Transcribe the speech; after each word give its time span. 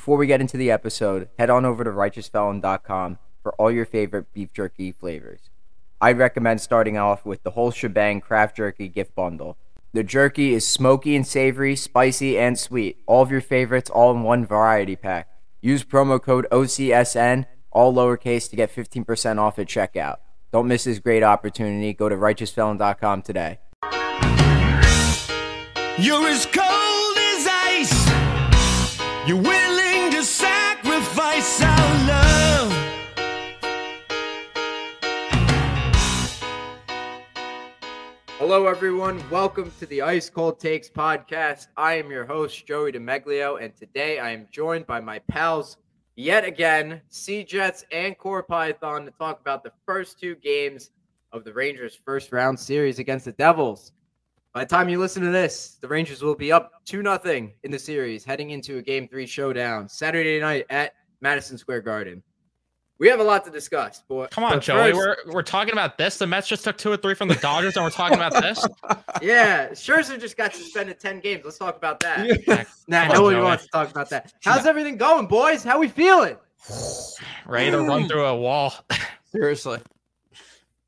Before 0.00 0.16
we 0.16 0.26
get 0.26 0.40
into 0.40 0.56
the 0.56 0.70
episode, 0.70 1.28
head 1.38 1.50
on 1.50 1.66
over 1.66 1.84
to 1.84 1.90
righteousfelon.com 1.90 3.18
for 3.42 3.52
all 3.56 3.70
your 3.70 3.84
favorite 3.84 4.32
beef 4.32 4.50
jerky 4.50 4.92
flavors. 4.92 5.50
I'd 6.00 6.16
recommend 6.16 6.62
starting 6.62 6.96
off 6.96 7.26
with 7.26 7.42
the 7.42 7.50
whole 7.50 7.70
shebang 7.70 8.22
craft 8.22 8.56
jerky 8.56 8.88
gift 8.88 9.14
bundle. 9.14 9.58
The 9.92 10.02
jerky 10.02 10.54
is 10.54 10.66
smoky 10.66 11.14
and 11.14 11.26
savory, 11.26 11.76
spicy 11.76 12.38
and 12.38 12.58
sweet. 12.58 13.02
All 13.04 13.20
of 13.20 13.30
your 13.30 13.42
favorites 13.42 13.90
all 13.90 14.10
in 14.12 14.22
one 14.22 14.46
variety 14.46 14.96
pack. 14.96 15.28
Use 15.60 15.84
promo 15.84 16.18
code 16.18 16.46
OCSN, 16.50 17.44
all 17.70 17.92
lowercase, 17.92 18.48
to 18.48 18.56
get 18.56 18.74
15% 18.74 19.38
off 19.38 19.58
at 19.58 19.66
checkout. 19.66 20.16
Don't 20.50 20.66
miss 20.66 20.84
this 20.84 20.98
great 20.98 21.22
opportunity. 21.22 21.92
Go 21.92 22.08
to 22.08 22.16
righteousfelon.com 22.16 23.20
today. 23.20 23.58
You're 25.98 26.26
as 26.26 26.46
cold 26.46 27.18
as 27.18 27.46
ice. 27.46 28.10
Willing 29.32 29.59
Hello, 38.52 38.66
everyone. 38.66 39.22
Welcome 39.30 39.70
to 39.78 39.86
the 39.86 40.02
Ice 40.02 40.28
Cold 40.28 40.58
Takes 40.58 40.90
podcast. 40.90 41.68
I 41.76 41.94
am 41.94 42.10
your 42.10 42.24
host, 42.24 42.66
Joey 42.66 42.90
DeMeglio, 42.90 43.62
and 43.62 43.76
today 43.76 44.18
I 44.18 44.30
am 44.30 44.48
joined 44.50 44.88
by 44.88 44.98
my 44.98 45.20
pals 45.20 45.76
yet 46.16 46.44
again, 46.44 47.00
Sea 47.10 47.44
Jets 47.44 47.84
and 47.92 48.18
Core 48.18 48.42
Python, 48.42 49.04
to 49.04 49.12
talk 49.12 49.40
about 49.40 49.62
the 49.62 49.70
first 49.86 50.18
two 50.18 50.34
games 50.34 50.90
of 51.30 51.44
the 51.44 51.52
Rangers' 51.52 51.96
first 52.04 52.32
round 52.32 52.58
series 52.58 52.98
against 52.98 53.26
the 53.26 53.32
Devils. 53.32 53.92
By 54.52 54.64
the 54.64 54.68
time 54.68 54.88
you 54.88 54.98
listen 54.98 55.22
to 55.22 55.30
this, 55.30 55.78
the 55.80 55.86
Rangers 55.86 56.20
will 56.20 56.34
be 56.34 56.50
up 56.50 56.72
2 56.86 57.04
0 57.04 57.50
in 57.62 57.70
the 57.70 57.78
series, 57.78 58.24
heading 58.24 58.50
into 58.50 58.78
a 58.78 58.82
game 58.82 59.06
three 59.06 59.26
showdown 59.26 59.88
Saturday 59.88 60.40
night 60.40 60.66
at 60.70 60.94
Madison 61.20 61.56
Square 61.56 61.82
Garden. 61.82 62.20
We 63.00 63.08
have 63.08 63.18
a 63.18 63.24
lot 63.24 63.46
to 63.46 63.50
discuss. 63.50 64.02
But, 64.08 64.30
Come 64.30 64.44
on, 64.44 64.52
but 64.52 64.62
Joey. 64.62 64.92
first- 64.92 65.26
We're 65.26 65.32
we're 65.32 65.42
talking 65.42 65.72
about 65.72 65.96
this. 65.96 66.18
The 66.18 66.26
Mets 66.26 66.46
just 66.46 66.62
took 66.64 66.76
two 66.76 66.92
or 66.92 66.98
three 66.98 67.14
from 67.14 67.28
the 67.28 67.34
Dodgers, 67.36 67.74
and 67.76 67.84
we're 67.84 67.90
talking 67.90 68.18
about 68.18 68.34
this. 68.34 68.64
yeah, 69.22 69.70
Scherzer 69.70 70.20
just 70.20 70.36
got 70.36 70.54
suspended 70.54 71.00
10 71.00 71.20
games. 71.20 71.40
Let's 71.42 71.56
talk 71.56 71.76
about 71.78 71.98
that. 72.00 72.26
Yeah. 72.46 72.64
Nah, 72.88 73.02
Come 73.02 73.10
on, 73.10 73.16
nobody 73.16 73.40
wants 73.40 73.64
to 73.64 73.70
talk 73.70 73.88
about 73.90 74.10
that. 74.10 74.32
How's 74.44 74.66
everything 74.66 74.96
going, 74.96 75.28
boys? 75.28 75.62
How 75.64 75.78
we 75.78 75.86
feeling? 75.88 76.36
Ready 77.46 77.70
to 77.70 77.80
run 77.82 78.08
through 78.08 78.24
a 78.26 78.36
wall. 78.36 78.74
Seriously. 79.32 79.78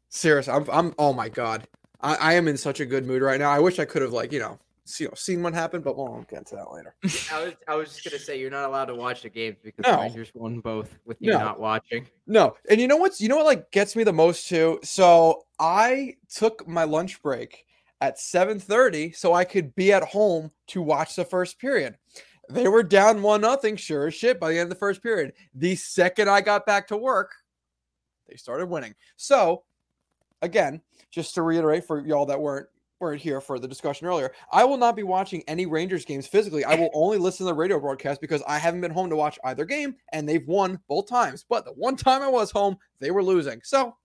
Seriously, 0.09 0.53
I'm 0.53 0.67
I'm 0.71 0.95
oh 0.99 1.13
my 1.13 1.29
god. 1.29 1.67
I, 2.03 2.15
I 2.17 2.33
am 2.35 2.49
in 2.49 2.57
such 2.57 2.81
a 2.81 2.85
good 2.87 3.07
mood 3.07 3.23
right 3.23 3.39
now. 3.39 3.51
I 3.51 3.61
wish 3.61 3.79
I 3.79 3.85
could 3.85 4.03
have 4.03 4.13
like, 4.13 4.33
you 4.33 4.41
know, 4.41 4.59
see, 4.59 4.72
you 5.01 5.09
know, 5.09 5.15
seen 5.15 5.43
what 5.43 5.55
happened, 5.55 5.85
but 5.85 5.97
we'll 5.97 6.25
get 6.29 6.41
into 6.41 6.57
that 6.57 6.71
later. 6.73 6.95
I 7.33 7.43
was 7.45 7.55
I 7.69 7.75
was 7.75 7.89
just 7.91 8.05
gonna 8.05 8.19
say 8.19 8.39
you're 8.39 8.51
not 8.51 8.69
allowed 8.69 8.87
to 8.87 8.95
watch 8.95 9.23
the 9.23 9.29
games 9.29 9.57
because 9.63 9.85
No. 9.85 9.93
the 9.97 10.03
Rangers 10.03 10.31
won 10.35 10.61
both 10.61 10.99
with 11.05 11.17
you 11.21 11.33
No. 11.33 11.39
not 11.39 11.61
watching. 11.61 12.07
No. 12.27 12.57
And 12.71 12.81
you 12.81 12.89
know 12.89 12.97
what's 12.97 13.21
you 13.21 13.29
know 13.29 13.37
what 13.37 13.47
like 13.47 13.71
gets 13.71 13.97
me 13.97 14.05
the 14.05 14.13
most 14.13 14.49
too? 14.49 14.79
So 14.83 15.45
I 15.59 16.17
took 16.35 16.67
my 16.67 16.85
lunch 16.85 17.23
break 17.23 17.65
at 18.01 18.19
7:30 18.19 19.13
so 19.17 19.33
I 19.33 19.45
could 19.45 19.75
be 19.75 19.93
at 19.93 20.03
home 20.03 20.51
to 20.69 20.83
watch 20.83 21.15
the 21.17 21.25
first 21.25 21.59
period. 21.59 21.97
They 22.51 22.67
were 22.69 22.83
down 22.83 23.23
one 23.23 23.41
nothing, 23.41 23.77
sure 23.77 24.09
as 24.09 24.15
shit, 24.15 24.41
by 24.41 24.51
the 24.51 24.59
end 24.59 24.65
of 24.65 24.71
the 24.71 24.75
first 24.75 25.03
period. 25.03 25.33
The 25.55 25.77
second 25.77 26.29
I 26.29 26.41
got 26.41 26.67
back 26.67 26.89
to 26.89 26.97
work, 26.97 27.31
they 28.29 28.37
started 28.37 28.67
winning. 28.67 28.95
So, 29.17 29.63
again, 30.43 30.83
just 31.11 31.35
to 31.37 31.43
reiterate 31.43 31.85
for 31.85 32.05
y'all 32.05 32.27
that 32.27 32.41
weren't 32.41 32.67
weren't 33.03 33.21
here 33.21 33.41
for 33.41 33.59
the 33.59 33.69
discussion 33.69 34.07
earlier, 34.07 34.33
I 34.51 34.65
will 34.65 34.77
not 34.79 34.97
be 34.97 35.03
watching 35.03 35.43
any 35.49 35.67
Rangers 35.67 36.05
games 36.05 36.27
physically. 36.27 36.65
I 36.65 36.77
will 36.77 36.91
only 36.95 37.19
listen 37.19 37.45
to 37.45 37.53
the 37.53 37.55
radio 37.55 37.79
broadcast 37.79 38.21
because 38.21 38.43
I 38.47 38.59
haven't 38.59 38.81
been 38.81 38.93
home 38.93 39.11
to 39.11 39.17
watch 39.17 39.39
either 39.45 39.65
game, 39.65 39.97
and 40.13 40.27
they've 40.27 40.47
won 40.47 40.79
both 40.89 41.09
times. 41.09 41.45
But 41.47 41.65
the 41.65 41.73
one 41.73 41.97
time 41.97 42.23
I 42.23 42.29
was 42.29 42.51
home, 42.51 42.79
they 43.01 43.11
were 43.11 43.23
losing. 43.23 43.61
So, 43.65 43.97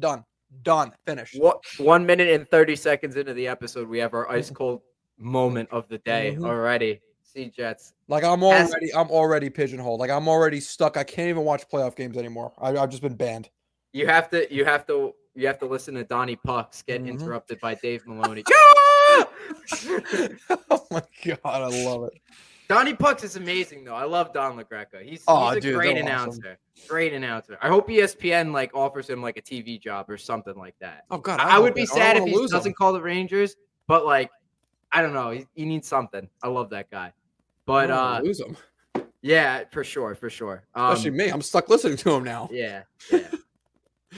done, 0.00 0.24
done, 0.62 0.92
finished. 1.06 1.36
What 1.40 1.60
one 1.78 2.04
minute 2.04 2.28
and 2.28 2.46
thirty 2.50 2.76
seconds 2.76 3.16
into 3.16 3.32
the 3.32 3.46
episode, 3.46 3.88
we 3.88 3.98
have 4.00 4.12
our 4.12 4.28
ice 4.32 4.50
cold 4.50 4.82
moment 5.16 5.68
of 5.70 5.88
the 5.88 5.98
day 5.98 6.36
Mhm. 6.36 6.44
already. 6.46 7.00
Sea 7.22 7.48
Jets. 7.48 7.92
Like 8.08 8.24
I'm 8.24 8.42
already, 8.42 8.92
I'm 8.92 9.08
already 9.08 9.50
pigeonholed. 9.50 10.00
Like 10.00 10.10
I'm 10.10 10.26
already 10.26 10.58
stuck. 10.58 10.96
I 10.96 11.04
can't 11.04 11.28
even 11.28 11.44
watch 11.44 11.62
playoff 11.68 11.94
games 11.94 12.16
anymore. 12.16 12.52
I, 12.58 12.76
I've 12.76 12.90
just 12.90 13.02
been 13.02 13.14
banned. 13.14 13.48
You 13.92 14.06
have 14.08 14.28
to 14.30 14.52
you 14.52 14.64
have 14.64 14.84
to 14.88 15.14
you 15.34 15.46
have 15.46 15.58
to 15.60 15.66
listen 15.66 15.94
to 15.94 16.04
Donnie 16.04 16.36
Pucks 16.36 16.82
get 16.82 17.02
Mhm. 17.02 17.08
interrupted 17.08 17.60
by 17.60 17.74
Dave 17.76 18.06
Maloney. 18.06 18.44
oh 20.70 20.86
my 20.90 21.02
god, 21.24 21.38
I 21.44 21.84
love 21.84 22.04
it. 22.04 22.12
Donnie 22.68 22.94
Pucks 22.94 23.24
is 23.24 23.36
amazing 23.36 23.84
though. 23.84 23.94
I 23.94 24.04
love 24.04 24.32
Don 24.32 24.56
LaGreca. 24.56 25.02
He's, 25.02 25.24
Oh, 25.26 25.48
he's 25.48 25.56
a 25.56 25.60
dude, 25.60 25.74
great 25.74 25.94
they're 25.94 26.04
awesome. 26.04 26.06
announcer. 26.44 26.58
Great 26.88 27.12
announcer. 27.12 27.58
I 27.60 27.68
hope 27.68 27.88
ESPN 27.88 28.52
like 28.52 28.70
offers 28.74 29.10
him 29.10 29.20
like 29.22 29.36
a 29.36 29.42
TV 29.42 29.80
job 29.80 30.08
or 30.08 30.16
something 30.16 30.54
like 30.56 30.74
that. 30.80 31.04
Oh 31.10 31.18
god, 31.18 31.40
I, 31.40 31.56
I 31.56 31.58
would 31.58 31.74
be 31.74 31.82
it. 31.82 31.88
Sad 31.88 32.16
if 32.16 32.24
he 32.24 32.46
doesn't 32.46 32.74
call 32.76 32.92
the 32.92 33.02
Rangers, 33.02 33.56
but 33.88 34.06
like 34.06 34.30
I 34.92 35.02
don't 35.02 35.12
know. 35.14 35.30
He, 35.30 35.46
he 35.54 35.64
needs 35.64 35.88
something. 35.88 36.28
I 36.42 36.48
love 36.48 36.70
that 36.70 36.90
guy. 36.90 37.12
But 37.66 37.90
uh 37.90 38.20
lose 38.22 38.38
them. 38.38 38.56
yeah, 39.20 39.64
for 39.72 39.82
sure, 39.84 40.14
for 40.14 40.30
sure. 40.30 40.62
Um, 40.74 40.92
Especially 40.92 41.10
me. 41.18 41.28
I'm 41.28 41.42
stuck 41.42 41.68
listening 41.68 41.96
to 41.98 42.10
him 42.12 42.22
now. 42.24 42.48
yeah, 42.52 42.82
yeah. 43.10 43.18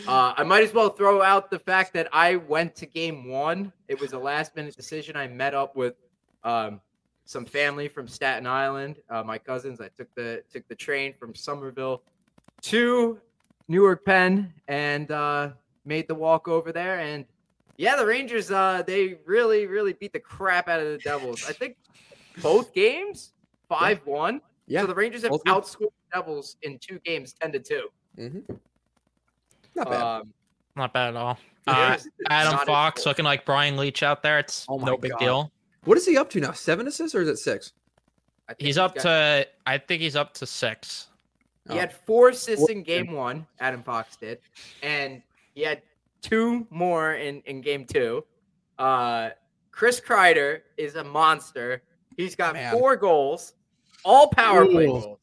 Uh, 0.06 0.32
I 0.36 0.42
might 0.42 0.62
as 0.62 0.72
well 0.72 0.88
throw 0.88 1.22
out 1.22 1.50
the 1.50 1.58
fact 1.58 1.92
that 1.94 2.08
I 2.12 2.36
went 2.36 2.74
to 2.76 2.86
game 2.86 3.28
one. 3.28 3.72
It 3.88 4.00
was 4.00 4.12
a 4.12 4.18
last 4.18 4.56
minute 4.56 4.74
decision. 4.74 5.16
I 5.16 5.28
met 5.28 5.54
up 5.54 5.76
with 5.76 5.94
um, 6.44 6.80
some 7.24 7.44
family 7.44 7.88
from 7.88 8.08
Staten 8.08 8.46
Island, 8.46 8.96
uh, 9.10 9.22
my 9.22 9.38
cousins. 9.38 9.80
I 9.80 9.88
took 9.88 10.12
the 10.14 10.42
took 10.52 10.66
the 10.68 10.74
train 10.74 11.14
from 11.18 11.34
Somerville 11.34 12.02
to 12.62 13.20
Newark 13.68 14.04
Penn 14.04 14.52
and 14.68 15.10
uh, 15.10 15.50
made 15.84 16.08
the 16.08 16.14
walk 16.14 16.48
over 16.48 16.72
there. 16.72 17.00
And 17.00 17.26
yeah, 17.76 17.96
the 17.96 18.06
Rangers 18.06 18.50
uh, 18.50 18.82
they 18.86 19.18
really 19.26 19.66
really 19.66 19.92
beat 19.92 20.12
the 20.12 20.20
crap 20.20 20.68
out 20.68 20.80
of 20.80 20.86
the 20.86 20.98
Devils. 20.98 21.44
I 21.46 21.52
think 21.52 21.76
both 22.42 22.72
games 22.72 23.32
five 23.68 24.00
one. 24.06 24.40
Yeah, 24.66 24.82
So 24.82 24.86
the 24.86 24.94
Rangers 24.94 25.22
have 25.22 25.32
outscored 25.32 25.90
the 25.90 26.14
Devils 26.14 26.56
in 26.62 26.78
two 26.78 26.98
games 27.00 27.34
ten 27.34 27.52
to 27.52 27.58
two. 27.58 27.88
Mm-hmm. 28.18 28.54
Not 29.74 29.90
bad. 29.90 30.02
Um, 30.02 30.32
Not 30.76 30.92
bad 30.92 31.08
at 31.08 31.16
all. 31.16 31.38
Uh, 31.66 31.92
it's 31.94 32.08
Adam 32.28 32.58
Fox 32.66 33.06
looking 33.06 33.24
like 33.24 33.44
Brian 33.46 33.76
Leetch 33.76 34.02
out 34.02 34.22
there. 34.22 34.38
It's 34.38 34.66
Oh 34.68 34.78
no 34.78 34.96
big 34.96 35.12
God. 35.12 35.18
deal. 35.20 35.52
what 35.84 35.96
is 35.96 36.06
he 36.06 36.16
up 36.18 36.28
to 36.30 36.40
now? 36.40 36.52
Seven 36.52 36.86
assists 36.88 37.14
or 37.14 37.22
is 37.22 37.28
it 37.28 37.36
six? 37.38 37.72
I 38.48 38.54
think 38.54 38.66
He's 38.66 38.78
up 38.78 38.94
got- 38.96 39.02
to. 39.02 39.48
I 39.66 39.78
think 39.78 40.02
he's 40.02 40.16
up 40.16 40.34
to 40.34 40.46
six. 40.46 41.08
He 41.68 41.74
Oh. 41.74 41.78
had 41.78 41.92
four 41.92 42.30
assists 42.30 42.68
in 42.68 42.82
game 42.82 43.12
one. 43.12 43.46
Adam 43.60 43.82
Fox 43.84 44.16
did, 44.16 44.40
and 44.82 45.22
he 45.54 45.62
had 45.62 45.82
two 46.20 46.66
more 46.70 47.14
in 47.14 47.40
in 47.42 47.60
game 47.60 47.84
two. 47.86 48.24
Uh, 48.78 49.30
Chris 49.70 50.00
Kreider 50.00 50.62
is 50.76 50.96
a 50.96 51.04
monster. 51.04 51.82
He's 52.16 52.34
got 52.34 52.54
Man. 52.54 52.72
four 52.72 52.96
goals, 52.96 53.52
all 54.04 54.28
power 54.28 54.66
play 54.66 54.86
goals, 54.86 55.18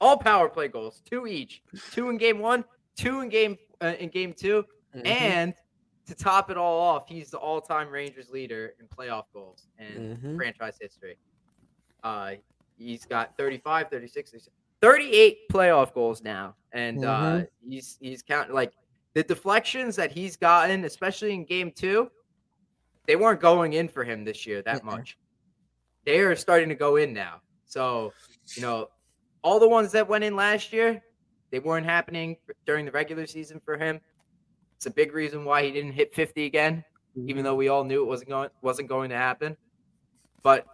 all 0.00 0.18
power 0.18 0.48
play 0.50 0.68
goals, 0.68 1.00
two 1.08 1.26
each, 1.26 1.62
two 1.92 2.10
in 2.10 2.18
game 2.18 2.38
one, 2.38 2.64
two 2.96 3.20
in 3.22 3.30
game 3.30 3.56
uh, 3.82 3.94
in 3.98 4.08
game 4.08 4.32
2 4.32 4.64
Mhm. 4.94 5.06
and 5.06 5.54
to 6.06 6.14
top 6.14 6.50
it 6.50 6.56
all 6.56 6.78
off, 6.80 7.08
he's 7.08 7.30
the 7.30 7.38
all-time 7.38 7.88
Rangers 7.88 8.28
leader 8.30 8.74
in 8.78 8.86
playoff 8.88 9.24
goals 9.32 9.68
and 9.78 10.18
Mhm. 10.18 10.36
franchise 10.36 10.76
history. 10.80 11.18
Uh, 12.02 12.34
he's 12.76 13.06
got 13.06 13.36
35, 13.38 13.88
36, 13.90 14.30
36 14.30 14.54
38 14.80 15.48
playoff 15.50 15.94
goals 15.94 16.22
now, 16.22 16.54
and 16.72 17.02
uh, 17.04 17.44
he's 17.66 17.96
he's 18.00 18.22
counting 18.22 18.54
like 18.54 18.72
the 19.14 19.22
deflections 19.22 19.96
that 19.96 20.12
he's 20.12 20.36
gotten, 20.36 20.84
especially 20.84 21.32
in 21.32 21.44
game 21.44 21.72
two. 21.72 22.10
They 23.06 23.16
weren't 23.16 23.40
going 23.40 23.72
in 23.74 23.88
for 23.88 24.04
him 24.04 24.24
this 24.24 24.44
year 24.46 24.60
that 24.62 24.84
much. 24.84 25.18
They 26.04 26.20
are 26.20 26.36
starting 26.36 26.68
to 26.68 26.74
go 26.74 26.96
in 26.96 27.14
now. 27.14 27.40
So 27.64 28.12
you 28.56 28.60
know, 28.62 28.88
all 29.42 29.58
the 29.58 29.68
ones 29.68 29.92
that 29.92 30.06
went 30.06 30.22
in 30.24 30.36
last 30.36 30.70
year, 30.72 31.02
they 31.54 31.60
weren't 31.60 31.86
happening 31.86 32.36
during 32.66 32.84
the 32.84 32.90
regular 32.90 33.28
season 33.28 33.60
for 33.64 33.78
him. 33.78 34.00
It's 34.74 34.86
a 34.86 34.90
big 34.90 35.14
reason 35.14 35.44
why 35.44 35.62
he 35.62 35.70
didn't 35.70 35.92
hit 35.92 36.12
50 36.12 36.46
again, 36.46 36.84
even 37.28 37.44
though 37.44 37.54
we 37.54 37.68
all 37.68 37.84
knew 37.84 38.02
it 38.02 38.06
wasn't 38.06 38.30
going 38.30 38.50
wasn't 38.60 38.88
going 38.88 39.10
to 39.10 39.16
happen. 39.16 39.56
But 40.42 40.66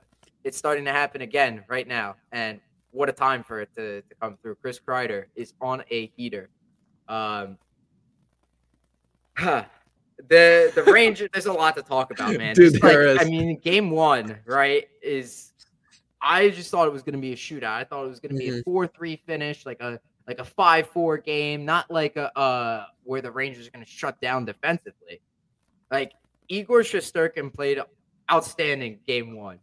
it's 0.43 0.57
starting 0.57 0.87
to 0.87 0.91
happen 0.93 1.21
again 1.21 1.65
right 1.69 1.87
now, 1.87 2.17
and 2.33 2.61
what 2.93 3.11
a 3.11 3.13
time 3.13 3.45
for 3.45 3.61
it 3.61 3.69
to, 3.77 4.01
to 4.01 4.15
come 4.23 4.39
through. 4.41 4.55
Chris 4.55 4.81
Kreider 4.81 5.27
is 5.37 5.53
on 5.61 5.85
a 5.91 6.07
heater. 6.17 6.49
Um, 7.09 7.59
the 9.37 9.67
the 10.75 10.85
Rangers. 10.91 11.29
There's 11.31 11.45
a 11.45 11.53
lot 11.53 11.77
to 11.77 11.83
talk 11.83 12.11
about, 12.11 12.39
man. 12.39 12.55
Dude, 12.55 12.83
like- 12.83 13.21
I 13.21 13.25
mean, 13.25 13.59
game 13.59 13.91
one, 13.91 14.39
right? 14.47 14.89
Is 15.03 15.53
I 16.23 16.49
just 16.49 16.71
thought 16.71 16.87
it 16.87 16.93
was 16.93 17.03
going 17.03 17.17
to 17.17 17.21
be 17.21 17.35
a 17.35 17.37
shootout. 17.37 17.65
I 17.65 17.85
thought 17.85 18.07
it 18.07 18.09
was 18.09 18.19
going 18.19 18.33
to 18.33 18.39
be 18.39 18.49
a 18.49 18.63
four 18.63 18.87
three 18.87 19.21
finish, 19.27 19.67
like 19.67 19.83
a 19.83 20.01
like 20.31 20.39
a 20.39 20.45
five 20.45 20.89
four 20.89 21.19
game, 21.19 21.65
not 21.65 21.91
like 21.91 22.15
a 22.15 22.37
uh 22.39 22.85
where 23.03 23.21
the 23.21 23.33
Rangers 23.33 23.67
are 23.67 23.71
going 23.73 23.85
to 23.85 23.91
shut 23.91 24.21
down 24.21 24.45
defensively. 24.45 25.21
Like 25.91 26.13
Igor 26.49 26.83
Shesterkin 26.83 27.53
played 27.53 27.81
outstanding 28.31 29.01
game 29.09 29.37
one. 29.37 29.59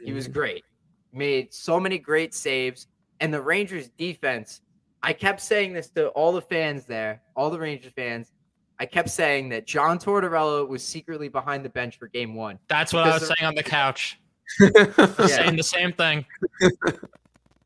He 0.00 0.12
was 0.12 0.28
great. 0.28 0.64
Made 1.12 1.52
so 1.52 1.80
many 1.80 1.98
great 1.98 2.34
saves. 2.34 2.86
And 3.18 3.34
the 3.34 3.40
Rangers 3.40 3.88
defense, 3.98 4.60
I 5.02 5.12
kept 5.12 5.40
saying 5.40 5.72
this 5.72 5.90
to 5.90 6.08
all 6.10 6.32
the 6.32 6.40
fans 6.40 6.84
there, 6.84 7.20
all 7.34 7.50
the 7.50 7.58
Rangers 7.58 7.92
fans. 7.96 8.30
I 8.78 8.86
kept 8.86 9.10
saying 9.10 9.48
that 9.48 9.66
John 9.66 9.98
Tortorella 9.98 10.68
was 10.68 10.84
secretly 10.84 11.28
behind 11.28 11.64
the 11.64 11.68
bench 11.68 11.98
for 11.98 12.06
game 12.06 12.36
one. 12.36 12.60
That's 12.68 12.92
what 12.92 13.08
I 13.08 13.14
was 13.14 13.26
saying 13.26 13.48
on 13.48 13.56
the 13.56 13.62
couch. 13.64 14.20
Yeah. 14.60 15.26
Saying 15.26 15.56
the 15.56 15.62
same 15.62 15.92
thing. 15.92 16.26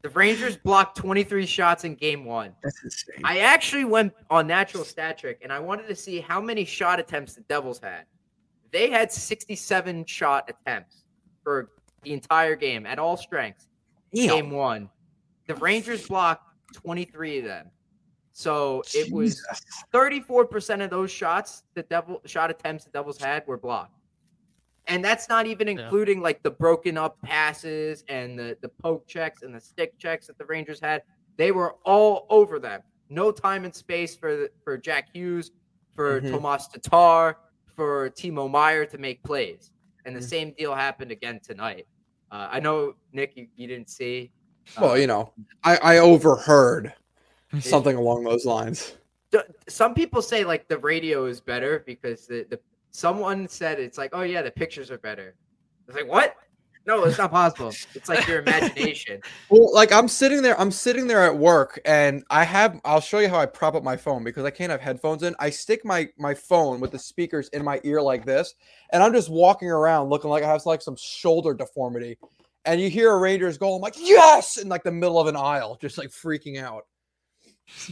The 0.06 0.12
Rangers 0.12 0.56
blocked 0.56 0.96
23 0.98 1.46
shots 1.46 1.82
in 1.82 1.96
game 1.96 2.24
one. 2.24 2.52
That's 2.62 2.80
insane. 2.84 3.22
I 3.24 3.40
actually 3.40 3.84
went 3.84 4.12
on 4.30 4.46
natural 4.46 4.84
stat 4.84 5.18
trick 5.18 5.40
and 5.42 5.52
I 5.52 5.58
wanted 5.58 5.88
to 5.88 5.96
see 5.96 6.20
how 6.20 6.40
many 6.40 6.64
shot 6.64 7.00
attempts 7.00 7.34
the 7.34 7.40
Devils 7.40 7.80
had. 7.80 8.04
They 8.70 8.88
had 8.88 9.10
67 9.10 10.04
shot 10.04 10.48
attempts 10.48 11.02
for 11.42 11.72
the 12.04 12.12
entire 12.12 12.54
game 12.54 12.86
at 12.86 13.00
all 13.00 13.16
strengths. 13.16 13.66
Game 14.14 14.52
one. 14.52 14.90
The 15.48 15.56
Rangers 15.56 16.06
blocked 16.06 16.44
23 16.74 17.40
of 17.40 17.44
them. 17.46 17.70
So 18.30 18.84
it 18.94 19.10
was 19.10 19.44
34% 19.92 20.84
of 20.84 20.90
those 20.90 21.10
shots 21.10 21.64
the 21.74 21.82
devil 21.82 22.22
shot 22.26 22.48
attempts 22.50 22.84
the 22.84 22.90
Devils 22.90 23.18
had 23.18 23.44
were 23.48 23.58
blocked. 23.58 23.95
And 24.88 25.04
that's 25.04 25.28
not 25.28 25.46
even 25.46 25.68
Yeah. 25.68 25.84
including 25.84 26.20
like 26.20 26.42
the 26.42 26.50
broken 26.50 26.96
up 26.96 27.20
passes 27.22 28.04
and 28.08 28.38
the, 28.38 28.56
the 28.62 28.68
poke 28.68 29.06
checks 29.06 29.42
and 29.42 29.54
the 29.54 29.60
stick 29.60 29.98
checks 29.98 30.26
that 30.28 30.38
the 30.38 30.44
Rangers 30.44 30.80
had. 30.80 31.02
They 31.36 31.52
were 31.52 31.74
all 31.84 32.26
over 32.30 32.58
them. 32.58 32.82
No 33.08 33.30
time 33.30 33.64
and 33.64 33.74
space 33.74 34.16
for 34.16 34.48
for 34.64 34.76
Jack 34.78 35.08
Hughes, 35.12 35.50
for 35.94 36.20
Mhm. 36.20 36.30
Tomas 36.30 36.68
Tatar, 36.68 37.36
for 37.74 38.10
Timo 38.10 38.50
Meier 38.50 38.86
to 38.86 38.98
make 38.98 39.22
plays. 39.22 39.70
And 40.04 40.14
the 40.14 40.20
Mhm. 40.20 40.24
same 40.28 40.50
deal 40.56 40.74
happened 40.74 41.10
again 41.10 41.40
tonight. 41.42 41.86
Uh, 42.30 42.48
I 42.50 42.60
know 42.60 42.94
Nick, 43.12 43.36
you, 43.36 43.48
you 43.56 43.66
didn't 43.66 43.90
see. 43.90 44.32
uh, 44.76 44.80
Well, 44.82 44.98
you 44.98 45.06
know, 45.06 45.32
I, 45.62 45.76
I 45.78 45.98
overheard 45.98 46.92
something 47.60 47.96
along 47.96 48.24
those 48.24 48.44
lines. 48.44 48.94
some 49.68 49.94
people 49.94 50.22
say 50.22 50.44
like 50.44 50.66
the 50.68 50.78
radio 50.78 51.26
is 51.26 51.40
better 51.40 51.82
because 51.86 52.26
the, 52.26 52.46
the 52.50 52.58
someone 52.96 53.46
said 53.46 53.78
it's 53.78 53.98
like 53.98 54.10
oh 54.14 54.22
yeah 54.22 54.40
the 54.40 54.50
pictures 54.50 54.90
are 54.90 54.96
better 54.98 55.34
it's 55.86 55.96
like 55.96 56.08
what 56.08 56.34
no 56.86 57.04
it's 57.04 57.18
not 57.18 57.30
possible 57.30 57.68
it's 57.94 58.08
like 58.08 58.26
your 58.26 58.38
imagination 58.38 59.20
Well, 59.50 59.72
like 59.72 59.92
I'm 59.92 60.08
sitting 60.08 60.42
there, 60.42 60.58
I'm 60.60 60.72
sitting 60.72 61.06
there 61.06 61.22
at 61.22 61.36
work, 61.36 61.80
and 61.84 62.24
I 62.30 62.42
have. 62.42 62.80
I'll 62.84 63.00
show 63.00 63.20
you 63.20 63.28
how 63.28 63.38
I 63.38 63.46
prop 63.46 63.76
up 63.76 63.84
my 63.84 63.96
phone 63.96 64.24
because 64.24 64.44
I 64.44 64.50
can't 64.50 64.72
have 64.72 64.80
headphones 64.80 65.22
in. 65.22 65.36
I 65.38 65.50
stick 65.50 65.84
my 65.84 66.08
my 66.18 66.34
phone 66.34 66.80
with 66.80 66.90
the 66.90 66.98
speakers 66.98 67.48
in 67.50 67.62
my 67.62 67.80
ear 67.84 68.02
like 68.02 68.24
this, 68.24 68.54
and 68.90 69.04
I'm 69.04 69.12
just 69.12 69.28
walking 69.30 69.68
around 69.68 70.08
looking 70.08 70.30
like 70.30 70.42
I 70.42 70.48
have 70.48 70.66
like 70.66 70.82
some 70.82 70.96
shoulder 70.96 71.54
deformity. 71.54 72.18
And 72.64 72.80
you 72.80 72.90
hear 72.90 73.12
a 73.12 73.18
Rangers 73.18 73.56
goal, 73.56 73.76
I'm 73.76 73.82
like, 73.82 73.94
yes, 73.96 74.56
in 74.56 74.68
like 74.68 74.82
the 74.82 74.90
middle 74.90 75.20
of 75.20 75.28
an 75.28 75.36
aisle, 75.36 75.78
just 75.80 75.96
like 75.96 76.08
freaking 76.08 76.60
out. 76.60 76.86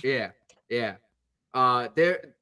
yeah 0.03 0.31
yeah 0.69 0.97
uh 1.53 1.89
there 1.95 2.35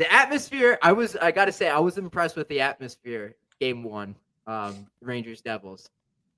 the 0.00 0.10
atmosphere 0.12 0.78
i 0.82 0.90
was 0.90 1.14
i 1.16 1.30
gotta 1.30 1.52
say 1.52 1.68
i 1.68 1.78
was 1.78 1.96
impressed 1.98 2.34
with 2.36 2.48
the 2.48 2.60
atmosphere 2.60 3.36
game 3.60 3.84
one 3.84 4.14
um 4.46 4.86
rangers 5.02 5.40
devils 5.42 5.90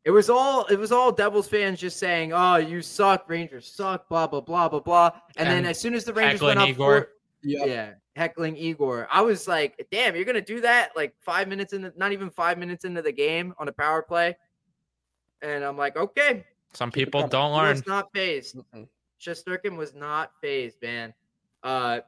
it 0.05 0.11
was 0.11 0.29
all 0.29 0.65
it 0.67 0.79
was 0.79 0.91
all 0.91 1.13
devils 1.13 1.49
fans 1.49 1.79
just 1.79 1.99
saying 1.99 2.33
oh 2.33 2.57
you 2.57 2.83
suck 2.83 3.25
rangers 3.29 3.67
suck 3.67 4.09
blah 4.09 4.27
blah 4.27 4.41
blah 4.41 4.69
blah 4.69 4.81
blah 4.81 5.11
and, 5.37 5.49
then 5.49 5.65
as 5.65 5.79
soon 5.79 5.95
as 5.95 6.05
the 6.05 6.13
rangers 6.13 6.41
went 6.43 6.59
up 6.59 6.69
Igor. 6.69 6.87
four- 7.03 7.09
Yeah. 7.43 7.65
Yeah, 7.65 7.91
heckling 8.17 8.57
Igor. 8.57 9.09
I 9.11 9.21
was 9.21 9.49
like, 9.49 9.85
damn, 9.91 10.15
you're 10.17 10.25
gonna 10.25 10.41
do 10.41 10.61
that 10.61 10.91
like 10.95 11.13
five 11.21 11.47
minutes 11.49 11.73
into 11.73 11.93
not 11.97 12.13
even 12.13 12.31
five 12.31 12.57
minutes 12.59 12.85
into 12.85 13.01
the 13.03 13.11
game 13.13 13.55
on 13.59 13.67
a 13.69 13.73
power 13.73 14.03
play. 14.03 14.37
And 15.41 15.65
I'm 15.65 15.77
like, 15.77 15.97
okay. 15.97 16.45
Some 16.73 16.91
people 16.93 17.27
don't 17.27 17.51
He 17.53 17.57
learn. 17.59 17.71
was 17.71 17.87
not 17.87 18.13
phased. 18.15 18.57
Mm-mm. 18.57 18.87
Shesterkin 19.21 19.77
was 19.77 19.93
not 19.95 20.31
phased, 20.41 20.77
man. 20.83 21.15
Uh 21.65 22.01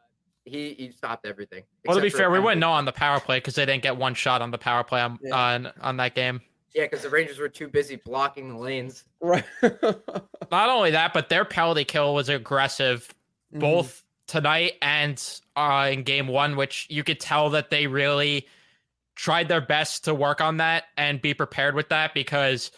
he 0.44 0.74
he 0.74 0.90
stopped 0.90 1.26
everything. 1.26 1.64
Well, 1.86 1.96
to 1.96 2.00
be 2.00 2.08
except 2.08 2.18
for 2.18 2.22
a 2.22 2.24
fair, 2.24 2.30
we 2.30 2.34
penalty. 2.36 2.44
wouldn't 2.44 2.60
know 2.60 2.72
on 2.72 2.84
the 2.84 2.92
power 2.92 3.20
play 3.20 3.38
because 3.38 3.54
they 3.54 3.66
didn't 3.66 3.82
get 3.82 3.96
one 3.96 4.14
shot 4.14 4.42
on 4.42 4.50
the 4.50 4.58
power 4.58 4.84
play 4.84 5.00
on 5.00 5.18
Yeah. 5.22 5.34
on, 5.36 5.72
on 5.80 5.96
that 5.98 6.14
game. 6.14 6.40
Yeah, 6.74 6.84
because 6.84 7.02
the 7.02 7.08
Rangers 7.10 7.38
were 7.38 7.48
too 7.48 7.68
busy 7.68 7.96
blocking 7.96 8.48
the 8.48 8.56
lanes. 8.58 9.04
Right. 9.20 9.44
Not 9.62 10.68
only 10.68 10.90
that, 10.90 11.12
but 11.14 11.28
their 11.28 11.44
penalty 11.44 11.84
kill 11.84 12.14
was 12.14 12.28
aggressive 12.28 13.12
Mm-hmm. 13.52 13.60
both 13.60 14.02
tonight 14.26 14.72
and 14.82 15.22
uh, 15.54 15.88
in 15.92 16.02
game 16.02 16.26
one, 16.26 16.56
which 16.56 16.88
you 16.90 17.04
could 17.04 17.20
tell 17.20 17.50
that 17.50 17.70
they 17.70 17.86
really 17.86 18.48
tried 19.14 19.46
their 19.46 19.60
best 19.60 20.02
to 20.06 20.14
work 20.14 20.40
on 20.40 20.56
that 20.56 20.84
and 20.96 21.22
be 21.22 21.34
prepared 21.34 21.76
with 21.76 21.88
that 21.90 22.14
because 22.14 22.72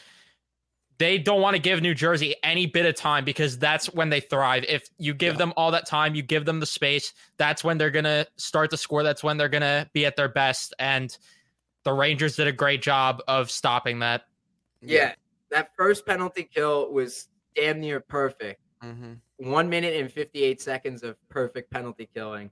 they 0.99 1.19
don't 1.19 1.41
want 1.43 1.55
to 1.57 1.61
give 1.61 1.83
New 1.83 1.95
Jersey 1.95 2.35
any 2.43 2.67
bit 2.67 2.87
of 2.87 2.95
time 2.95 3.25
because 3.25 3.59
that's 3.59 3.87
when 3.93 4.09
they 4.09 4.21
thrive. 4.21 4.65
If 4.69 4.89
you 4.99 5.13
give 5.15 5.35
Yeah. 5.35 5.39
them 5.39 5.53
all 5.57 5.71
that 5.73 5.87
time, 5.87 6.15
you 6.15 6.23
give 6.23 6.45
them 6.45 6.61
the 6.61 6.67
space, 6.67 7.13
that's 7.37 7.63
when 7.63 7.77
they're 7.79 7.91
going 7.91 8.05
to 8.07 8.27
start 8.37 8.71
to 8.71 8.77
score. 8.77 9.03
That's 9.03 9.23
when 9.23 9.37
they're 9.37 9.49
going 9.49 9.63
to 9.63 9.89
be 9.93 10.07
at 10.07 10.17
their 10.17 10.29
best. 10.29 10.75
And 10.79 11.17
the 11.85 11.93
Rangers 11.93 12.37
did 12.37 12.47
a 12.47 12.53
great 12.53 12.83
job 12.83 13.23
of 13.29 13.51
stopping 13.51 13.99
that. 14.01 14.23
Yeah. 14.81 15.15
That 15.51 15.71
first 15.77 16.07
penalty 16.07 16.45
kill 16.45 16.91
was 16.93 17.29
damn 17.55 17.81
near 17.81 18.01
perfect. 18.01 18.61
hmm 18.81 19.15
One 19.37 19.69
minute 19.69 19.95
and 20.01 20.11
58 20.11 20.61
seconds 20.63 21.03
of 21.03 21.17
perfect 21.29 21.71
penalty 21.71 22.09
killing. 22.15 22.51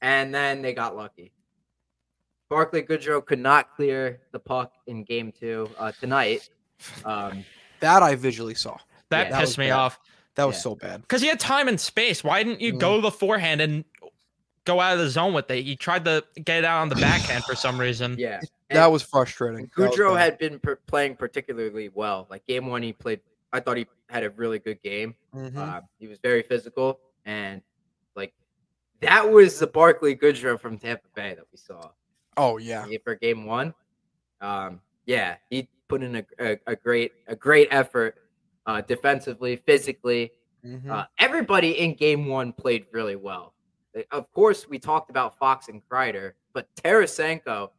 And 0.00 0.34
then 0.34 0.62
they 0.62 0.72
got 0.74 0.96
lucky. 0.96 1.32
Barclay 2.48 2.82
Goodrow 2.82 3.24
could 3.24 3.38
not 3.40 3.74
clear 3.74 4.20
the 4.32 4.38
puck 4.38 4.72
in 4.86 5.02
game 5.04 5.32
two 5.32 5.68
uh, 5.78 5.92
tonight. 6.00 6.48
Um, 7.04 7.44
That 7.86 8.02
I 8.02 8.14
visually 8.16 8.54
saw. 8.54 8.76
That 9.10 9.28
Yeah. 9.30 9.38
Pissed 9.40 9.52
was 9.52 9.58
me 9.58 9.66
bad. 9.68 9.72
off 9.78 9.98
That 10.34 10.44
was 10.44 10.56
Yeah. 10.56 10.60
so 10.62 10.74
bad. 10.74 11.00
because 11.02 11.22
he 11.22 11.28
had 11.28 11.40
time 11.40 11.68
and 11.68 11.80
space. 11.80 12.22
Why 12.24 12.42
didn't 12.42 12.60
you 12.60 12.74
Mm. 12.74 12.78
go 12.80 13.00
the 13.00 13.10
forehand 13.10 13.60
and 13.62 13.84
go 14.64 14.80
out 14.80 14.92
of 14.94 14.98
the 14.98 15.08
zone 15.08 15.32
with 15.32 15.50
it? 15.50 15.64
You 15.64 15.76
tried 15.76 16.04
to 16.06 16.24
get 16.44 16.58
it 16.58 16.64
out 16.64 16.80
on 16.82 16.88
the 16.88 16.96
backhand 16.96 17.44
for 17.44 17.54
some 17.54 17.78
reason. 17.80 18.16
yeah. 18.18 18.40
That 18.70 18.86
was 18.90 19.02
frustrating. 19.02 19.70
That 19.76 19.96
was 19.96 20.18
had 20.18 20.38
been 20.38 20.58
per- 20.58 20.76
playing 20.76 21.14
particularly 21.16 21.88
well. 21.88 22.26
Like 22.28 22.44
game 22.46 22.66
one, 22.66 22.82
he 22.82 22.92
played. 22.92 23.20
I 23.52 23.60
thought 23.60 23.76
he 23.76 23.86
had 24.08 24.24
a 24.24 24.30
really 24.30 24.58
good 24.58 24.82
game. 24.82 25.14
Mhm. 25.32 25.56
Uh, 25.56 25.80
he 26.00 26.08
was 26.08 26.18
very 26.18 26.42
physical, 26.42 26.98
and 27.24 27.62
like 28.16 28.34
that 29.00 29.30
was 29.30 29.58
the 29.60 29.68
Barclay 29.68 30.16
Goodrow 30.16 30.58
from 30.60 30.78
Tampa 30.78 31.06
Bay 31.14 31.34
that 31.34 31.44
we 31.52 31.58
saw 31.58 31.90
oh 32.36 32.56
yeah. 32.58 32.84
for 33.04 33.14
game 33.14 33.46
one. 33.46 33.72
Um, 34.40 34.80
yeah, 35.06 35.36
he 35.48 35.68
put 35.88 36.02
in 36.02 36.16
a, 36.16 36.24
a, 36.40 36.58
a 36.66 36.76
great 36.76 37.12
a 37.28 37.36
great 37.36 37.68
effort 37.70 38.16
uh, 38.66 38.80
defensively, 38.80 39.56
physically. 39.56 40.32
Mhm. 40.64 40.90
Uh, 40.90 41.04
everybody 41.18 41.78
in 41.78 41.94
game 41.94 42.26
one 42.26 42.52
played 42.52 42.86
really 42.92 43.16
well. 43.16 43.54
Of 44.10 44.30
course, 44.32 44.68
we 44.68 44.78
talked 44.78 45.10
about 45.10 45.38
Fox 45.38 45.68
and 45.68 45.80
Kreider, 45.88 46.32
but 46.52 46.66
Tarasenko 46.76 47.70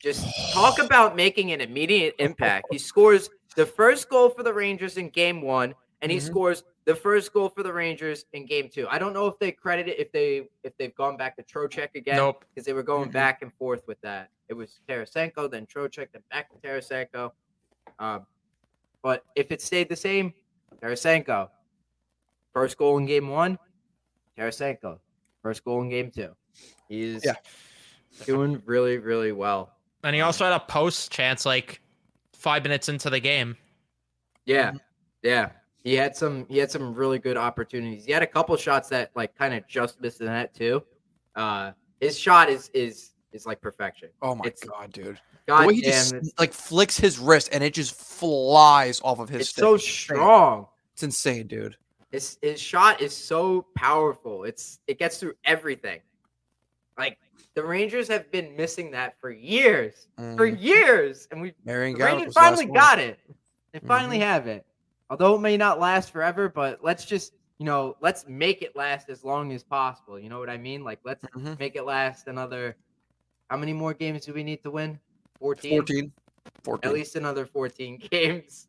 just 0.00 0.26
talk 0.52 0.78
about 0.82 1.16
making 1.16 1.52
an 1.52 1.60
immediate 1.60 2.14
impact. 2.18 2.66
He 2.70 2.78
scores 2.78 3.30
the 3.56 3.66
first 3.66 4.08
goal 4.08 4.28
for 4.28 4.42
the 4.42 4.52
Rangers 4.52 4.98
in 4.98 5.08
game 5.08 5.40
one, 5.42 5.74
and 6.02 6.12
he 6.12 6.18
Mhm. 6.18 6.22
scores 6.26 6.64
the 6.84 6.94
first 6.94 7.32
goal 7.32 7.48
for 7.48 7.62
the 7.62 7.72
Rangers 7.72 8.26
in 8.34 8.44
game 8.44 8.68
two. 8.68 8.86
I 8.90 8.98
don't 8.98 9.14
know 9.14 9.26
if 9.26 9.38
they 9.38 9.50
credit 9.50 9.88
it 9.88 9.98
if 9.98 10.12
they 10.12 10.48
if 10.62 10.76
they've 10.76 10.94
gone 10.94 11.16
back 11.16 11.36
to 11.36 11.42
Trocheck 11.42 11.94
again 11.94 12.16
Nope. 12.16 12.44
because 12.50 12.66
they 12.66 12.74
were 12.74 12.82
going 12.82 13.08
Mhm. 13.08 13.12
back 13.12 13.40
and 13.40 13.52
forth 13.54 13.86
with 13.88 14.00
that. 14.02 14.28
It 14.48 14.54
was 14.54 14.80
Tarasenko, 14.86 15.50
then 15.50 15.66
Trocheck, 15.66 16.08
then 16.12 16.22
back 16.30 16.50
to 16.50 16.58
Tarasenko. 16.58 17.32
Um, 17.98 18.26
but 19.02 19.24
if 19.36 19.50
it 19.52 19.60
stayed 19.60 19.88
the 19.88 19.96
same, 19.96 20.32
Tarasenko. 20.82 21.48
First 22.52 22.78
goal 22.78 22.98
in 22.98 23.06
game 23.06 23.28
one, 23.28 23.58
Tarasenko. 24.38 24.98
First 25.42 25.64
goal 25.64 25.82
in 25.82 25.88
game 25.88 26.10
two. 26.10 26.34
He's 26.88 27.24
Yeah. 27.24 27.34
doing 28.24 28.62
really, 28.64 28.98
really 28.98 29.32
well. 29.32 29.76
And 30.04 30.14
he 30.14 30.20
also 30.20 30.44
had 30.44 30.52
a 30.54 30.60
post 30.60 31.10
chance 31.10 31.44
like 31.44 31.80
five 32.32 32.62
minutes 32.62 32.88
into 32.88 33.10
the 33.10 33.20
game. 33.20 33.56
Yeah, 34.44 34.72
yeah. 35.22 35.50
He 35.82 35.94
had 35.94 36.16
some. 36.16 36.46
He 36.48 36.58
had 36.58 36.70
some 36.70 36.94
really 36.94 37.18
good 37.18 37.36
opportunities. 37.36 38.04
He 38.04 38.12
had 38.12 38.22
a 38.22 38.26
couple 38.26 38.56
shots 38.56 38.88
that 38.90 39.10
like 39.14 39.34
kind 39.36 39.52
of 39.54 39.66
just 39.66 40.00
missed 40.00 40.18
the 40.18 40.26
net 40.26 40.54
too. 40.54 40.82
Uh, 41.34 41.72
his 42.00 42.18
shot 42.18 42.48
is 42.48 42.70
is 42.72 43.13
is 43.34 43.44
like 43.46 43.60
perfection. 43.60 44.08
Oh 44.22 44.34
my 44.34 44.46
It's- 44.46 44.62
god, 44.64 44.92
dude. 44.92 45.20
God 45.46 45.62
the 45.62 45.66
way 45.68 45.74
he 45.74 45.82
just 45.82 46.14
it's, 46.14 46.32
like 46.38 46.52
flicks 46.54 46.96
his 46.96 47.18
wrist 47.18 47.50
and 47.52 47.62
it 47.62 47.74
just 47.74 47.94
flies 47.94 49.00
off 49.04 49.18
of 49.18 49.28
his 49.28 49.42
it's 49.42 49.50
stick. 49.50 49.62
so 49.62 49.76
strong. 49.76 50.66
It's 50.94 51.02
insane, 51.02 51.46
dude. 51.46 51.76
His 52.10 52.38
his 52.40 52.60
shot 52.60 53.02
is 53.02 53.14
so 53.14 53.66
powerful. 53.76 54.44
It's 54.44 54.78
it 54.86 54.98
gets 54.98 55.18
through 55.18 55.34
everything. 55.44 56.00
Like 56.96 57.18
the 57.54 57.62
Rangers 57.64 58.08
have 58.08 58.30
been 58.30 58.56
missing 58.56 58.90
that 58.92 59.20
for 59.20 59.30
years, 59.30 60.06
for 60.16 60.48
Mhm. 60.50 60.60
years, 60.62 61.28
and 61.30 61.42
we 61.42 61.52
Marion 61.64 61.96
Rangers 61.98 62.26
was 62.26 62.34
the 62.34 62.40
last 62.40 62.48
finally 62.48 62.66
one. 62.66 62.74
got 62.80 62.98
it. 62.98 63.18
They 63.72 63.80
finally 63.80 64.18
Mhm. 64.18 64.22
have 64.22 64.46
it. 64.46 64.64
Although 65.10 65.34
it 65.34 65.40
may 65.40 65.56
not 65.56 65.78
last 65.80 66.10
forever, 66.10 66.48
but 66.48 66.82
let's 66.82 67.04
just 67.04 67.34
you 67.58 67.66
know 67.66 67.96
let's 68.00 68.26
make 68.28 68.62
it 68.62 68.74
last 68.76 69.10
as 69.10 69.24
long 69.24 69.52
as 69.52 69.62
possible. 69.62 70.18
You 70.18 70.28
know 70.28 70.38
what 70.38 70.48
I 70.50 70.56
mean? 70.56 70.84
Like 70.84 71.00
let's 71.04 71.24
Mhm. 71.36 71.58
make 71.58 71.76
it 71.76 71.82
last 71.84 72.28
another. 72.28 72.76
How 73.50 73.56
many 73.56 73.72
more 73.72 73.94
games 73.94 74.26
do 74.26 74.32
we 74.32 74.42
need 74.42 74.62
to 74.62 74.70
win? 74.70 74.98
14? 75.38 75.78
14. 75.78 76.12
14. 76.62 76.88
At 76.88 76.94
least 76.94 77.16
another 77.16 77.46
14 77.46 77.98
games. 78.10 78.66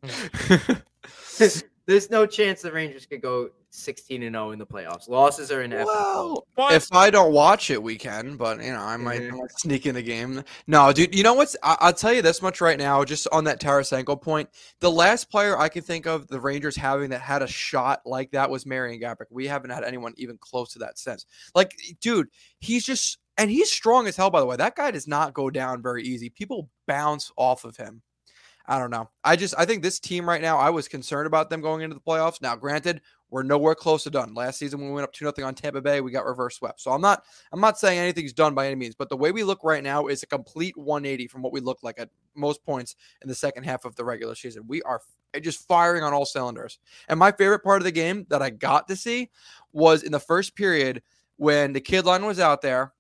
there's 1.86 2.10
no 2.10 2.26
chance 2.26 2.62
the 2.62 2.72
Rangers 2.72 3.06
could 3.06 3.22
go 3.22 3.50
16 3.70 4.24
and 4.24 4.34
0 4.34 4.52
in 4.52 4.60
the 4.60 4.66
playoffs. 4.66 5.08
Losses 5.10 5.52
are 5.52 5.62
inevitable. 5.62 6.48
Well, 6.58 6.74
if 6.74 6.92
I 6.94 7.10
don't 7.10 7.34
watch 7.34 7.70
it, 7.70 7.82
we 7.82 7.98
can. 7.98 8.38
But 8.38 8.64
you 8.64 8.72
know, 8.72 8.80
I 8.80 8.98
might, 8.98 9.22
I 9.22 9.30
Mhm. 9.30 9.52
sneak 9.52 9.86
in 9.86 9.96
the 9.96 10.02
game. 10.02 10.44
No, 10.68 10.92
dude. 10.94 11.14
You 11.14 11.24
know 11.24 11.34
what's? 11.34 11.56
I, 11.62 11.78
I'll 11.82 11.94
tell 11.94 12.14
you 12.14 12.22
this 12.22 12.42
much 12.42 12.62
right 12.62 12.78
now, 12.78 13.04
just 13.04 13.28
on 13.32 13.44
that 13.46 13.60
Tarasenko 13.60 14.22
point. 14.22 14.50
The 14.80 14.92
last 14.92 15.30
player 15.30 15.58
I 15.58 15.70
can 15.70 15.82
think 15.84 16.06
of 16.08 16.28
the 16.28 16.40
Rangers 16.40 16.76
having 16.76 17.10
that 17.10 17.22
had 17.22 17.42
a 17.42 17.48
shot 17.48 18.02
like 18.06 18.32
that 18.32 18.50
was 18.50 18.66
Marian 18.66 19.00
Gaborik. 19.00 19.28
We 19.30 19.48
haven't 19.48 19.72
had 19.72 19.84
anyone 19.84 20.14
even 20.18 20.38
close 20.38 20.72
to 20.74 20.80
that 20.80 20.98
since. 20.98 21.26
Like, 21.54 21.76
dude, 22.02 22.30
he's 22.60 22.86
just 22.86 23.20
and 23.38 23.50
he's 23.52 23.72
strong 23.72 24.08
as 24.08 24.16
hell. 24.16 24.30
By 24.30 24.40
the 24.40 24.46
way, 24.46 24.56
that 24.56 24.76
guy 24.76 24.92
does 24.92 25.08
not 25.08 25.34
go 25.34 25.50
down 25.50 25.82
very 25.82 26.04
easy. 26.04 26.30
People 26.30 26.70
bounce 26.88 27.32
off 27.38 27.66
of 27.66 27.78
him. 27.78 28.02
I 28.68 28.80
don't 28.80 28.90
know. 28.90 29.10
I 29.24 29.36
just 29.36 29.54
I 29.58 29.66
think 29.66 29.84
this 29.84 30.00
team 30.00 30.28
right 30.28 30.42
now. 30.42 30.58
I 30.58 30.72
was 30.72 30.88
concerned 30.88 31.28
about 31.28 31.50
them 31.50 31.62
going 31.62 31.82
into 31.82 31.94
the 31.94 32.02
playoffs. 32.02 32.42
Now, 32.42 32.56
granted, 32.56 33.02
we're 33.30 33.44
nowhere 33.44 33.76
close 33.76 34.04
to 34.04 34.10
done. 34.10 34.34
Last 34.34 34.58
season, 34.58 34.80
when 34.80 34.90
we 34.90 34.96
went 34.96 35.04
up 35.04 35.14
two 35.14 35.26
nothing 35.26 35.44
on 35.44 35.54
Tampa 35.54 35.82
Bay, 35.82 36.02
we 36.02 36.12
got 36.12 36.26
reverse 36.26 36.56
swept. 36.56 36.82
So 36.82 36.92
I'm 36.92 37.02
not 37.02 37.24
I'm 37.52 37.60
not 37.60 37.78
saying 37.78 38.00
anything's 38.00 38.34
done 38.34 38.56
by 38.56 38.66
any 38.66 38.76
means, 38.76 38.96
but 38.96 39.10
the 39.10 39.18
way 39.18 39.32
we 39.32 39.44
look 39.44 39.64
right 39.64 39.84
now 39.84 40.08
is 40.08 40.24
a 40.24 40.28
complete 40.28 40.76
180 40.78 41.28
from 41.28 41.44
what 41.44 41.54
we 41.54 41.60
looked 41.60 41.84
like 41.84 42.00
at 42.00 42.10
most 42.34 42.64
points 42.64 42.96
in 43.22 43.30
the 43.30 43.36
second 43.36 43.64
half 43.64 43.86
of 43.86 43.96
the 43.96 44.06
regular 44.06 44.34
season. 44.34 44.64
We 44.68 44.82
are 44.82 45.02
just 45.42 45.68
firing 45.68 46.04
on 46.04 46.14
all 46.14 46.26
cylinders. 46.26 46.80
And 47.08 47.20
my 47.20 47.32
favorite 47.32 47.64
part 47.64 47.82
of 47.82 47.84
the 47.84 47.92
game 47.92 48.26
that 48.30 48.42
I 48.42 48.50
got 48.50 48.88
to 48.88 48.96
see 48.96 49.30
was 49.74 50.02
in 50.02 50.12
the 50.12 50.20
first 50.20 50.56
period 50.56 51.04
when 51.38 51.74
the 51.74 51.82
kid 51.82 52.06
line 52.06 52.26
was 52.26 52.40
out 52.40 52.62
there. 52.62 52.94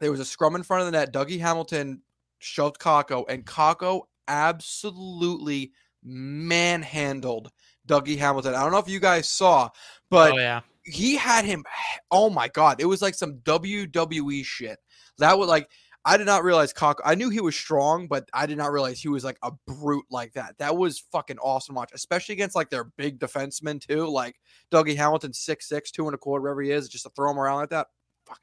There 0.00 0.10
was 0.10 0.20
a 0.20 0.24
scrum 0.24 0.56
in 0.56 0.62
front 0.62 0.80
of 0.80 0.86
the 0.86 0.92
net. 0.92 1.12
Dougie 1.12 1.40
Hamilton 1.40 2.02
shoved 2.38 2.78
Kakko, 2.78 3.24
and 3.28 3.44
Kakko 3.44 4.02
absolutely 4.26 5.72
manhandled 6.02 7.50
Dougie 7.86 8.18
Hamilton. 8.18 8.54
I 8.54 8.62
don't 8.62 8.72
know 8.72 8.78
if 8.78 8.88
you 8.88 9.00
guys 9.00 9.28
saw, 9.28 9.68
but 10.08 10.32
oh 10.32 10.38
yeah. 10.38 10.60
he 10.82 11.16
had 11.16 11.44
him. 11.44 11.64
Oh 12.10 12.30
my 12.30 12.48
god, 12.48 12.80
it 12.80 12.86
was 12.86 13.02
like 13.02 13.14
some 13.14 13.38
WWE 13.38 14.44
shit. 14.44 14.78
That 15.18 15.38
was 15.38 15.48
like 15.48 15.68
I 16.04 16.16
did 16.16 16.26
not 16.26 16.44
realize 16.44 16.72
Kakko. 16.72 17.00
I 17.04 17.14
knew 17.14 17.28
he 17.28 17.42
was 17.42 17.54
strong, 17.54 18.08
but 18.08 18.28
I 18.32 18.46
did 18.46 18.56
not 18.56 18.72
realize 18.72 19.00
he 19.00 19.08
was 19.08 19.22
like 19.22 19.38
a 19.42 19.52
brute 19.66 20.06
like 20.10 20.32
that. 20.32 20.56
That 20.58 20.76
was 20.76 21.04
fucking 21.12 21.38
awesome 21.38 21.74
watch, 21.74 21.90
especially 21.92 22.32
against 22.34 22.56
like 22.56 22.70
their 22.70 22.84
big 22.96 23.18
defensemen 23.18 23.86
too, 23.86 24.08
like 24.08 24.36
Dougie 24.72 24.96
Hamilton, 24.96 25.34
six 25.34 25.68
six, 25.68 25.90
two 25.90 26.06
and 26.06 26.14
a 26.14 26.18
quarter, 26.18 26.42
wherever 26.42 26.62
he 26.62 26.70
is, 26.70 26.88
just 26.88 27.04
to 27.04 27.10
throw 27.10 27.30
him 27.30 27.38
around 27.38 27.56
like 27.56 27.70
that. 27.70 27.88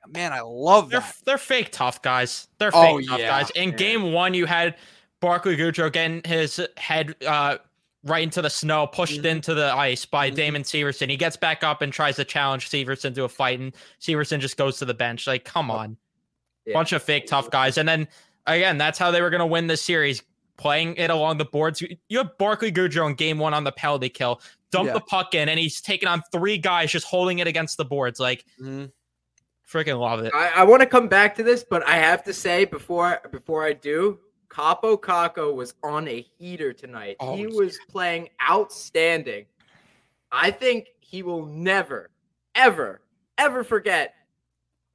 Man, 0.07 0.33
I 0.33 0.41
love 0.41 0.89
They're 0.89 0.99
that. 1.01 1.15
they're 1.25 1.37
fake 1.37 1.71
tough 1.71 2.01
guys. 2.01 2.47
They're 2.59 2.71
Oh, 2.73 2.97
fake 2.97 3.07
tough 3.07 3.19
yeah, 3.19 3.27
guys. 3.27 3.49
In 3.51 3.69
yeah. 3.69 3.75
game 3.75 4.11
one, 4.13 4.33
you 4.33 4.45
had 4.45 4.75
Barclay 5.19 5.55
Goodrow 5.57 5.91
getting 5.91 6.21
his 6.25 6.61
head 6.77 7.15
uh, 7.25 7.57
right 8.03 8.23
into 8.23 8.41
the 8.41 8.49
snow, 8.49 8.87
pushed 8.87 9.21
Mhm. 9.21 9.25
into 9.25 9.53
the 9.53 9.73
ice 9.73 10.05
by 10.05 10.29
Mhm. 10.31 10.35
Damon 10.35 10.63
Severson. 10.63 11.09
He 11.09 11.17
gets 11.17 11.35
back 11.37 11.63
up 11.63 11.81
and 11.81 11.91
tries 11.91 12.15
to 12.17 12.23
challenge 12.25 12.69
Severson 12.69 13.13
to 13.15 13.23
a 13.23 13.29
fight, 13.29 13.59
and 13.59 13.73
Severson 13.99 14.39
just 14.39 14.57
goes 14.57 14.77
to 14.77 14.85
the 14.85 14.93
bench. 14.93 15.27
Like, 15.27 15.43
come 15.43 15.69
on, 15.71 15.97
Yeah. 16.65 16.73
bunch 16.73 16.93
of 16.93 17.01
fake 17.03 17.27
tough 17.27 17.49
guys. 17.49 17.77
And 17.77 17.87
then 17.89 18.07
again, 18.45 18.77
that's 18.77 18.97
how 18.99 19.11
they 19.11 19.21
were 19.21 19.29
going 19.29 19.39
to 19.39 19.45
win 19.45 19.67
this 19.67 19.81
series. 19.81 20.21
Playing 20.57 20.95
it 20.95 21.11
along 21.11 21.37
the 21.37 21.45
boards. 21.45 21.81
You- 21.81 22.17
have 22.17 22.35
Barclay 22.39 22.71
Goodrow 22.71 23.07
in 23.07 23.13
game 23.13 23.37
one 23.37 23.53
on 23.53 23.63
the 23.63 23.71
penalty 23.71 24.09
kill. 24.09 24.41
Dump 24.71 24.91
the 24.91 24.99
puck 25.01 25.35
in, 25.35 25.49
and 25.49 25.59
he's 25.59 25.79
taking 25.81 26.09
on 26.09 26.23
three 26.31 26.57
guys 26.57 26.91
just 26.91 27.05
holding 27.05 27.37
it 27.39 27.45
against 27.47 27.77
the 27.77 27.85
boards. 27.85 28.19
Like, 28.19 28.43
Mhm. 28.59 28.91
Freaking 29.69 29.99
love 29.99 30.23
it. 30.23 30.31
I, 30.33 30.49
I 30.57 30.63
want 30.63 30.81
to 30.81 30.85
come 30.85 31.07
back 31.07 31.35
to 31.35 31.43
this, 31.43 31.65
but 31.69 31.85
I 31.85 31.97
have 31.97 32.23
to 32.23 32.33
say 32.33 32.63
before 32.65 33.19
before 33.31 33.65
I 33.65 33.73
do, 33.73 34.19
Kaapo 34.49 34.99
Kakko 34.99 35.53
was 35.53 35.73
on 35.83 36.07
a 36.07 36.25
heater 36.39 36.71
tonight. 36.71 37.17
Oh, 37.19 37.35
he 37.35 37.43
yeah. 37.43 37.49
was 37.49 37.77
playing 37.89 38.29
outstanding. 38.49 39.45
I 40.31 40.51
think 40.51 40.87
he 40.99 41.21
will 41.21 41.45
never, 41.45 42.11
ever, 42.55 43.01
ever 43.37 43.63
forget 43.63 44.13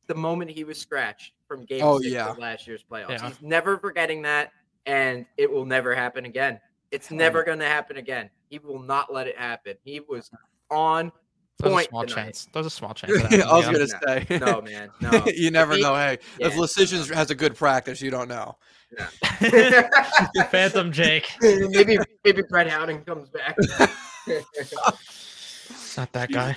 the 0.06 0.14
moment 0.14 0.50
he 0.50 0.64
was 0.64 0.78
scratched 0.78 1.32
from 1.46 1.64
game 1.64 1.82
Oh, 1.82 2.00
six 2.00 2.12
yeah. 2.12 2.30
of 2.30 2.38
last 2.38 2.66
year's 2.66 2.84
playoffs. 2.90 3.10
Yeah. 3.10 3.28
He's 3.28 3.42
never 3.42 3.78
forgetting 3.78 4.22
that, 4.22 4.52
and 4.86 5.26
it 5.36 5.50
will 5.50 5.66
never 5.66 5.94
happen 5.94 6.24
again. 6.24 6.60
It's 6.90 7.10
never 7.10 7.44
going 7.44 7.58
to 7.58 7.66
happen 7.66 7.96
again. 7.96 8.30
He 8.48 8.58
will 8.58 8.82
not 8.82 9.12
let 9.12 9.26
it 9.26 9.38
happen. 9.38 9.76
He 9.84 10.00
was 10.00 10.30
on 10.70 11.12
There's 11.58 11.74
a 11.74 11.88
small 11.88 12.02
tonight. 12.04 12.14
chance. 12.24 12.48
There's 12.52 12.66
a 12.66 12.70
small 12.70 12.94
chance. 12.94 13.12
of 13.12 13.30
that 13.30 13.46
I 13.46 13.52
was 13.56 13.64
happening 13.64 13.88
gonna 14.04 14.26
say, 14.28 14.38
No, 14.38 14.60
man. 14.62 14.90
No. 15.00 15.24
you 15.34 15.50
never 15.50 15.74
he- 15.76 15.82
know. 15.82 15.94
Hey, 15.94 16.18
if 16.40 16.52
Yeah, 16.54 16.58
Leschyshyn 16.58 17.12
has 17.14 17.30
a 17.30 17.34
good 17.34 17.54
practice, 17.54 18.00
you 18.02 18.10
don't 18.10 18.28
know. 18.28 18.56
Phantom 20.50 20.92
Jake. 20.92 21.30
maybe 21.40 21.96
maybe 22.24 22.42
Brett 22.48 22.68
Howden 22.68 23.04
comes 23.04 23.28
back. 23.30 23.56
It's 24.26 25.96
not 25.96 26.12
that 26.12 26.30
guy. 26.30 26.56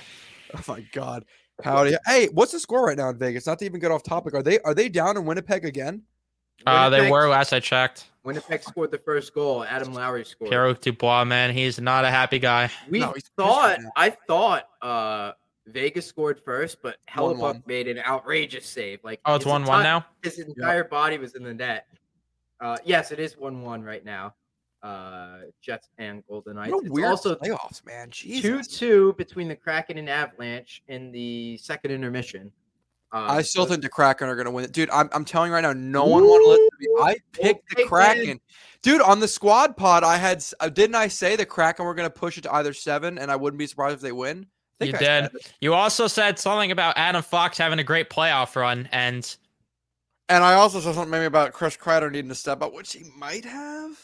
Oh 0.54 0.60
my 0.68 0.80
god. 0.92 1.24
Howdy. 1.62 1.96
Hey, 2.06 2.28
what's 2.32 2.52
the 2.52 2.60
score 2.60 2.84
right 2.84 2.96
now 2.98 3.08
in 3.08 3.16
Vegas? 3.18 3.46
Not 3.46 3.58
to 3.60 3.64
even 3.64 3.80
get 3.80 3.90
off 3.90 4.02
topic. 4.02 4.34
Are 4.34 4.42
they 4.42 4.58
are 4.60 4.74
they 4.74 4.88
down 4.88 5.16
in 5.16 5.24
Winnipeg 5.24 5.64
again? 5.64 6.02
Uh, 6.64 6.88
they 6.88 7.10
were 7.10 7.28
last 7.28 7.52
I 7.52 7.60
checked. 7.60 8.06
Winnipeg 8.24 8.62
scored 8.62 8.90
the 8.90 8.98
first 8.98 9.32
goal. 9.34 9.64
Adam 9.64 9.92
Lowry 9.92 10.24
scored. 10.24 10.50
Pierre 10.50 10.72
Dubois, 10.74 11.24
man, 11.24 11.52
he's 11.54 11.80
not 11.80 12.04
a 12.04 12.10
happy 12.10 12.38
guy. 12.40 12.70
we 12.90 12.98
No, 12.98 13.14
thought. 13.36 13.78
I 13.96 14.10
thought 14.10 14.68
uh 14.82 15.32
Vegas 15.68 16.06
scored 16.06 16.40
first, 16.44 16.82
but 16.82 16.96
1-1. 17.08 17.36
Hellebuyck 17.36 17.66
made 17.66 17.88
an 17.88 17.98
outrageous 17.98 18.66
save. 18.66 19.00
Like 19.04 19.20
Oh, 19.24 19.34
it's 19.36 19.44
his 19.44 19.50
one 19.50 19.64
one 19.64 19.82
now. 19.82 20.06
His 20.22 20.38
entire 20.38 20.84
body 20.84 21.18
was 21.18 21.34
in 21.34 21.42
the 21.44 21.54
net. 21.54 21.86
Uh, 22.60 22.78
yes, 22.84 23.12
it 23.12 23.20
is 23.20 23.36
one 23.36 23.62
one 23.62 23.82
right 23.82 24.04
now. 24.04 24.34
Uh, 24.82 25.38
Jets 25.60 25.88
and 25.98 26.24
Golden 26.28 26.56
Knights. 26.56 26.72
What 26.72 26.86
a 26.86 26.90
weird 26.90 27.10
also 27.10 27.34
playoffs, 27.36 27.84
man. 27.84 28.10
Two 28.10 28.62
two 28.62 29.14
between 29.14 29.48
the 29.48 29.56
Kraken 29.56 29.98
and 29.98 30.08
Avalanche 30.08 30.82
in 30.88 31.12
the 31.12 31.56
second 31.58 31.90
intermission. 31.90 32.50
Um, 33.12 33.30
I 33.30 33.42
still 33.42 33.64
so- 33.64 33.70
think 33.70 33.82
the 33.82 33.88
Kraken 33.88 34.28
are 34.28 34.34
going 34.34 34.46
to 34.46 34.50
win 34.50 34.64
it, 34.64 34.72
dude. 34.72 34.90
I'm, 34.90 35.08
I'm 35.12 35.24
telling 35.24 35.50
you 35.50 35.54
right 35.54 35.60
now, 35.62 35.72
no 35.72 36.04
one 36.04 36.24
want 36.24 36.42
to 36.44 36.48
listen 36.50 36.68
to 36.68 36.78
me. 36.80 37.02
I 37.02 37.16
picked 37.32 37.68
the 37.70 37.74
take 37.76 37.84
that. 37.84 37.88
Kraken, 37.88 38.40
dude. 38.82 39.00
On 39.00 39.20
the 39.20 39.28
squad 39.28 39.76
pod, 39.76 40.02
I 40.04 40.16
had 40.16 40.44
uh, 40.60 40.68
didn't 40.68 40.96
I 40.96 41.08
say 41.08 41.36
the 41.36 41.46
Kraken 41.46 41.84
were 41.86 41.94
going 41.94 42.08
to 42.08 42.14
push 42.18 42.36
it 42.36 42.42
to 42.42 42.54
either 42.54 42.72
seven, 42.72 43.18
and 43.18 43.30
I 43.30 43.36
wouldn't 43.36 43.58
be 43.58 43.66
surprised 43.66 43.94
if 43.96 44.00
they 44.00 44.12
win. 44.12 44.46
I 44.80 44.84
You 44.86 44.94
I 44.94 44.98
did. 44.98 45.30
You 45.60 45.72
also 45.74 46.06
said 46.08 46.38
something 46.38 46.70
about 46.72 46.98
Adam 46.98 47.22
Fox 47.22 47.56
having 47.56 47.78
a 47.78 47.84
great 47.84 48.10
playoff 48.10 48.56
run, 48.56 48.88
and 48.92 49.36
and 50.28 50.42
I 50.42 50.54
also 50.54 50.80
said 50.80 50.94
something 50.94 51.10
maybe 51.10 51.26
about 51.26 51.52
Chris 51.52 51.76
Kreider 51.76 52.10
needing 52.10 52.28
to 52.28 52.34
step 52.34 52.60
up, 52.60 52.74
which 52.74 52.92
he 52.92 53.04
might 53.16 53.44
have. 53.44 53.96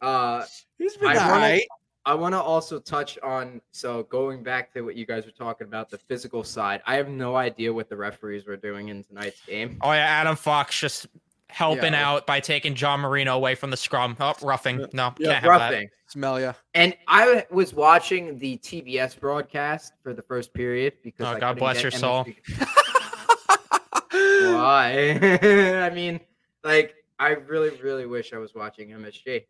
uh, 0.00 0.44
He's 0.78 0.96
been 0.96 1.08
I 1.08 1.14
wanna- 1.16 1.32
alright. 1.32 1.62
I 2.04 2.14
want 2.14 2.32
to 2.34 2.40
also 2.40 2.80
touch 2.80 3.18
on 3.22 3.60
so 3.70 4.02
going 4.04 4.42
back 4.42 4.72
to 4.74 4.82
what 4.82 4.96
you 4.96 5.06
guys 5.06 5.24
were 5.24 5.30
talking 5.32 5.66
about 5.68 5.88
the 5.90 5.98
physical 5.98 6.42
side. 6.42 6.82
I 6.86 6.96
have 6.96 7.08
no 7.08 7.36
idea 7.36 7.72
what 7.72 7.88
the 7.88 7.96
referees 7.96 8.44
were 8.46 8.56
doing 8.56 8.88
in 8.88 9.04
tonight's 9.04 9.40
game. 9.46 9.78
oh 9.82 9.92
yeah, 9.92 9.98
Adam 9.98 10.34
Fox 10.34 10.78
just 10.78 11.06
helping 11.48 11.92
Yeah. 11.92 12.08
out 12.10 12.26
by 12.26 12.40
taking 12.40 12.74
John 12.74 13.00
Marino 13.00 13.36
away 13.36 13.54
from 13.54 13.70
the 13.70 13.76
scrum. 13.76 14.16
Oh, 14.18 14.34
roughing. 14.42 14.78
No, 14.92 15.14
Yeah, 15.18 15.32
can't 15.40 15.44
have 15.44 15.60
that. 15.60 15.70
Roughing. 15.70 15.88
Smell 16.08 16.40
ya. 16.40 16.54
And 16.74 16.96
I 17.08 17.46
was 17.50 17.72
watching 17.74 18.38
the 18.38 18.56
TBS 18.58 19.20
broadcast 19.20 19.92
for 20.02 20.12
the 20.14 20.22
first 20.22 20.52
period 20.54 20.94
because 21.04 21.26
Oh, 21.26 21.36
I 21.36 21.40
God 21.40 21.58
bless 21.58 21.76
get 21.76 21.82
your 21.84 21.90
soul. 21.92 22.26
Why? 24.10 25.18
I 25.82 25.90
mean, 25.90 26.20
like 26.64 26.94
I 27.18 27.30
really, 27.30 27.70
really 27.82 28.06
wish 28.06 28.32
I 28.32 28.38
was 28.38 28.54
watching 28.54 28.88
MSG. 28.90 29.44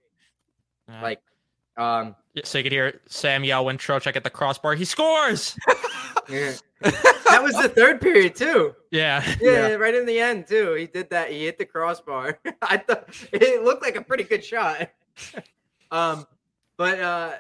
Yeah. 0.89 1.03
Like, 1.03 1.21
um, 1.77 2.15
so 2.45 2.59
you 2.59 2.65
could 2.65 2.73
hear 2.73 3.01
Sam 3.07 3.45
yell 3.45 3.65
when 3.65 3.79
Trocheck 3.79 4.17
at 4.17 4.25
the 4.25 4.31
crossbar. 4.31 4.75
He 4.75 4.85
scores. 4.85 5.57
that 6.29 7.43
was 7.43 7.55
the 7.55 7.71
third 7.75 8.01
period 8.01 8.35
too. 8.35 8.75
Yeah. 8.91 9.23
Yeah, 9.41 9.75
right 9.75 9.95
in 9.95 10.07
the 10.07 10.19
end 10.19 10.47
too. 10.47 10.75
He 10.75 10.87
did 10.87 11.11
that. 11.11 11.31
He 11.31 11.45
hit 11.45 11.59
the 11.59 11.65
crossbar. 11.65 12.39
I 12.63 12.79
thought 12.79 13.09
it 13.33 13.63
looked 13.63 13.83
like 13.83 13.97
a 13.97 14.03
pretty 14.03 14.25
good 14.25 14.45
shot. 14.45 14.91
um, 15.91 16.27
but 16.77 16.99
uh, 17.01 17.33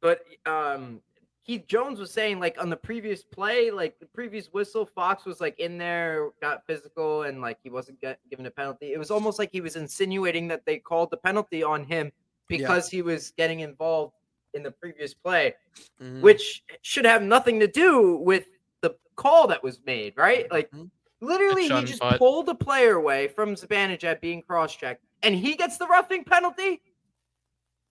but 0.00 0.20
um, 0.46 1.00
Keith 1.46 1.66
Jones 1.66 1.98
was 1.98 2.10
saying 2.10 2.40
like 2.40 2.60
on 2.60 2.70
the 2.70 2.76
previous 2.76 3.22
play, 3.22 3.70
like 3.70 3.98
the 4.00 4.06
previous 4.06 4.48
whistle, 4.48 4.86
Fox 4.86 5.24
was 5.24 5.40
like 5.40 5.58
in 5.60 5.76
there, 5.78 6.30
got 6.40 6.66
physical, 6.66 7.22
and 7.22 7.40
like 7.42 7.58
he 7.62 7.70
wasn't 7.70 8.00
get, 8.00 8.18
given 8.30 8.46
a 8.46 8.50
penalty. 8.50 8.92
It 8.92 8.98
was 8.98 9.10
almost 9.10 9.38
like 9.38 9.50
he 9.52 9.60
was 9.60 9.76
insinuating 9.76 10.48
that 10.48 10.64
they 10.64 10.78
called 10.78 11.10
the 11.10 11.18
penalty 11.18 11.62
on 11.62 11.84
him 11.84 12.12
because 12.48 12.88
he 12.90 13.02
was 13.02 13.32
getting 13.36 13.60
involved 13.60 14.14
in 14.54 14.62
the 14.62 14.70
previous 14.70 15.12
play 15.14 15.54
Mhm. 16.00 16.20
which 16.20 16.62
should 16.82 17.04
have 17.04 17.22
nothing 17.22 17.58
to 17.60 17.66
do 17.66 18.16
with 18.18 18.46
the 18.82 18.94
call 19.16 19.48
that 19.48 19.62
was 19.62 19.80
made, 19.84 20.14
right? 20.16 20.50
Like 20.52 20.70
Mhm. 20.70 20.90
literally, 21.20 21.64
he 21.68 21.84
just 21.84 21.98
but- 22.00 22.18
pulled 22.18 22.46
the 22.46 22.54
player 22.54 22.94
away 22.94 23.26
from 23.28 23.54
Zibanejad 23.56 24.20
being 24.20 24.42
cross-checked, 24.42 25.02
and 25.22 25.34
he 25.34 25.56
gets 25.56 25.76
the 25.78 25.86
roughing 25.88 26.22
penalty. 26.24 26.80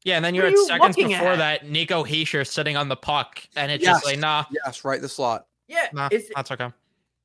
Yeah, 0.06 0.18
and 0.18 0.26
then 0.26 0.36
you're 0.36 0.46
had 0.46 0.54
you 0.54 0.66
seconds 0.68 0.96
before 0.96 1.12
at? 1.34 1.38
that 1.38 1.66
Nico 1.70 2.04
Hischier 2.04 2.46
sitting 2.48 2.76
on 2.78 2.88
the 2.90 2.96
puck, 2.96 3.42
and 3.56 3.72
it's 3.72 3.84
Yes. 3.84 3.96
just 3.98 4.06
like, 4.06 4.20
nah, 4.20 4.46
yes, 4.52 4.84
right 4.86 5.02
the 5.02 5.10
slot. 5.10 5.48
Yeah, 5.68 5.88
nah, 5.94 6.10
it's, 6.12 6.30
that's 6.36 6.52
okay. 6.52 6.70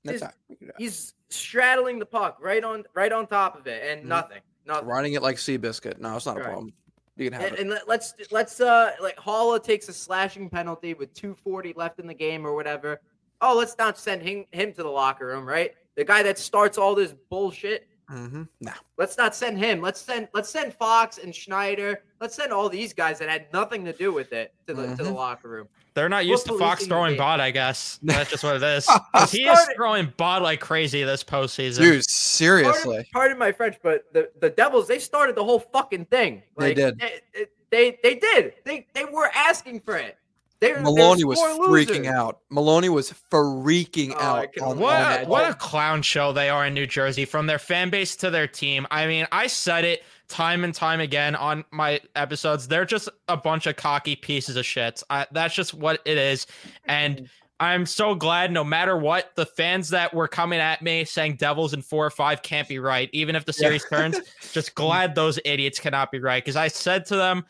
Is- 0.04 0.22
all 0.22 0.28
right. 0.28 0.34
We 0.48 0.56
can 0.56 0.66
do 0.68 0.72
that. 0.72 0.80
he's 0.80 1.14
straddling 1.28 1.98
the 1.98 2.06
puck 2.06 2.38
right 2.40 2.62
on 2.64 2.84
right 2.94 3.12
on 3.12 3.26
top 3.26 3.56
of 3.58 3.66
it, 3.66 3.82
and 3.84 4.04
Mhm. 4.04 4.08
nothing, 4.08 4.42
nothing. 4.64 4.86
Riding 4.88 5.12
it 5.14 5.22
like 5.22 5.36
Seabiscuit. 5.36 5.98
No, 5.98 6.16
it's 6.16 6.26
not 6.26 6.38
a 6.38 6.40
problem. 6.44 6.72
You 7.18 7.30
can 7.30 7.40
have 7.40 7.48
And, 7.50 7.54
it. 7.54 7.60
and 7.60 7.70
let- 7.70 7.88
let's 7.88 8.14
let's 8.30 8.60
uh 8.60 8.92
like 9.02 9.16
Haula 9.16 9.62
takes 9.62 9.88
a 9.88 9.92
slashing 9.92 10.48
penalty 10.48 10.94
with 10.94 11.12
240 11.14 11.72
left 11.74 11.98
in 11.98 12.06
the 12.06 12.14
game 12.14 12.46
or 12.46 12.54
whatever. 12.54 13.00
Oh, 13.40 13.56
let's 13.56 13.76
not 13.78 13.98
send 13.98 14.22
him 14.22 14.44
him 14.52 14.72
to 14.74 14.82
the 14.82 14.88
locker 14.88 15.26
room, 15.26 15.46
right? 15.46 15.72
The 15.96 16.04
guy 16.04 16.22
that 16.22 16.38
starts 16.38 16.78
all 16.78 16.94
this 16.94 17.14
bullshit. 17.28 17.88
Mm-hmm. 18.10 18.42
Nah. 18.60 18.72
Let's 18.96 19.18
not 19.18 19.34
send 19.34 19.58
him. 19.58 19.82
Let's 19.82 20.00
send 20.00 20.28
let's 20.32 20.48
send 20.48 20.72
Fox 20.72 21.18
and 21.18 21.34
Schneider. 21.34 22.02
Let's 22.20 22.34
send 22.34 22.52
all 22.52 22.68
these 22.68 22.92
guys 22.94 23.18
that 23.18 23.28
had 23.28 23.52
nothing 23.52 23.84
to 23.84 23.92
do 23.92 24.12
with 24.12 24.32
it 24.32 24.54
to 24.66 24.74
the 24.74 24.86
to 24.96 25.02
the 25.04 25.10
Mhm. 25.10 25.14
locker 25.14 25.48
room. 25.48 25.68
They're 25.94 26.08
not 26.08 26.24
We're 26.24 26.30
used 26.30 26.46
to 26.46 26.58
Fox 26.58 26.86
throwing 26.86 27.16
bot, 27.16 27.40
I 27.40 27.50
guess. 27.50 27.98
That's 28.02 28.30
just 28.30 28.44
what 28.44 28.56
it 28.56 28.62
is. 28.62 28.88
he 29.30 29.46
is 29.46 29.68
throwing 29.76 30.12
bot 30.16 30.42
like 30.42 30.60
crazy 30.60 31.02
this 31.04 31.22
postseason. 31.24 31.78
Dude, 31.78 32.04
seriously. 32.04 33.06
pardon 33.12 33.36
my 33.36 33.52
French, 33.52 33.76
but 33.82 34.04
the, 34.12 34.30
the 34.40 34.50
Devils 34.50 34.88
they 34.88 34.98
started 35.00 35.34
the 35.36 35.44
whole 35.44 35.60
fucking 35.60 36.06
thing. 36.06 36.42
They 36.56 36.72
did. 36.74 36.98
They, 36.98 37.46
they 37.70 37.98
they 38.02 38.14
did. 38.14 38.54
They 38.64 38.86
they 38.94 39.04
were 39.04 39.30
asking 39.34 39.80
for 39.80 39.96
it. 39.96 40.16
They 40.60 40.72
were- 40.72 40.80
Maloney 40.80 41.24
was 41.24 41.38
freaking 41.38 41.88
losers. 42.00 42.06
out. 42.08 42.40
Maloney 42.50 42.88
was 42.88 43.12
freaking 43.30 44.12
Oh, 44.16 44.20
out. 44.20 44.52
can 44.52 44.62
on, 44.64 44.78
What 44.78 44.94
on 44.96 45.24
a, 45.24 45.28
what 45.28 45.50
a 45.50 45.54
clown 45.54 46.02
show 46.02 46.32
they 46.32 46.48
are 46.48 46.66
in 46.66 46.74
New 46.74 46.86
Jersey 46.86 47.24
from 47.24 47.46
their 47.46 47.58
fan 47.60 47.90
base 47.90 48.16
to 48.16 48.30
their 48.30 48.48
team. 48.48 48.86
I 48.90 49.06
mean, 49.06 49.26
I 49.30 49.46
said 49.46 49.84
it 49.84 50.02
time 50.28 50.64
and 50.64 50.74
time 50.74 51.00
again 51.00 51.36
on 51.36 51.64
my 51.70 52.00
episodes. 52.16 52.66
They're 52.68 52.84
just 52.84 53.08
a 53.28 53.36
bunch 53.36 53.66
of 53.66 53.76
cocky 53.76 54.16
pieces 54.16 54.56
of 54.56 54.66
shit. 54.66 55.02
I, 55.10 55.26
that's 55.32 55.54
just 55.54 55.74
what 55.74 56.00
it 56.04 56.18
is. 56.18 56.46
And 56.86 57.16
mm-hmm. 57.16 57.24
I'm 57.60 57.86
so 57.86 58.14
glad 58.14 58.52
no 58.52 58.62
matter 58.62 58.96
what, 58.96 59.32
the 59.36 59.46
fans 59.46 59.88
that 59.90 60.12
were 60.14 60.28
coming 60.28 60.60
at 60.60 60.80
me 60.82 61.04
saying 61.04 61.36
Devils 61.36 61.72
in 61.72 61.82
four 61.82 62.04
or 62.06 62.10
five 62.10 62.42
can't 62.42 62.68
be 62.68 62.78
right, 62.78 63.10
even 63.12 63.34
if 63.36 63.44
the 63.46 63.52
Yeah. 63.56 63.66
series 63.68 63.84
turns, 63.88 64.20
just 64.52 64.74
glad 64.76 65.14
those 65.14 65.38
idiots 65.44 65.78
cannot 65.80 66.10
be 66.12 66.18
right. 66.20 66.42
Because 66.44 66.56
I 66.56 66.68
said 66.68 67.04
to 67.06 67.16
them, 67.16 67.44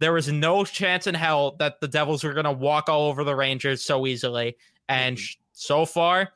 there 0.00 0.12
was 0.12 0.30
no 0.32 0.64
chance 0.64 1.06
in 1.06 1.14
hell 1.14 1.52
that 1.60 1.80
the 1.80 1.86
Devils 1.88 2.24
were 2.24 2.32
going 2.34 2.44
to 2.44 2.52
walk 2.52 2.88
all 2.88 3.08
over 3.08 3.22
the 3.22 3.34
Rangers 3.36 3.82
so 3.84 4.06
easily. 4.06 4.56
And 4.88 5.16
Mhm. 5.16 5.36
so 5.52 5.86
far, 5.86 6.32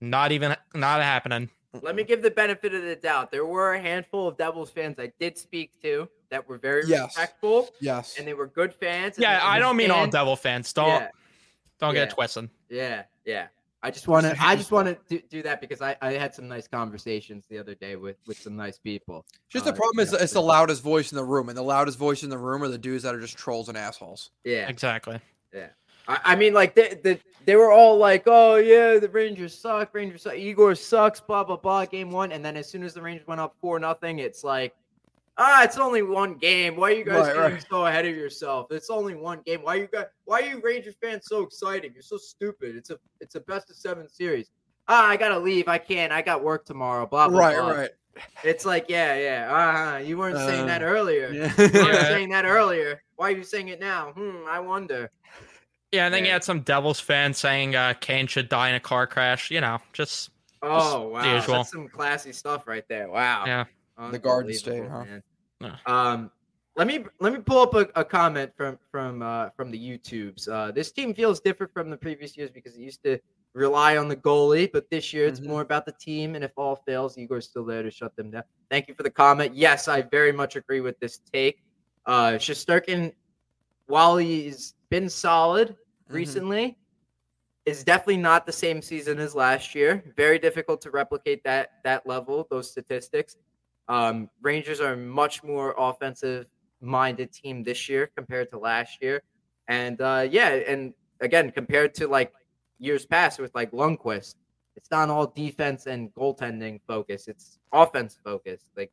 not 0.00 0.30
even 0.32 0.56
not 0.74 1.02
happening. 1.02 1.50
Let 1.82 1.94
me 1.96 2.04
give 2.04 2.22
the 2.22 2.30
benefit 2.30 2.72
of 2.74 2.82
the 2.82 2.96
doubt. 2.96 3.30
There 3.30 3.44
were 3.44 3.74
a 3.74 3.80
handful 3.80 4.28
of 4.28 4.36
Devils 4.38 4.70
fans 4.70 4.98
I 4.98 5.12
did 5.18 5.36
speak 5.36 5.72
to 5.82 6.08
that 6.30 6.48
were 6.48 6.58
very 6.58 6.84
Yes. 6.86 7.06
respectful 7.16 7.68
Yes. 7.80 8.16
and 8.18 8.26
they 8.26 8.34
were 8.34 8.46
good 8.46 8.72
fans. 8.74 9.18
Yeah, 9.18 9.40
I 9.42 9.58
don't 9.58 9.76
mean 9.76 9.90
all 9.90 10.06
Devil 10.06 10.36
fans. 10.36 10.72
Don't 10.72 10.88
Yeah, 10.88 11.08
don't 11.80 11.92
get 11.94 12.00
yeah. 12.00 12.04
it 12.04 12.10
twisted. 12.10 12.50
yeah, 12.70 13.02
yeah. 13.24 13.48
I 13.86 13.90
just 13.92 14.08
want 14.08 14.24
to. 14.24 14.32
It's 14.32 14.40
a 14.40 14.44
I 14.44 14.56
just 14.56 14.72
want 14.72 14.88
to 14.88 14.98
do, 15.08 15.22
do 15.30 15.42
that 15.44 15.60
because 15.60 15.80
I, 15.80 15.96
I 16.02 16.14
had 16.14 16.34
some 16.34 16.48
nice 16.48 16.66
conversations 16.66 17.44
the 17.48 17.56
other 17.58 17.76
day 17.76 17.94
with 17.94 18.16
with 18.26 18.36
some 18.36 18.56
nice 18.56 18.78
people. 18.78 19.24
Just 19.48 19.64
the 19.64 19.72
Uh, 19.72 19.76
problem 19.76 20.00
is 20.00 20.12
yeah, 20.12 20.18
it's 20.22 20.32
the 20.32 20.42
loudest 20.42 20.82
voice 20.82 21.12
in 21.12 21.16
the 21.16 21.24
room, 21.24 21.48
and 21.48 21.56
the 21.56 21.62
loudest 21.62 21.96
voice 21.96 22.24
in 22.24 22.28
the 22.30 22.38
room 22.38 22.64
are 22.64 22.68
the 22.68 22.78
dudes 22.78 23.04
that 23.04 23.14
are 23.14 23.20
just 23.20 23.36
trolls 23.38 23.68
and 23.68 23.78
assholes. 23.78 24.30
Yeah, 24.44 24.68
Exactly. 24.68 25.20
I, 26.08 26.18
I 26.24 26.36
mean, 26.36 26.54
like 26.54 26.74
they, 26.74 26.98
they 27.02 27.20
they 27.44 27.56
were 27.56 27.70
all 27.72 27.96
like, 27.96 28.24
"Oh 28.26 28.56
yeah, 28.56 28.98
the 28.98 29.08
Rangers 29.08 29.56
suck. 29.56 29.94
Rangers 29.94 30.22
suck. 30.22 30.34
Igor 30.36 30.74
sucks." 30.74 31.20
Blah 31.20 31.44
blah 31.44 31.56
blah. 31.56 31.84
Game 31.86 32.10
one, 32.10 32.32
and 32.32 32.44
then 32.44 32.56
as 32.56 32.68
soon 32.68 32.82
as 32.82 32.94
the 32.94 33.02
Rangers 33.02 33.26
went 33.26 33.40
up 33.40 33.54
four 33.60 33.78
nothing, 33.78 34.18
it's 34.20 34.44
like, 34.44 34.74
ah, 35.38 35.62
it's 35.64 35.78
only 35.78 36.02
one 36.02 36.34
game. 36.34 36.76
Why 36.76 36.90
are 36.90 36.94
you 36.94 37.04
guys 37.04 37.26
Right, 37.26 37.34
getting 37.34 37.52
right. 37.54 37.66
so 37.70 37.86
ahead 37.86 38.06
of 38.06 38.14
yourself? 38.16 38.68
It's 38.70 38.90
only 38.90 39.14
one 39.14 39.40
game. 39.44 39.62
Why 39.62 39.76
are 39.76 39.80
you 39.80 39.88
guys? 39.92 40.06
Why 40.24 40.40
are 40.40 40.44
you 40.46 40.60
Rangers 40.62 40.94
fans 41.02 41.26
so 41.26 41.42
excited? 41.42 41.92
You're 41.94 42.02
so 42.02 42.16
stupid. 42.16 42.76
It's 42.76 42.90
a 42.90 42.98
it's 43.20 43.34
a 43.34 43.40
best 43.40 43.70
of 43.70 43.76
seven 43.76 44.08
series. 44.08 44.50
Ah, 44.88 45.08
I 45.08 45.16
gotta 45.16 45.38
leave. 45.38 45.68
I 45.68 45.78
can't. 45.78 46.12
I 46.12 46.22
got 46.22 46.42
work 46.44 46.64
tomorrow. 46.64 47.06
Blah 47.06 47.28
blah. 47.28 47.38
Right, 47.38 47.56
blah. 47.56 47.70
right. 47.70 47.90
It's 48.44 48.64
like, 48.64 48.86
yeah, 48.88 49.14
yeah. 49.18 49.54
Uh-huh. 49.54 49.96
You 49.98 50.16
weren't 50.16 50.38
saying 50.38 50.66
that 50.68 50.82
Uh, 50.82 50.86
earlier. 50.86 51.28
Yeah. 51.30 51.52
You 51.58 51.84
weren't 51.84 51.98
saying 52.06 52.28
that 52.30 52.46
earlier. 52.46 53.02
Why 53.16 53.28
are 53.32 53.36
you 53.36 53.44
saying 53.44 53.68
it 53.68 53.78
now? 53.78 54.12
Hmm. 54.12 54.44
I 54.48 54.58
wonder. 54.60 55.10
Yeah, 55.92 56.06
and 56.06 56.14
then 56.14 56.24
you 56.24 56.30
had 56.30 56.42
some 56.42 56.60
Devils 56.60 56.98
fans 56.98 57.36
saying 57.38 57.76
uh, 57.76 57.92
Kane 58.00 58.26
should 58.26 58.48
die 58.48 58.70
in 58.70 58.74
a 58.74 58.80
car 58.80 59.06
crash. 59.06 59.50
You 59.50 59.60
know, 59.60 59.78
just 59.92 60.30
Oh 60.62 61.08
wow, 61.08 61.34
usual. 61.34 61.54
that's 61.56 61.70
some 61.70 61.88
classy 61.88 62.32
stuff 62.32 62.66
right 62.66 62.84
there. 62.88 63.08
Wow. 63.10 63.44
Yeah. 63.46 63.64
The 63.98 64.18
Garden 64.18 64.52
State, 64.54 64.88
huh? 64.88 65.04
man. 65.60 65.78
Um, 65.86 66.30
let 66.76 66.86
me 66.86 67.04
let 67.20 67.32
me 67.32 67.38
pull 67.40 67.62
up 67.62 67.74
a, 67.74 67.88
a 67.98 68.04
comment 68.04 68.52
from 68.56 68.78
from 68.90 69.22
uh, 69.22 69.48
from 69.56 69.70
the 69.70 69.78
YouTubes. 69.78 70.48
Uh, 70.48 70.70
this 70.70 70.92
team 70.92 71.14
feels 71.14 71.40
different 71.40 71.72
from 71.72 71.88
the 71.90 71.96
previous 71.96 72.36
years 72.36 72.50
because 72.50 72.76
it 72.76 72.80
used 72.80 73.02
to 73.04 73.18
rely 73.54 73.96
on 73.96 74.06
the 74.08 74.16
goalie, 74.16 74.70
but 74.70 74.90
this 74.90 75.14
year 75.14 75.26
it's 75.26 75.40
Mhm. 75.40 75.46
more 75.46 75.62
about 75.62 75.86
the 75.86 75.92
team. 75.92 76.34
And 76.34 76.44
if 76.44 76.52
all 76.58 76.76
fails, 76.76 77.16
Igor's 77.16 77.48
still 77.48 77.64
there 77.64 77.82
to 77.82 77.90
shut 77.90 78.14
them 78.16 78.30
down. 78.30 78.42
Thank 78.70 78.88
you 78.88 78.94
for 78.94 79.02
the 79.02 79.10
comment. 79.10 79.54
Yes, 79.56 79.88
I 79.88 80.02
very 80.02 80.30
much 80.32 80.56
agree 80.56 80.80
with 80.80 81.00
this 81.00 81.20
take. 81.32 81.62
Uh, 82.04 82.32
Shesterkin, 82.32 83.14
while 83.86 84.18
he's 84.18 84.74
been 84.90 85.08
solid, 85.08 85.70
Mhm. 85.70 85.76
recently 86.14 86.78
is 87.64 87.82
definitely 87.82 88.18
not 88.18 88.44
the 88.44 88.52
same 88.52 88.82
season 88.82 89.18
as 89.18 89.34
last 89.34 89.74
year. 89.74 90.04
Very 90.16 90.38
difficult 90.38 90.82
to 90.82 90.90
replicate 90.90 91.42
that 91.44 91.82
that 91.84 92.06
level, 92.06 92.46
those 92.50 92.70
statistics. 92.70 93.38
Um, 93.88 94.28
Rangers 94.42 94.80
are 94.80 94.94
a 94.94 94.96
much 94.96 95.44
more 95.44 95.74
offensive 95.78 96.46
minded 96.80 97.32
team 97.32 97.62
this 97.62 97.88
year 97.88 98.10
compared 98.16 98.50
to 98.50 98.58
last 98.58 99.00
year, 99.00 99.22
and 99.68 100.00
uh, 100.00 100.26
yeah, 100.30 100.48
and 100.48 100.92
again 101.20 101.50
compared 101.50 101.94
to 101.94 102.08
like 102.08 102.32
years 102.78 103.06
past 103.06 103.38
with 103.38 103.54
like 103.54 103.70
Lundqvist, 103.72 104.34
it's 104.76 104.90
not 104.90 105.08
all 105.08 105.26
defense 105.26 105.86
and 105.86 106.12
goaltending 106.14 106.80
focus. 106.86 107.28
It's 107.28 107.58
offense 107.72 108.18
focused. 108.22 108.66
Like 108.76 108.92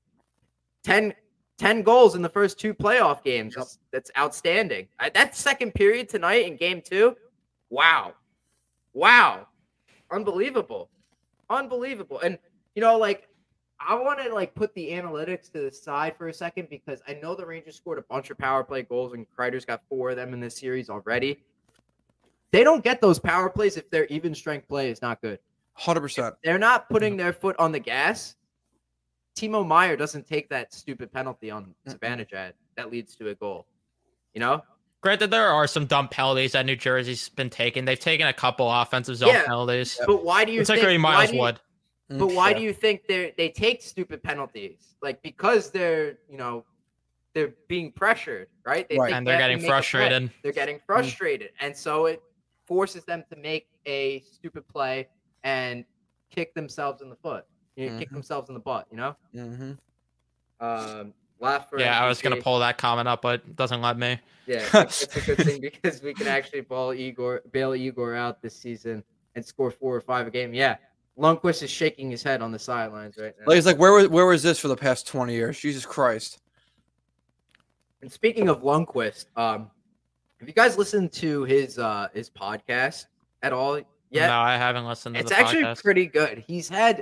10, 0.84 1.14
10 1.58 1.82
goals 1.82 2.16
in 2.16 2.22
the 2.22 2.30
first 2.30 2.60
two 2.60 2.74
playoff 2.74 3.24
games. 3.24 3.56
Yep. 3.58 3.68
That's, 3.92 4.12
outstanding. 4.18 4.88
That 5.14 5.36
second 5.36 5.74
period 5.74 6.10
tonight 6.10 6.46
in 6.46 6.56
game 6.56 6.82
two, 6.84 7.16
wow. 7.70 8.14
Wow. 8.94 9.48
Unbelievable. 10.12 10.90
Unbelievable. 11.50 12.20
And 12.20 12.38
you 12.76 12.82
know, 12.82 12.98
like 12.98 13.28
I 13.88 13.96
want 13.96 14.20
to 14.24 14.34
like 14.34 14.56
put 14.56 14.74
the 14.74 14.90
analytics 14.92 15.52
to 15.54 15.62
the 15.62 15.72
side 15.72 16.16
for 16.18 16.28
a 16.28 16.34
second 16.34 16.70
because 16.70 17.02
I 17.08 17.14
know 17.16 17.36
the 17.36 17.46
Rangers 17.46 17.76
scored 17.76 17.98
a 17.98 18.04
bunch 18.04 18.30
of 18.30 18.38
power 18.38 18.64
play 18.64 18.84
goals 18.84 19.14
and 19.14 19.26
Kreider's 19.38 19.66
got 19.66 19.82
four 19.90 20.12
of 20.12 20.16
them 20.16 20.34
in 20.34 20.40
this 20.40 20.58
series 20.58 20.90
already. 20.90 21.40
They 22.52 22.64
don't 22.64 22.84
get 22.84 23.02
those 23.02 23.20
power 23.20 23.50
plays 23.50 23.78
if 23.78 23.90
their 23.90 24.06
even 24.06 24.36
strength 24.36 24.68
play 24.68 24.90
is 24.90 25.02
not 25.02 25.22
good. 25.22 25.40
100%. 25.80 26.34
They're 26.44 26.60
not 26.60 26.88
putting 26.90 27.14
mm-hmm. 27.14 27.18
their 27.18 27.34
foot 27.34 27.56
on 27.58 27.72
the 27.72 27.80
gas. 27.80 28.36
Timo 29.36 29.66
Meier 29.66 29.98
doesn't 29.98 30.28
take 30.28 30.50
that 30.50 30.74
stupid 30.74 31.12
penalty 31.12 31.50
on 31.50 31.74
Mm-mm. 31.88 31.98
Zibanejad 31.98 32.54
that 32.76 32.92
leads 32.92 33.16
to 33.16 33.30
a 33.30 33.36
goal. 33.36 33.66
You 34.34 34.40
know? 34.40 34.64
granted 35.04 35.30
there 35.30 35.50
are 35.50 35.68
some 35.68 35.86
dumb 35.86 36.08
penalties 36.08 36.54
that 36.54 36.66
New 36.66 36.78
Jersey's 36.78 37.30
been 37.30 37.50
taking. 37.50 37.86
They've 37.86 38.00
taken 38.00 38.26
a 38.26 38.34
couple 38.34 38.72
offensive 38.72 39.18
zone 39.18 39.30
Yeah. 39.30 39.44
penalties, 39.44 40.00
But 40.08 40.24
why 40.24 40.46
do 40.46 40.54
you 40.54 40.62
particularly 40.62 40.96
think 40.96 41.04
why 41.04 41.14
Miles 41.14 41.30
do 41.30 41.36
you- 41.36 41.42
Wood. 41.42 41.60
But 42.20 42.28
why 42.34 42.54
Mm, 42.54 42.58
do 42.58 42.62
you 42.62 42.74
think 42.74 43.08
they 43.08 43.34
they 43.38 43.50
take 43.50 43.82
stupid 43.82 44.22
penalties? 44.24 44.96
Like 45.02 45.22
because 45.22 45.72
they're 45.72 46.18
you 46.30 46.38
know 46.38 46.66
they're 47.34 47.54
being 47.68 47.92
pressured, 47.92 48.48
right? 48.66 48.88
They 48.88 48.98
Right. 48.98 49.08
think 49.08 49.18
And 49.18 49.28
they 49.28 49.32
they're 49.32 49.40
getting 49.40 49.58
make 49.58 49.66
a 49.66 49.68
frustrated. 49.70 50.32
They're 50.44 50.52
getting 50.52 50.80
frustrated, 50.86 51.50
and 51.60 51.76
so 51.76 52.06
it 52.06 52.22
forces 52.66 53.04
them 53.06 53.24
to 53.32 53.36
make 53.38 53.68
a 53.86 54.22
stupid 54.22 54.68
play 54.68 55.08
and 55.44 55.86
kick 56.32 56.54
themselves 56.54 57.02
in 57.02 57.10
the 57.10 57.16
foot, 57.16 57.46
you 57.76 57.90
know, 57.90 57.98
kick 57.98 58.12
themselves 58.12 58.50
in 58.50 58.54
the 58.54 58.62
butt. 58.62 58.88
You 58.92 58.98
know. 58.98 59.16
Mhm. 59.34 59.78
Um, 60.60 61.14
laugh 61.40 61.70
for 61.70 61.80
Yeah, 61.80 62.00
I 62.00 62.08
was 62.08 62.22
gonna 62.22 62.42
pull 62.42 62.60
that 62.60 62.78
comment 62.78 63.08
up, 63.08 63.22
but 63.22 63.42
it 63.42 63.56
doesn't 63.56 63.82
let 63.82 63.98
me. 63.98 64.20
Yeah, 64.46 64.60
it's 64.84 65.02
it's 65.04 65.16
a 65.18 65.22
good 65.22 65.40
thing 65.40 65.62
because 65.62 66.02
we 66.02 66.14
can 66.14 66.28
actually 66.28 66.62
ball 66.62 66.94
Igor, 66.94 67.42
bail 67.52 67.74
Igor 67.74 68.16
out 68.16 68.42
this 68.42 68.56
season 68.56 69.04
and 69.36 69.46
score 69.46 69.72
four 69.72 69.96
or 69.96 70.02
five 70.02 70.28
a 70.28 70.32
game. 70.32 70.54
Yeah, 70.54 70.78
Lundqvist 71.18 71.64
is 71.64 71.70
shaking 71.70 72.10
his 72.10 72.24
head 72.24 72.42
on 72.42 72.52
the 72.52 72.60
sidelines 72.60 73.18
right 73.18 73.34
now. 73.40 73.46
Like, 73.48 73.58
it's 73.58 73.68
like, 73.68 73.78
where 73.78 73.92
was, 73.94 74.08
where 74.08 74.26
was 74.26 74.42
this 74.42 74.60
for 74.60 74.68
the 74.68 74.76
past 74.76 75.08
20 75.08 75.34
years? 75.34 75.60
Jesus 75.60 75.86
Christ. 75.86 76.40
And 78.02 78.12
speaking 78.12 78.50
of 78.50 78.64
Lundqvist, 78.64 79.28
um, 79.38 79.70
have 80.40 80.50
you 80.50 80.54
guys 80.54 80.78
listened 80.78 81.14
to 81.14 81.46
his 81.46 81.80
uh 81.80 82.10
his 82.14 82.30
podcast 82.30 83.06
at 83.44 83.54
all 83.54 83.78
yet? 83.78 84.28
No, 84.28 84.40
I 84.40 84.58
haven't 84.58 84.86
listened 84.86 85.16
to 85.16 85.22
it's 85.22 85.30
the 85.32 85.40
actually 85.40 85.64
podcast. 85.64 85.82
pretty 85.82 86.06
good. 86.08 86.44
He's 86.46 86.68
had 86.68 87.02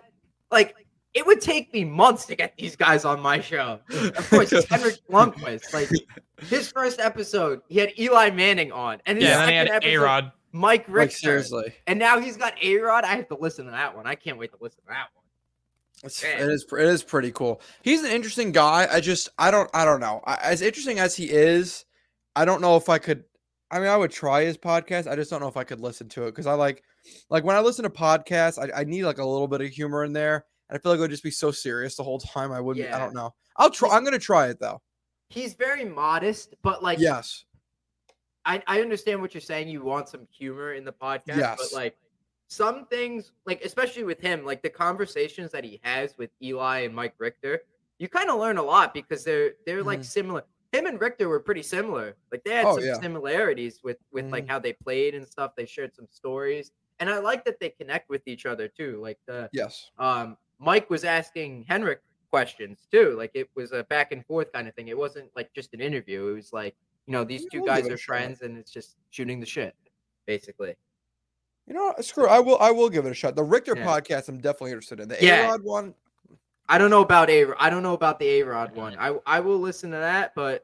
like 0.52 0.76
it 1.16 1.26
would 1.26 1.42
take 1.42 1.74
me 1.74 1.84
months 1.84 2.26
to 2.28 2.36
get 2.36 2.56
these 2.56 2.76
guys 2.76 3.04
on 3.04 3.20
my 3.20 3.42
show. 3.42 3.80
Of 3.90 4.30
course, 4.30 4.54
it's 4.54 4.68
Henrik 4.68 5.00
Lundqvist. 5.10 5.74
Like 5.74 5.90
his 6.40 6.72
first 6.72 7.00
episode, 7.00 7.62
he 7.68 7.80
had 7.80 7.98
Eli 7.98 8.30
Manning 8.30 8.72
on, 8.72 9.02
and 9.08 9.18
his 9.18 9.26
yeah, 9.28 9.40
and 9.40 9.50
then 9.50 9.66
he 9.66 9.72
second 9.72 9.74
had 9.74 9.84
A 9.84 9.88
episode, 9.88 10.04
Rod. 10.04 10.32
Mike 10.52 10.88
Like, 10.88 10.96
Richter. 10.96 11.18
seriously. 11.18 11.74
And 11.88 11.98
now 12.00 12.20
he's 12.20 12.38
got 12.38 12.54
A 12.62 12.78
Rod. 12.78 13.04
I 13.04 13.16
have 13.16 13.28
to 13.30 13.38
listen 13.38 13.66
to 13.66 13.72
that 13.72 13.96
one. 13.96 14.06
I 14.08 14.16
can't 14.16 14.38
wait 14.38 14.52
to 14.52 14.58
listen 14.62 14.80
to 14.82 14.88
that 14.90 15.08
one. 15.14 15.26
It's, 16.04 16.24
it 16.24 16.40
is 16.40 16.66
it 16.72 16.86
is 16.88 17.04
pretty 17.04 17.32
cool. 17.32 17.62
He's 17.84 18.04
an 18.04 18.10
interesting 18.12 18.52
guy. 18.52 18.88
I 18.92 19.00
just 19.02 19.30
I 19.38 19.52
don't 19.52 19.70
I 19.74 19.86
don't 19.86 20.00
know. 20.00 20.22
I, 20.26 20.36
as 20.42 20.62
interesting 20.62 20.98
as 21.00 21.16
he 21.16 21.30
is, 21.30 21.86
I 22.36 22.44
don't 22.46 22.62
know 22.62 22.76
if 22.76 22.90
I 22.90 22.98
could. 22.98 23.24
I 23.70 23.80
mean, 23.80 23.88
I 23.88 23.96
would 23.98 24.12
try 24.12 24.44
his 24.44 24.58
podcast. 24.58 25.10
I 25.10 25.16
just 25.16 25.30
don't 25.30 25.42
know 25.42 25.48
if 25.48 25.58
I 25.58 25.64
could 25.64 25.80
listen 25.80 26.10
to 26.10 26.24
it 26.24 26.32
because 26.32 26.48
I 26.48 26.54
like 26.54 26.84
like 27.30 27.44
when 27.44 27.56
I 27.56 27.60
listen 27.60 27.84
to 27.84 27.90
podcasts, 27.90 28.58
I, 28.58 28.82
I 28.82 28.84
need 28.84 29.04
like 29.04 29.20
a 29.20 29.26
little 29.26 29.48
bit 29.48 29.62
of 29.62 29.70
humor 29.70 30.04
in 30.04 30.12
there. 30.12 30.46
And 30.70 30.78
I 30.78 30.82
feel 30.82 30.92
like 30.92 30.98
it 30.98 31.02
would 31.02 31.12
just 31.12 31.24
be 31.24 31.32
so 31.32 31.52
serious 31.52 31.96
the 31.96 32.04
whole 32.04 32.20
time. 32.20 32.52
I 32.52 32.62
wouldn't. 32.62 32.92
I 32.92 32.98
don't 32.98 33.14
know. 33.14 33.36
I'll 33.58 33.70
try. 33.70 33.90
I'm 33.90 34.04
gonna 34.04 34.18
try 34.18 34.48
it 34.48 34.60
though. 34.60 34.82
he's 35.30 35.54
very 35.54 35.86
modest, 35.86 36.56
but 36.64 36.82
like 36.82 36.98
yes. 36.98 37.46
I, 38.46 38.62
I 38.68 38.82
understand 38.82 39.22
what 39.22 39.34
you're 39.34 39.42
saying. 39.42 39.68
You 39.70 39.84
want 39.84 40.10
some 40.10 40.28
humor 40.32 40.74
in 40.74 40.84
the 40.86 40.92
podcast, 40.94 41.38
Yes. 41.38 41.58
but 41.58 41.74
like 41.78 41.98
some 42.48 42.86
things, 42.88 43.32
like 43.46 43.64
especially 43.64 44.04
with 44.04 44.20
him, 44.20 44.44
like 44.46 44.62
the 44.62 44.70
conversations 44.70 45.52
that 45.52 45.64
he 45.64 45.80
has 45.84 46.18
with 46.18 46.32
Eli 46.42 46.80
and 46.80 46.94
Mike 46.96 47.14
Richter, 47.18 47.62
you 48.00 48.10
kind 48.10 48.30
of 48.30 48.40
learn 48.40 48.58
a 48.58 48.64
lot 48.64 48.94
because 48.94 49.24
they're 49.24 49.54
they're 49.66 49.84
like 49.84 50.04
similar. 50.04 50.44
Him 50.72 50.86
and 50.88 51.00
Richter 51.00 51.28
were 51.30 51.40
pretty 51.40 51.62
similar. 51.64 52.16
Like 52.32 52.44
they 52.44 52.52
had 52.52 52.66
Mm-hmm. 52.66 52.74
Oh, 52.78 52.80
some 52.80 52.86
yeah. 52.88 53.00
similarities 53.00 53.82
with 53.84 53.98
with 54.12 54.32
like 54.32 54.46
Mhm. 54.46 54.50
how 54.50 54.60
they 54.60 54.74
played 54.74 55.14
and 55.16 55.28
stuff. 55.28 55.52
They 55.56 55.66
shared 55.66 55.94
some 55.96 56.08
stories, 56.10 56.72
and 57.00 57.10
I 57.10 57.20
like 57.20 57.46
that 57.46 57.60
they 57.60 57.70
connect 57.70 58.10
with 58.10 58.24
each 58.28 58.46
other 58.46 58.68
too. 58.68 59.00
Like 59.02 59.20
the 59.28 59.50
Yes. 59.54 59.92
um, 60.00 60.36
Mike 60.60 60.90
was 60.90 61.04
asking 61.04 61.66
Henrik 61.68 62.02
questions 62.32 62.88
too. 62.92 63.16
Like 63.18 63.32
it 63.34 63.50
was 63.56 63.72
a 63.72 63.84
back 63.84 64.12
and 64.12 64.26
forth 64.26 64.52
kind 64.52 64.68
of 64.68 64.74
thing. 64.76 64.88
It 64.88 64.98
wasn't 64.98 65.30
like 65.36 65.54
just 65.54 65.74
an 65.74 65.82
interview. 65.82 66.28
It 66.30 66.34
was 66.34 66.54
like, 66.54 66.76
you 67.12 67.18
know, 67.18 67.26
these 67.26 67.42
Yeah, 67.52 67.60
two 67.60 67.66
guys 67.66 67.90
are 67.90 67.96
a 67.96 67.98
shot. 67.98 68.06
friends 68.06 68.42
and 68.42 68.58
it's 68.58 68.72
just 68.72 68.96
shooting 69.10 69.42
the 69.42 69.46
shit, 69.46 69.76
basically. 70.26 70.76
You 71.68 71.74
know, 71.74 71.94
screw. 72.00 72.26
it. 72.26 72.30
I 72.30 72.40
will. 72.40 72.58
I 72.60 72.72
will 72.72 72.90
give 72.90 73.06
it 73.06 73.12
a 73.12 73.14
shot. 73.14 73.36
The 73.36 73.44
Richter 73.44 73.76
Yeah. 73.76 73.86
podcast, 73.86 74.30
I'm 74.30 74.38
definitely 74.38 74.72
interested 74.72 75.02
in. 75.02 75.10
The 75.10 75.18
Yeah. 75.20 75.48
A-Rod 75.50 75.62
one, 75.64 75.94
I 76.70 76.78
don't 76.78 76.90
know 76.90 77.02
about 77.02 77.30
A 77.30 77.46
I 77.60 77.70
don't 77.70 77.84
know 77.84 77.94
about 77.96 78.18
the 78.18 78.28
A 78.40 78.44
Rod 78.44 78.76
one. 78.78 78.96
I 78.98 79.18
I 79.26 79.42
will 79.42 79.60
listen 79.60 79.92
to 79.92 79.98
that, 79.98 80.34
but 80.36 80.64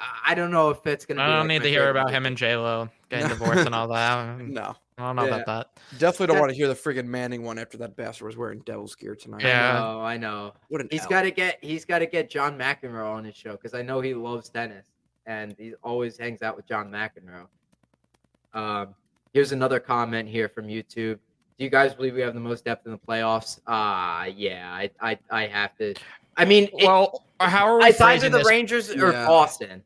I 0.00 0.06
I 0.28 0.34
don't 0.34 0.50
know 0.50 0.70
if 0.70 0.86
it's 0.86 1.04
gonna 1.04 1.18
be 1.20 1.24
I 1.24 1.26
don't 1.28 1.40
like, 1.40 1.48
need 1.48 1.62
to 1.64 1.68
hear 1.68 1.80
favorite 1.84 2.00
about 2.00 2.10
him 2.10 2.24
and 2.24 2.38
J 2.38 2.56
Lo 2.56 2.88
getting 3.10 3.28
divorced 3.28 3.66
and 3.66 3.74
all 3.74 3.88
that. 3.88 4.38
no. 4.40 4.74
I 4.98 5.06
don't 5.06 5.16
know 5.16 5.24
Yeah. 5.26 5.36
about 5.36 5.46
that. 5.46 5.98
Definitely 5.98 6.28
don't 6.28 6.38
want 6.38 6.50
to 6.50 6.56
hear 6.56 6.68
the 6.68 6.74
friggin' 6.74 7.06
Manning 7.06 7.42
one 7.42 7.58
after 7.58 7.76
that 7.78 7.96
bastard 7.96 8.26
was 8.26 8.36
wearing 8.36 8.60
Devil's 8.60 8.94
gear 8.94 9.14
tonight. 9.14 9.42
Yeah. 9.42 9.74
I 9.74 9.78
know, 9.80 10.00
I 10.00 10.16
know. 10.16 10.54
What 10.68 10.80
an 10.80 10.88
He's 10.90 11.02
L. 11.02 11.08
got 11.08 11.22
to 11.22 11.30
get 11.30 11.58
he's 11.62 11.84
got 11.84 11.98
to 12.00 12.06
get 12.06 12.30
John 12.30 12.58
McEnroe 12.58 13.10
on 13.12 13.24
his 13.24 13.36
show 13.36 13.52
because 13.52 13.74
I 13.74 13.82
know 13.82 14.00
he 14.00 14.14
loves 14.14 14.48
tennis 14.48 14.86
and 15.26 15.54
he 15.58 15.74
always 15.82 16.16
hangs 16.18 16.42
out 16.42 16.56
with 16.56 16.66
John 16.66 16.90
McEnroe. 16.90 17.46
Um, 18.54 18.94
here's 19.32 19.52
another 19.52 19.80
comment 19.80 20.28
here 20.28 20.48
from 20.48 20.66
YouTube. 20.66 21.18
Do 21.58 21.64
you 21.64 21.70
guys 21.70 21.94
believe 21.94 22.14
we 22.14 22.20
have 22.22 22.34
the 22.34 22.40
most 22.40 22.64
depth 22.64 22.86
in 22.86 22.92
the 22.92 22.98
playoffs? 22.98 23.60
Ah, 23.66 24.24
yeah, 24.24 24.70
I, 24.72 24.90
I, 25.00 25.18
I 25.30 25.46
have 25.46 25.76
to. 25.78 25.94
I 26.36 26.44
mean, 26.44 26.64
it, 26.64 26.86
Well, 26.86 27.24
how 27.40 27.66
are 27.66 27.78
we 27.78 27.84
it's 27.86 28.00
either 28.00 28.10
phrasing 28.10 28.32
the 28.32 28.38
this? 28.38 28.48
Rangers 28.48 28.90
or 28.90 29.12
Yeah. 29.12 29.26
Boston. 29.26 29.82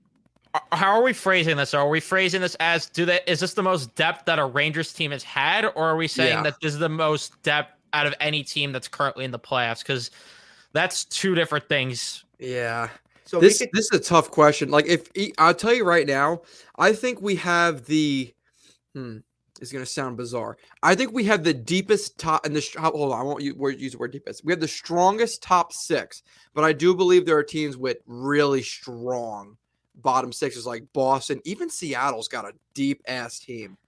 Uh, 0.54 0.60
How 0.72 0.92
are 0.96 1.02
we 1.02 1.12
phrasing 1.12 1.56
this? 1.56 1.74
Are 1.74 1.88
we 1.88 2.00
phrasing 2.00 2.40
this 2.40 2.54
as 2.60 2.86
do 2.88 3.04
that? 3.06 3.28
Is 3.30 3.40
this 3.40 3.54
the 3.54 3.62
most 3.62 3.94
depth 3.94 4.24
that 4.26 4.38
a 4.38 4.44
Rangers 4.44 4.92
team 4.92 5.10
has 5.10 5.22
had, 5.22 5.64
or 5.64 5.76
are 5.86 5.96
we 5.96 6.08
saying 6.08 6.30
Yeah. 6.38 6.42
that 6.44 6.54
this 6.62 6.72
is 6.74 6.78
the 6.78 6.88
most 6.88 7.40
depth 7.42 7.72
out 7.92 8.06
of 8.06 8.14
any 8.20 8.42
team 8.42 8.72
that's 8.72 8.88
currently 8.88 9.24
in 9.24 9.30
the 9.32 9.38
playoffs? 9.38 9.80
Because 9.80 10.10
that's 10.72 11.04
two 11.04 11.34
different 11.34 11.68
things. 11.68 12.24
Yeah. 12.38 12.88
So 13.26 13.40
this 13.40 13.58
could, 13.58 13.68
this 13.72 13.86
is 13.92 14.00
a 14.00 14.02
tough 14.02 14.30
question. 14.30 14.70
Like 14.70 14.86
if 14.86 15.10
I'll 15.38 15.54
tell 15.54 15.74
you 15.74 15.84
right 15.84 16.06
now, 16.06 16.42
I 16.78 16.92
think 16.92 17.20
we 17.20 17.36
have 17.36 17.84
the 17.86 18.32
hmm. 18.94 19.18
It's 19.60 19.72
gonna 19.72 19.86
sound 19.86 20.16
bizarre. 20.16 20.58
I 20.82 20.94
think 20.94 21.12
we 21.12 21.24
have 21.24 21.42
the 21.42 21.54
deepest 21.54 22.18
top 22.18 22.44
and 22.44 22.54
the 22.54 22.60
sh- 22.60 22.76
hold 22.76 23.12
on. 23.12 23.18
I 23.18 23.22
won't 23.22 23.42
use, 23.42 23.56
use 23.80 23.92
the 23.92 23.98
word 23.98 24.12
deepest. 24.12 24.44
We 24.44 24.52
have 24.52 24.60
the 24.60 24.68
strongest 24.68 25.42
top 25.42 25.72
six, 25.72 26.22
but 26.54 26.62
I 26.62 26.72
do 26.72 26.94
believe 26.94 27.24
there 27.24 27.38
are 27.38 27.42
teams 27.42 27.76
with 27.76 27.98
really 28.06 28.62
strong 28.62 29.56
bottom 29.96 30.32
sixes, 30.32 30.66
like 30.66 30.84
Boston. 30.92 31.40
Even 31.44 31.70
Seattle's 31.70 32.28
got 32.28 32.44
a 32.44 32.52
deep 32.74 33.02
ass 33.08 33.38
team. 33.38 33.78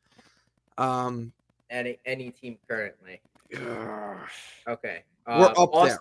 Um, 0.79 1.33
any 1.71 1.99
any 2.07 2.31
team 2.31 2.57
currently. 2.67 3.21
Okay, 3.55 5.05
We're 5.27 5.35
uh, 5.35 5.49
up 5.49 5.73
Boston, 5.73 5.89
there. 5.89 6.01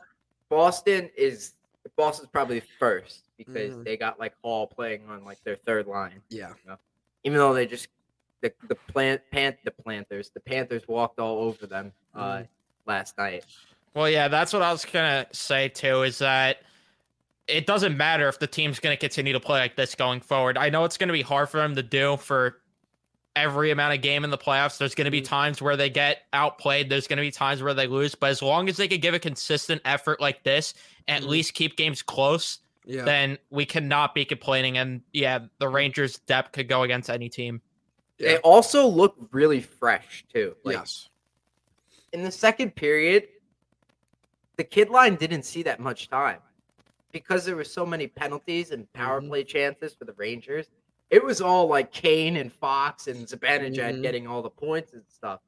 Boston 0.50 1.10
is 1.17 1.54
Boston's 1.95 2.30
probably 2.30 2.62
first 2.80 3.23
because 3.38 3.76
Mhm. 3.76 3.84
they 3.86 3.97
got 3.97 4.19
like 4.19 4.34
Hall 4.43 4.67
playing 4.67 5.08
on 5.10 5.23
like 5.23 5.41
their 5.43 5.56
third 5.56 5.88
line. 5.88 6.21
yeah, 6.30 6.54
even 7.23 7.38
though 7.38 7.54
they 7.54 7.65
just 7.67 7.88
the 8.41 8.52
the 8.67 8.76
plant 8.76 9.21
pant 9.32 9.58
the 9.63 9.71
Panthers 9.71 10.30
the 10.32 10.39
Panthers 10.39 10.88
walked 10.88 11.19
all 11.19 11.39
over 11.39 11.65
them 11.65 11.91
uh, 12.13 12.38
Mm. 12.39 12.47
last 12.86 13.17
night. 13.17 13.45
Well, 13.93 14.10
yeah, 14.10 14.28
that's 14.28 14.54
what 14.54 14.62
I 14.62 14.71
was 14.71 14.86
gonna 14.86 15.26
say 15.32 15.69
too. 15.69 16.04
Is 16.04 16.19
that 16.19 16.58
it 17.47 17.65
doesn't 17.65 17.95
matter 17.97 18.28
if 18.28 18.39
the 18.39 18.47
team's 18.47 18.80
gonna 18.80 18.97
continue 18.97 19.34
to 19.34 19.39
play 19.39 19.60
like 19.60 19.76
this 19.76 19.95
going 19.95 20.19
forward. 20.21 20.58
I 20.58 20.69
know 20.69 20.84
it's 20.84 20.97
gonna 20.97 21.13
be 21.13 21.21
hard 21.21 21.50
for 21.50 21.58
them 21.58 21.76
to 21.76 21.84
do 21.84 22.17
for 22.17 22.62
every 23.38 23.71
amount 23.71 23.93
of 23.93 24.02
game 24.02 24.23
in 24.23 24.30
the 24.30 24.38
playoffs. 24.38 24.78
There's 24.78 24.95
gonna 24.95 25.12
be 25.12 25.21
Mm. 25.21 25.26
times 25.26 25.62
where 25.62 25.78
they 25.78 25.89
get 25.89 26.23
outplayed. 26.34 26.89
There's 26.89 27.08
gonna 27.08 27.21
be 27.21 27.32
times 27.32 27.62
where 27.62 27.73
they 27.73 27.88
lose. 27.88 28.15
But 28.15 28.32
as 28.32 28.41
long 28.41 28.67
as 28.67 28.78
they 28.78 28.88
could 28.88 29.02
give 29.02 29.13
a 29.13 29.19
consistent 29.19 29.82
effort 29.86 30.19
like 30.19 30.43
this, 30.43 30.73
and 31.08 31.23
at 31.23 31.28
Mhm. 31.28 31.32
least 31.32 31.54
keep 31.54 31.78
games 31.78 32.02
close, 32.02 32.60
yeah. 32.86 33.04
then 33.04 33.38
we 33.50 33.65
cannot 33.65 34.15
be 34.15 34.26
complaining. 34.26 34.78
And 34.78 35.02
yeah, 35.13 35.39
the 35.60 35.67
Rangers' 35.69 36.17
depth 36.19 36.52
could 36.52 36.67
go 36.67 36.84
against 36.84 37.10
any 37.10 37.30
team. 37.30 37.62
They 38.17 38.34
Yeah. 38.34 38.39
also 38.43 38.88
look 38.88 39.15
really 39.32 39.62
fresh 39.62 40.26
too. 40.34 40.58
Like 40.63 40.78
yes. 40.78 41.10
in 42.12 42.23
the 42.23 42.32
second 42.32 42.76
period, 42.76 43.28
the 44.56 44.63
kid 44.63 44.89
line 44.89 45.15
didn't 45.15 45.43
see 45.43 45.62
that 45.63 45.80
much 45.80 46.10
time 46.10 46.41
because 47.12 47.45
there 47.45 47.56
were 47.56 47.63
so 47.63 47.86
many 47.86 48.08
penalties 48.08 48.71
and 48.71 48.91
power 48.93 49.21
Mhm. 49.21 49.28
play 49.28 49.43
chances 49.43 49.93
for 49.93 50.06
the 50.06 50.13
Rangers. 50.13 50.67
It 51.10 51.24
was 51.24 51.41
all 51.41 51.67
like 51.67 51.91
Kane 51.91 52.36
and 52.38 52.52
Fox 52.52 53.08
and 53.08 53.26
Zibanejad 53.28 53.96
Mhm. 53.96 54.02
getting 54.02 54.28
all 54.28 54.41
the 54.41 54.50
points 54.50 54.93
and 54.93 55.04
stuff. 55.08 55.39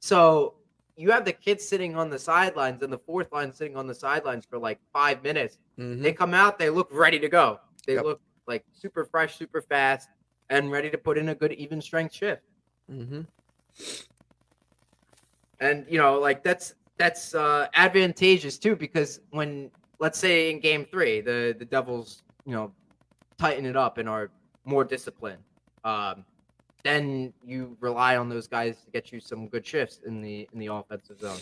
So 0.00 0.54
you 0.96 1.10
have 1.12 1.24
the 1.24 1.32
kids 1.32 1.66
sitting 1.66 1.96
on 1.96 2.10
the 2.10 2.18
sidelines 2.18 2.82
and 2.82 2.92
the 2.92 2.98
fourth 2.98 3.32
line 3.32 3.52
sitting 3.52 3.76
on 3.76 3.86
the 3.86 3.94
sidelines 3.94 4.44
for 4.44 4.58
like 4.58 4.78
five 4.92 5.22
minutes. 5.22 5.58
Mhm. 5.78 6.02
They 6.02 6.12
come 6.12 6.34
out, 6.34 6.58
they 6.58 6.70
look 6.70 6.88
ready 6.92 7.18
to 7.20 7.28
go. 7.28 7.60
They 7.86 7.94
Yep. 7.94 8.04
look 8.04 8.20
like 8.46 8.64
super 8.72 9.04
fresh, 9.04 9.36
super 9.36 9.62
fast, 9.62 10.08
and 10.50 10.70
ready 10.70 10.90
to 10.90 10.98
put 10.98 11.16
in 11.16 11.28
a 11.30 11.34
good 11.34 11.52
even 11.52 11.80
strength 11.80 12.14
shift. 12.14 12.42
Mhm. 12.90 13.26
And 15.60 15.86
you 15.88 15.98
know, 15.98 16.18
like 16.18 16.42
that's 16.42 16.74
that's 16.96 17.34
uh 17.34 17.68
advantageous 17.74 18.58
too, 18.58 18.76
because 18.76 19.20
when 19.30 19.70
let's 20.00 20.18
say 20.18 20.50
in 20.50 20.60
game 20.60 20.84
three, 20.84 21.20
the 21.20 21.54
the 21.58 21.64
Devils, 21.64 22.22
you 22.44 22.52
know, 22.52 22.72
tighten 23.38 23.64
it 23.64 23.76
up 23.76 23.98
and 23.98 24.08
are 24.08 24.30
more 24.64 24.84
discipline. 24.84 25.38
Um 25.84 26.24
then 26.82 27.32
you 27.42 27.76
rely 27.80 28.16
on 28.18 28.28
those 28.28 28.46
guys 28.46 28.82
to 28.84 28.90
get 28.90 29.10
you 29.10 29.18
some 29.18 29.48
good 29.48 29.66
shifts 29.66 30.00
in 30.06 30.20
the 30.20 30.48
in 30.52 30.58
the 30.58 30.66
offensive 30.66 31.18
zone. 31.18 31.38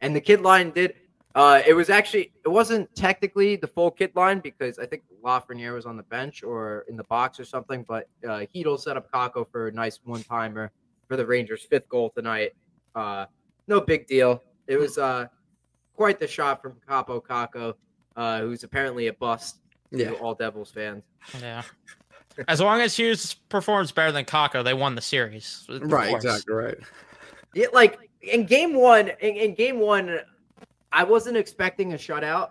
And 0.00 0.14
the 0.16 0.20
kid 0.20 0.40
line 0.40 0.70
did 0.70 0.94
uh 1.34 1.62
it 1.66 1.74
was 1.74 1.90
actually 1.90 2.32
it 2.44 2.48
wasn't 2.48 2.92
technically 2.94 3.56
the 3.56 3.66
full 3.68 3.90
kid 3.90 4.10
line 4.16 4.40
because 4.40 4.78
I 4.78 4.86
think 4.86 5.02
Lafreniere 5.22 5.74
was 5.74 5.86
on 5.86 5.96
the 5.96 6.02
bench 6.04 6.42
or 6.42 6.84
in 6.88 6.96
the 6.96 7.04
box 7.04 7.38
or 7.38 7.44
something, 7.44 7.84
but 7.88 8.08
uh 8.24 8.44
Chytil 8.52 8.78
set 8.80 8.96
up 8.96 9.10
Kakko 9.12 9.46
for 9.50 9.68
a 9.68 9.72
nice 9.72 10.00
one 10.04 10.22
timer 10.24 10.72
for 11.06 11.16
the 11.16 11.26
Rangers' 11.26 11.62
fifth 11.62 11.88
goal 11.88 12.10
tonight. 12.10 12.52
Uh 12.94 13.26
no 13.68 13.80
big 13.80 14.06
deal. 14.08 14.42
It 14.66 14.76
was 14.76 14.98
uh 14.98 15.26
quite 15.94 16.18
the 16.18 16.26
shot 16.26 16.62
from 16.62 16.76
Kaapo 16.88 17.22
Kakko, 17.22 17.74
uh, 18.16 18.40
who's 18.40 18.64
apparently 18.64 19.08
a 19.08 19.12
bust 19.12 19.58
Yeah. 19.92 20.10
to 20.10 20.14
all 20.16 20.34
Devils 20.34 20.70
fans. 20.70 21.04
Yeah. 21.40 21.62
As 22.48 22.60
long 22.60 22.80
as 22.80 22.96
Hughes 22.96 23.34
performs 23.48 23.92
better 23.92 24.12
than 24.12 24.24
Kakko, 24.24 24.64
they 24.64 24.74
won 24.74 24.94
the 24.94 25.00
series. 25.02 25.66
of 25.68 25.82
Right. 25.90 26.10
course. 26.10 26.24
Exactly. 26.24 26.54
Right. 26.54 26.78
Yeah, 27.54 27.66
like 27.72 27.98
in 28.22 28.44
game 28.46 28.74
one, 28.74 29.08
in, 29.20 29.36
in 29.36 29.54
game 29.54 29.78
one, 29.78 30.20
I 30.92 31.04
wasn't 31.04 31.36
expecting 31.36 31.92
a 31.92 31.96
shutout, 31.96 32.50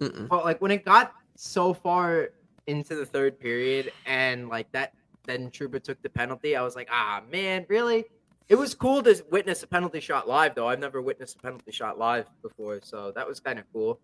Mm-mm. 0.00 0.28
but 0.28 0.44
like 0.44 0.60
when 0.60 0.70
it 0.70 0.84
got 0.84 1.12
so 1.36 1.74
far 1.74 2.30
into 2.66 2.94
the 2.94 3.04
third 3.06 3.38
period 3.38 3.92
and 4.06 4.48
like 4.48 4.70
that, 4.72 4.92
then 5.26 5.50
Trouba 5.50 5.82
took 5.82 6.00
the 6.02 6.08
penalty. 6.08 6.56
I 6.56 6.62
was 6.62 6.76
like, 6.76 6.88
ah, 6.90 7.22
man, 7.30 7.66
really? 7.68 8.04
It 8.48 8.54
was 8.54 8.74
cool 8.74 9.02
to 9.02 9.24
witness 9.32 9.62
a 9.64 9.66
penalty 9.66 9.98
shot 9.98 10.28
live, 10.28 10.54
though. 10.54 10.68
I've 10.68 10.78
never 10.78 11.02
witnessed 11.02 11.36
a 11.36 11.38
penalty 11.40 11.72
shot 11.72 11.98
live 11.98 12.26
before, 12.42 12.78
so 12.82 13.10
that 13.16 13.26
was 13.26 13.40
kind 13.40 13.58
of 13.58 13.64
cool. 13.72 13.98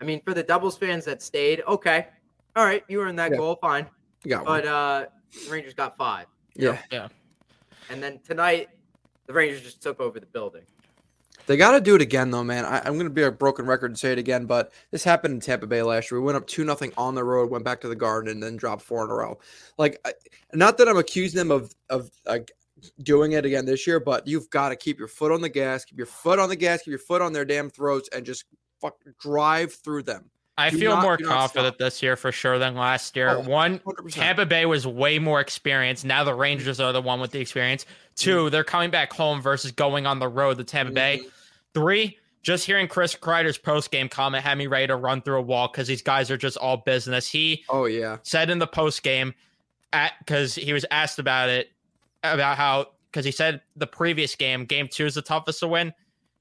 I 0.00 0.04
mean, 0.04 0.20
for 0.24 0.34
the 0.34 0.42
doubles 0.42 0.76
fans 0.76 1.04
that 1.04 1.22
stayed, 1.22 1.62
okay, 1.68 2.08
all 2.56 2.64
right, 2.64 2.82
you 2.88 2.98
were 2.98 3.06
in 3.06 3.14
that 3.16 3.30
Yeah. 3.30 3.36
goal, 3.38 3.56
fine. 3.60 3.86
You 4.24 4.30
got 4.30 4.46
one. 4.46 4.60
But 4.60 4.66
uh 4.66 5.06
Rangers 5.50 5.74
got 5.74 5.96
five. 5.96 6.26
yeah. 6.54 6.78
Yeah. 6.90 7.08
And 7.90 8.02
then 8.02 8.20
tonight, 8.26 8.68
the 9.26 9.32
Rangers 9.32 9.62
just 9.62 9.82
took 9.82 10.00
over 10.00 10.18
the 10.20 10.26
building. 10.26 10.62
They 11.46 11.58
got 11.58 11.72
to 11.72 11.80
do 11.80 11.94
it 11.94 12.00
again, 12.00 12.30
though, 12.30 12.44
man. 12.44 12.64
I, 12.64 12.78
I'm 12.78 12.94
going 12.94 13.04
to 13.04 13.10
be 13.10 13.22
a 13.22 13.30
broken 13.30 13.66
record 13.66 13.90
and 13.90 13.98
say 13.98 14.12
it 14.12 14.18
again, 14.18 14.46
but 14.46 14.72
this 14.90 15.04
happened 15.04 15.34
in 15.34 15.40
Tampa 15.40 15.66
Bay 15.66 15.82
last 15.82 16.10
year. 16.10 16.18
We 16.18 16.24
went 16.24 16.36
up 16.36 16.46
two 16.46 16.64
nothing 16.64 16.92
on 16.96 17.14
the 17.14 17.24
road, 17.24 17.50
went 17.50 17.64
back 17.64 17.82
to 17.82 17.88
the 17.88 17.96
Garden, 17.96 18.30
and 18.30 18.42
then 18.42 18.56
dropped 18.56 18.80
four 18.80 19.04
in 19.04 19.10
a 19.10 19.14
row. 19.14 19.38
Like, 19.76 20.00
I, 20.06 20.14
not 20.54 20.78
that 20.78 20.88
I'm 20.88 20.96
accusing 20.96 21.38
them 21.38 21.50
of 21.50 21.74
of 21.90 22.10
like 22.24 22.52
doing 23.02 23.32
it 23.32 23.44
again 23.44 23.66
this 23.66 23.86
year, 23.86 24.00
but 24.00 24.26
you've 24.26 24.48
got 24.50 24.70
to 24.70 24.76
keep 24.76 24.98
your 24.98 25.08
foot 25.08 25.32
on 25.32 25.42
the 25.42 25.48
gas, 25.50 25.84
keep 25.84 25.98
your 25.98 26.06
foot 26.06 26.38
on 26.38 26.48
the 26.48 26.56
gas, 26.56 26.82
keep 26.82 26.92
your 26.92 26.98
foot 26.98 27.20
on 27.20 27.32
their 27.32 27.44
damn 27.44 27.68
throats, 27.68 28.08
and 28.14 28.24
just 28.24 28.44
fuck 28.80 28.96
drive 29.20 29.74
through 29.74 30.04
them. 30.04 30.30
I 30.56 30.70
Do 30.70 30.78
feel 30.78 30.92
not- 30.92 31.02
more 31.02 31.16
confident 31.18 31.78
this 31.78 32.00
year 32.02 32.14
for 32.16 32.30
sure 32.30 32.58
than 32.58 32.76
last 32.76 33.16
year. 33.16 33.30
Oh, 33.30 33.40
One, 33.40 33.80
100%. 33.80 34.12
Tampa 34.12 34.46
Bay 34.46 34.66
was 34.66 34.86
way 34.86 35.18
more 35.18 35.40
experienced. 35.40 36.04
Now 36.04 36.22
the 36.22 36.34
Rangers 36.34 36.78
are 36.80 36.92
the 36.92 37.02
one 37.02 37.18
with 37.20 37.32
the 37.32 37.40
experience. 37.40 37.84
Mm-hmm. 37.84 37.94
Two, 38.16 38.50
they're 38.50 38.62
coming 38.64 38.90
back 38.90 39.12
home 39.12 39.42
versus 39.42 39.72
going 39.72 40.06
on 40.06 40.20
the 40.20 40.28
road 40.28 40.58
to 40.58 40.64
Tampa 40.64 40.92
Bay. 40.92 41.22
Mhm. 41.24 41.30
Three, 41.74 42.18
just 42.42 42.66
hearing 42.66 42.86
Chris 42.86 43.16
Kreider's 43.16 43.58
post 43.58 43.90
game 43.90 44.08
comment 44.08 44.44
had 44.44 44.56
me 44.56 44.68
ready 44.68 44.86
to 44.86 44.96
run 44.96 45.22
through 45.22 45.38
a 45.38 45.42
wall 45.42 45.66
because 45.66 45.88
these 45.88 46.02
guys 46.02 46.30
are 46.30 46.36
just 46.36 46.56
all 46.58 46.76
business. 46.76 47.28
He 47.28 47.64
Oh 47.68 47.86
yeah. 47.86 48.18
said 48.22 48.48
in 48.50 48.58
the 48.60 48.66
post 48.66 49.02
game, 49.02 49.34
at 49.92 50.12
because 50.20 50.54
he 50.54 50.72
was 50.72 50.84
asked 50.90 51.18
about 51.18 51.48
it, 51.48 51.72
about 52.22 52.56
how 52.56 52.88
because 53.10 53.24
he 53.24 53.30
said 53.32 53.60
the 53.76 53.86
previous 53.86 54.34
game, 54.36 54.64
game 54.66 54.86
two 54.88 55.06
is 55.06 55.14
the 55.14 55.22
toughest 55.22 55.60
to 55.60 55.68
win. 55.68 55.92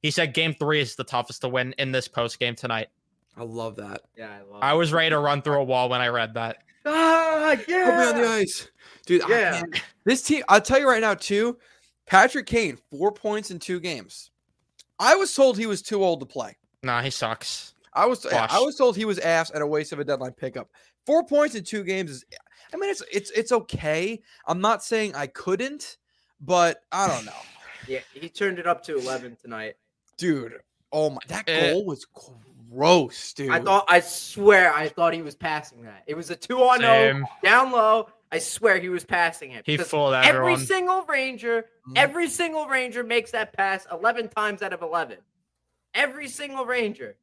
He 0.01 0.11
said 0.11 0.33
game 0.33 0.53
three 0.53 0.81
is 0.81 0.95
the 0.95 1.03
toughest 1.03 1.41
to 1.41 1.47
win 1.49 1.73
in 1.79 1.91
this 1.91 2.07
post 2.07 2.37
game 2.39 2.55
tonight. 2.55 2.89
I 3.35 3.43
love 3.43 3.75
that. 3.77 4.01
Yeah, 4.17 4.29
I 4.31 4.39
love. 4.41 4.61
That. 4.61 4.63
I 4.63 4.73
was 4.73 4.93
ready 4.93 5.09
to 5.09 5.19
run 5.19 5.41
through 5.41 5.59
a 5.61 5.63
wall 5.63 5.89
when 5.89 6.01
I 6.01 6.07
read 6.09 6.33
that. 6.35 6.57
Ah, 6.85 7.51
yeah. 7.67 7.85
Put 7.85 7.97
me 7.97 8.05
on 8.05 8.21
the 8.21 8.27
ice, 8.27 8.67
dude. 9.05 9.23
Yeah. 9.27 9.61
can't- 9.61 9.81
this 10.05 10.21
team. 10.21 10.43
I'll 10.49 10.61
tell 10.61 10.79
you 10.79 10.87
right 10.87 11.01
now, 11.01 11.13
too. 11.13 11.57
Patrick 12.05 12.45
Kane, 12.45 12.77
four 12.91 13.11
points 13.11 13.49
in 13.51 13.59
two 13.59 13.79
games. 13.79 14.29
I 14.99 15.15
was 15.15 15.33
told 15.33 15.57
he 15.57 15.65
was 15.65 15.81
too 15.81 16.03
old 16.03 16.19
to 16.19 16.25
play. 16.25 16.57
Nah, 16.83 17.01
he 17.01 17.09
sucks. 17.09 17.73
I 17.93 18.05
was 18.05 18.25
I 18.25 18.59
was 18.59 18.75
told 18.75 18.95
he 18.97 19.05
was 19.05 19.19
ass 19.19 19.49
and 19.51 19.61
a 19.63 19.67
waste 19.67 19.93
of 19.93 19.99
a 19.99 20.03
deadline 20.03 20.33
pickup. 20.33 20.69
Four 21.05 21.25
points 21.25 21.55
in 21.55 21.63
two 21.63 21.83
games 21.83 22.11
is. 22.11 22.25
I 22.73 22.77
mean, 22.77 22.89
it's 22.89 23.03
it's 23.11 23.31
it's 23.31 23.51
okay. 23.51 24.21
I'm 24.47 24.59
not 24.59 24.83
saying 24.83 25.15
I 25.15 25.27
couldn't, 25.27 25.97
but 26.41 26.81
I 26.91 27.07
don't 27.07 27.25
know, 27.25 27.31
Yeah, 27.87 27.99
he 28.13 28.29
turned 28.29 28.59
it 28.59 28.67
up 28.67 28.83
to 28.85 28.97
eleven 28.97 29.37
tonight. 29.41 29.75
dude. 30.17 30.53
Oh 30.91 31.09
my, 31.09 31.19
that 31.27 31.45
goal 31.47 31.85
was 31.85 32.05
gross, 32.73 33.33
dude. 33.33 33.49
I 33.51 33.59
thought, 33.59 33.85
I 33.87 33.99
swear, 33.99 34.73
I 34.73 34.89
thought 34.89 35.13
he 35.13 35.21
was 35.21 35.35
passing 35.35 35.83
that. 35.83 36.03
It 36.07 36.15
was 36.15 36.29
a 36.29 36.35
two 36.35 36.57
on 36.59 36.79
zero 36.79 37.23
down 37.43 37.71
low. 37.71 38.09
I 38.31 38.39
swear 38.39 38.79
he 38.79 38.89
was 38.89 39.05
passing 39.05 39.51
it. 39.51 39.63
He 39.65 39.73
because 39.77 39.89
fooled 39.91 40.13
every 40.15 40.57
single 40.57 41.03
Ranger, 41.03 41.65
Mhm. 41.87 41.93
every 41.97 42.27
single 42.29 42.67
Ranger 42.67 43.03
makes 43.03 43.31
that 43.31 43.53
pass 43.53 43.85
eleven 43.91 44.27
times 44.27 44.61
out 44.63 44.73
of 44.73 44.81
eleven. 44.81 45.17
Every 45.93 46.27
single 46.27 46.65
Ranger. 46.65 47.15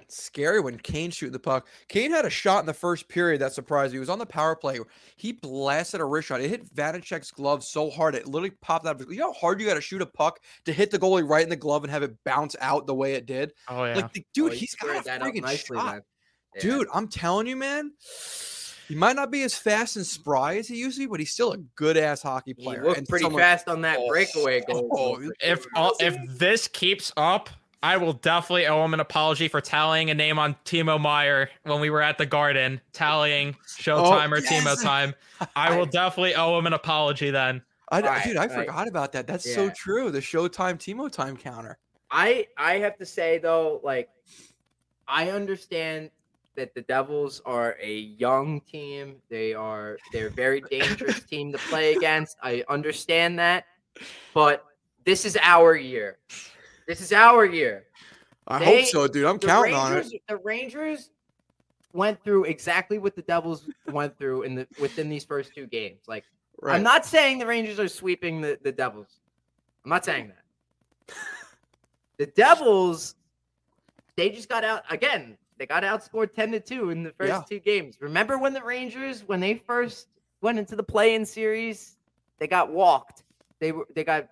It's 0.00 0.22
scary 0.22 0.58
when 0.60 0.78
Kane 0.78 1.10
shooting 1.10 1.32
the 1.32 1.38
puck. 1.38 1.66
Kane 1.88 2.10
had 2.10 2.24
a 2.24 2.30
shot 2.30 2.60
in 2.60 2.66
the 2.66 2.74
first 2.74 3.08
period 3.08 3.40
that 3.40 3.52
surprised 3.52 3.92
me. 3.92 3.96
He 3.96 4.00
was 4.00 4.08
on 4.08 4.18
the 4.18 4.26
power 4.26 4.56
play. 4.56 4.78
He 5.16 5.32
blasted 5.32 6.00
a 6.00 6.04
wrist 6.04 6.28
shot. 6.28 6.40
It 6.40 6.48
hit 6.48 6.74
Vanecek's 6.74 7.30
glove 7.30 7.62
so 7.62 7.88
hard 7.90 8.14
it 8.14 8.26
literally 8.26 8.50
popped 8.60 8.86
out. 8.86 8.96
of 9.00 9.06
his- 9.06 9.10
You 9.14 9.20
know 9.20 9.32
how 9.32 9.38
hard 9.38 9.60
you 9.60 9.66
got 9.66 9.74
to 9.74 9.80
shoot 9.80 10.02
a 10.02 10.06
puck 10.06 10.40
to 10.64 10.72
hit 10.72 10.90
the 10.90 10.98
goalie 10.98 11.28
right 11.28 11.44
in 11.44 11.50
the 11.50 11.56
glove 11.56 11.84
and 11.84 11.90
have 11.90 12.02
it 12.02 12.16
bounce 12.24 12.56
out 12.60 12.86
the 12.86 12.94
way 12.94 13.14
it 13.14 13.26
did. 13.26 13.52
Oh 13.68 13.84
yeah. 13.84 13.96
Like, 13.96 14.12
the, 14.12 14.26
dude, 14.34 14.50
Oh, 14.50 14.54
he 14.54 14.60
he's 14.60 14.72
squared 14.72 14.94
got 14.96 15.02
a 15.02 15.04
that 15.08 15.20
freaking 15.22 15.42
nicely, 15.42 15.76
shot. 15.76 15.86
man. 15.86 16.02
Yeah. 16.56 16.60
Dude, 16.62 16.88
I'm 16.92 17.08
telling 17.08 17.46
you, 17.46 17.56
man. 17.56 17.92
He 18.88 18.94
might 18.96 19.16
not 19.16 19.30
be 19.30 19.42
as 19.42 19.54
fast 19.54 19.96
and 19.96 20.04
spry 20.04 20.56
as 20.56 20.68
he 20.68 20.76
used 20.76 20.96
to 20.98 21.04
be, 21.04 21.06
but 21.06 21.20
he's 21.20 21.30
still 21.32 21.52
a 21.52 21.58
good 21.76 21.96
ass 21.96 22.20
hockey 22.22 22.52
player. 22.52 22.76
he 22.78 22.80
player. 22.80 22.84
looked 22.88 22.98
and 22.98 23.08
pretty 23.08 23.22
someone- 23.24 23.40
fast 23.40 23.68
on 23.68 23.82
that 23.82 23.98
Oh, 24.00 24.08
breakaway 24.08 24.60
goal. 24.62 24.88
oh, 24.92 25.30
if 25.40 25.64
all, 25.76 25.94
if 26.00 26.16
this 26.28 26.66
keeps 26.68 27.12
up, 27.16 27.48
I 27.82 27.96
will 27.96 28.12
definitely 28.12 28.66
owe 28.66 28.84
him 28.84 28.94
an 28.94 29.00
apology 29.00 29.48
for 29.48 29.60
tallying 29.60 30.10
a 30.10 30.14
name 30.14 30.38
on 30.38 30.54
Timo 30.64 31.00
Meier 31.00 31.50
when 31.64 31.80
we 31.80 31.90
were 31.90 32.00
at 32.00 32.16
the 32.16 32.26
Garden, 32.26 32.80
tallying 32.92 33.56
Showtime 33.66 34.30
oh, 34.30 34.36
or 34.36 34.40
Timo 34.40 34.80
time. 34.80 35.14
I 35.56 35.76
will 35.76 35.86
definitely 35.86 36.34
owe 36.36 36.56
him 36.58 36.66
an 36.66 36.74
apology 36.74 37.30
then. 37.30 37.62
I, 37.90 38.00
Right, 38.00 38.24
dude, 38.24 38.36
I 38.36 38.46
right. 38.46 38.52
forgot 38.52 38.88
about 38.88 39.12
that. 39.12 39.26
That's 39.26 39.52
so 39.52 39.68
true. 39.70 40.10
The 40.10 40.20
Showtime 40.20 40.78
Timo 40.78 41.10
time 41.10 41.36
counter. 41.36 41.78
I 42.10 42.46
I 42.56 42.74
have 42.74 42.96
to 42.98 43.06
say 43.06 43.38
though, 43.38 43.80
like 43.82 44.08
I 45.08 45.30
understand 45.30 46.10
that 46.54 46.74
the 46.74 46.82
Devils 46.82 47.42
are 47.44 47.76
a 47.82 47.98
young 47.98 48.60
team. 48.60 49.16
They 49.28 49.54
are 49.54 49.98
they're 50.12 50.28
a 50.28 50.30
very 50.30 50.62
dangerous 50.70 51.22
team 51.30 51.52
to 51.52 51.58
play 51.58 51.94
against. 51.94 52.36
I 52.42 52.64
understand 52.68 53.38
that, 53.38 53.64
but 54.34 54.66
this 55.04 55.24
is 55.24 55.36
our 55.42 55.74
year. 55.74 56.18
This 56.86 57.00
is 57.00 57.12
our 57.12 57.44
year. 57.44 57.86
I 58.46 58.58
They- 58.58 58.64
hope 58.80 58.86
so, 58.86 59.08
dude. 59.08 59.24
I'm 59.24 59.38
counting 59.38 59.74
on 59.74 59.96
it. 59.96 60.06
The 60.28 60.36
Rangers 60.38 61.10
went 61.92 62.22
through 62.24 62.44
exactly 62.44 62.98
what 62.98 63.14
the 63.14 63.22
Devils 63.22 63.68
went 63.86 64.18
through 64.18 64.42
in 64.42 64.54
the 64.54 64.66
within 64.80 65.08
these 65.08 65.24
first 65.24 65.54
two 65.54 65.66
games. 65.66 66.02
Like 66.08 66.24
Right. 66.60 66.76
I'm 66.76 66.82
not 66.82 67.04
saying 67.04 67.38
the 67.38 67.46
Rangers 67.46 67.78
are 67.80 67.88
sweeping 67.88 68.40
the, 68.40 68.58
the 68.62 68.72
Devils. 68.72 69.18
I'm 69.84 69.90
not 69.90 70.04
saying 70.04 70.28
that. 70.28 71.14
the 72.18 72.26
Devils, 72.26 73.16
they 74.16 74.30
just 74.30 74.48
got 74.48 74.62
out 74.64 74.82
again. 74.90 75.36
They 75.58 75.66
got 75.66 75.82
outscored 75.82 76.32
10 76.34 76.52
to 76.52 76.60
2 76.60 76.90
in 76.90 77.02
the 77.02 77.12
first 77.12 77.28
Yeah. 77.30 77.42
two 77.48 77.58
games. 77.60 77.96
Remember 78.00 78.38
when 78.38 78.52
the 78.52 78.62
Rangers, 78.62 79.22
when 79.26 79.40
they 79.40 79.54
first 79.54 80.08
went 80.40 80.58
into 80.58 80.76
the 80.76 80.82
play-in 80.82 81.24
series, 81.26 81.96
they 82.38 82.46
got 82.46 82.70
walked. 82.72 83.22
They 83.60 83.70
were 83.72 83.86
they 83.94 84.02
got 84.02 84.28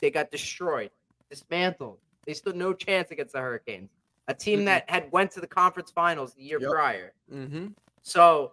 they 0.00 0.10
got 0.10 0.30
destroyed, 0.30 0.90
dismantled. 1.30 1.98
They 2.26 2.34
stood 2.34 2.56
no 2.56 2.72
chance 2.72 3.10
against 3.10 3.32
the 3.32 3.40
Hurricanes, 3.40 3.90
a 4.28 4.34
team 4.34 4.60
Mm-mm. 4.60 4.64
that 4.66 4.90
had 4.90 5.10
went 5.12 5.30
to 5.32 5.40
the 5.40 5.46
conference 5.46 5.90
finals 5.90 6.34
the 6.34 6.42
year 6.42 6.58
Yep. 6.60 6.70
prior. 6.70 7.12
Mm-hmm. 7.32 7.68
So 8.02 8.52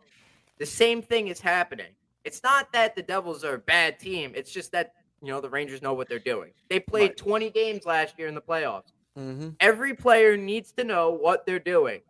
the 0.60 0.66
same 0.66 1.02
thing 1.02 1.28
is 1.28 1.40
happening. 1.40 1.92
It's 2.24 2.44
not 2.44 2.72
that 2.74 2.96
the 2.96 3.02
Devils 3.02 3.44
are 3.44 3.56
a 3.56 3.60
bad 3.60 4.00
team. 4.00 4.34
It's 4.36 4.52
just 4.52 4.72
that 4.72 4.94
you 5.22 5.30
know 5.30 5.40
the 5.42 5.50
Rangers 5.50 5.82
know 5.82 5.94
what 5.94 6.08
they're 6.10 6.20
doing. 6.20 6.52
They 6.70 6.80
played 6.80 7.12
Right. 7.12 7.18
20 7.18 7.50
games 7.52 7.86
last 7.86 8.18
year 8.20 8.28
in 8.28 8.36
the 8.36 8.42
playoffs. 8.42 8.92
Mm-hmm. 9.18 9.50
Every 9.60 9.94
player 9.94 10.36
needs 10.38 10.72
to 10.74 10.84
know 10.84 11.12
what 11.12 11.46
they're 11.46 11.60
doing, 11.60 12.02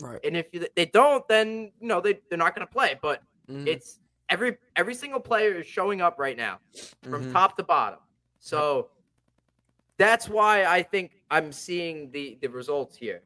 Right. 0.00 0.20
and 0.24 0.36
if 0.36 0.46
you, 0.52 0.66
they 0.74 0.86
don't, 0.86 1.26
then 1.28 1.72
you 1.80 1.88
know 1.88 2.00
they 2.00 2.20
they're 2.28 2.38
not 2.38 2.54
going 2.54 2.66
to 2.66 2.72
play. 2.72 2.98
But 3.02 3.22
Mhm. 3.50 3.66
it's 3.66 3.98
every 4.28 4.56
every 4.76 4.94
single 4.94 5.20
player 5.20 5.52
is 5.54 5.66
showing 5.66 6.00
up 6.00 6.18
right 6.18 6.36
now 6.36 6.58
from 7.02 7.24
Mhm. 7.26 7.32
top 7.32 7.56
to 7.58 7.62
bottom. 7.64 8.00
So 8.38 8.90
that's 9.96 10.28
why 10.28 10.64
I 10.64 10.82
think 10.82 11.12
I'm 11.30 11.52
seeing 11.52 12.10
the 12.10 12.38
the 12.40 12.48
results 12.48 12.96
here. 12.96 13.22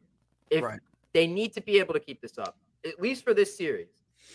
If 0.51 0.63
Right. 0.63 0.81
they 1.13 1.27
need 1.27 1.53
to 1.55 1.61
be 1.61 1.79
able 1.79 1.95
to 1.95 2.01
keep 2.01 2.21
this 2.21 2.39
up, 2.39 2.57
at 2.85 3.01
least 3.01 3.25
for 3.25 3.35
this 3.35 3.57
series, 3.57 3.89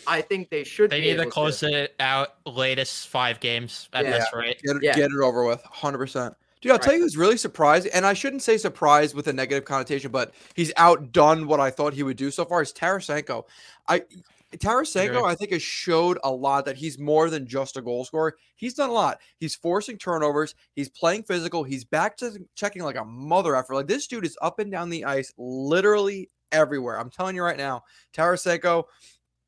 I 0.08 0.22
think 0.22 0.50
they 0.50 0.64
should. 0.64 0.90
They 0.92 1.02
be 1.02 1.08
need 1.08 1.16
to 1.16 1.22
able 1.24 1.32
close 1.32 1.64
it 1.64 1.96
out 2.00 2.36
latest 2.46 3.08
five 3.08 3.40
games 3.40 3.90
at 3.94 4.06
Yeah. 4.06 4.12
this 4.20 4.28
rate. 4.34 4.62
Get, 4.62 4.76
it- 4.78 4.84
Yeah. 4.84 4.96
get 4.96 5.12
it 5.12 5.22
over 5.24 5.46
with, 5.46 5.62
hundred 5.64 6.00
percent. 6.00 6.36
Dude, 6.62 6.72
I'll 6.72 6.80
tell 6.80 6.94
you 6.94 7.02
who's 7.02 7.18
really 7.18 7.36
surprised, 7.36 7.88
and 7.88 8.06
I 8.06 8.14
shouldn't 8.14 8.42
say 8.42 8.58
surprised 8.58 9.16
with 9.16 9.28
a 9.28 9.34
negative 9.34 9.66
connotation, 9.66 10.12
but 10.12 10.34
he's 10.54 10.72
outdone 10.78 11.46
what 11.46 11.60
I 11.60 11.70
thought 11.70 11.94
he 11.94 12.04
would 12.04 12.16
do 12.16 12.32
so 12.32 12.46
far. 12.46 12.62
Is 12.62 12.72
Tarasenko? 12.72 13.46
I 13.90 14.04
Tarasenko. 14.60 15.26
I 15.26 15.36
think, 15.36 15.52
has 15.52 15.62
showed 15.62 16.18
a 16.24 16.32
lot 16.32 16.66
that 16.66 16.78
he's 16.78 17.00
more 17.00 17.30
than 17.30 17.48
just 17.48 17.78
a 17.78 17.82
goal 17.82 18.06
scorer. 18.06 18.36
He's 18.56 18.74
done 18.74 18.90
a 18.90 18.94
lot. 18.94 19.20
He's 19.40 19.56
forcing 19.56 19.98
turnovers. 19.98 20.56
He's 20.74 20.90
playing 20.90 21.24
physical. 21.24 21.64
He's 21.64 21.84
back 21.84 22.18
to 22.18 22.40
checking 22.56 22.84
like 22.84 22.98
a 22.98 23.06
mother 23.06 23.56
effort. 23.56 23.76
Like 23.76 23.88
this 23.88 24.08
dude 24.08 24.26
is 24.26 24.38
up 24.42 24.60
and 24.60 24.72
down 24.72 24.90
the 24.90 25.06
ice, 25.06 25.34
literally 25.38 26.30
everywhere. 26.52 27.00
I'm 27.00 27.10
telling 27.10 27.36
you 27.36 27.44
right 27.44 27.58
now, 27.58 27.84
Tarasenko. 28.14 28.86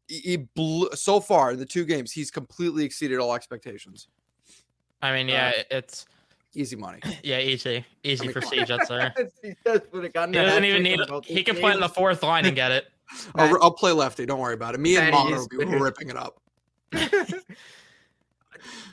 He 0.07 0.37
blew 0.37 0.89
so 0.93 1.19
far 1.19 1.53
in 1.53 1.57
the 1.57 1.65
two 1.65 1.83
games. 1.83 2.11
He's 2.11 2.29
completely 2.29 2.85
exceeded 2.85 3.17
all 3.17 3.33
expectations. 3.33 4.07
I 5.01 5.11
mean, 5.13 5.27
uh, 5.29 5.33
yeah, 5.33 5.51
it's 5.71 6.05
Easy 6.57 6.77
money. 6.77 6.99
yeah, 7.23 7.39
easy, 7.39 7.85
easy 8.03 8.27
mean, 8.27 8.33
for 8.33 8.41
C 8.41 8.63
Jets 8.63 8.87
there. 8.89 9.13
he 9.41 9.53
just 9.65 9.91
would 9.91 10.05
have 10.05 10.13
gotten 10.13 10.33
He 10.33 10.39
a 10.39 10.45
doesn't 10.45 10.63
even 10.63 10.83
need. 10.83 10.99
He 11.25 11.43
can 11.43 11.57
play 11.57 11.73
in 11.73 11.81
the 11.81 11.89
fourth 11.89 12.23
line 12.23 12.45
and 12.45 12.55
get 12.55 12.71
it. 12.71 12.87
I'll, 13.35 13.63
I'll 13.63 13.71
play 13.71 13.91
lefty. 13.91 14.25
Don't 14.25 14.39
worry 14.39 14.53
about 14.53 14.73
it. 14.75 14.79
Me 14.79 14.97
and 14.97 15.07
That 15.07 15.13
Mono 15.13 15.37
will 15.37 15.47
be 15.47 15.57
good. 15.57 15.81
ripping 15.81 16.09
it 16.09 16.17
up. 16.17 16.39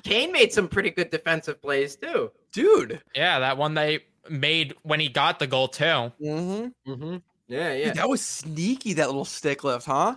Kane 0.03 0.33
made 0.33 0.53
some 0.53 0.69
pretty 0.69 0.91
good 0.91 1.11
defensive 1.11 1.61
plays 1.63 1.97
too. 1.97 2.31
Dude. 2.53 3.01
Yeah, 3.15 3.39
that 3.39 3.57
one 3.57 3.75
they 3.75 4.01
made 4.29 4.75
when 4.83 5.01
he 5.01 5.09
got 5.09 5.39
the 5.39 5.47
goal 5.47 5.69
too. 5.69 5.85
Mm-hmm. 5.85 6.91
Mm-hmm. 6.91 7.17
Yeah, 7.49 7.73
yeah, 7.75 7.93
that 7.93 8.09
was 8.09 8.23
sneaky, 8.23 8.95
that 8.95 9.07
little 9.09 9.25
stick 9.27 9.63
lift, 9.63 9.85
huh? 9.87 10.17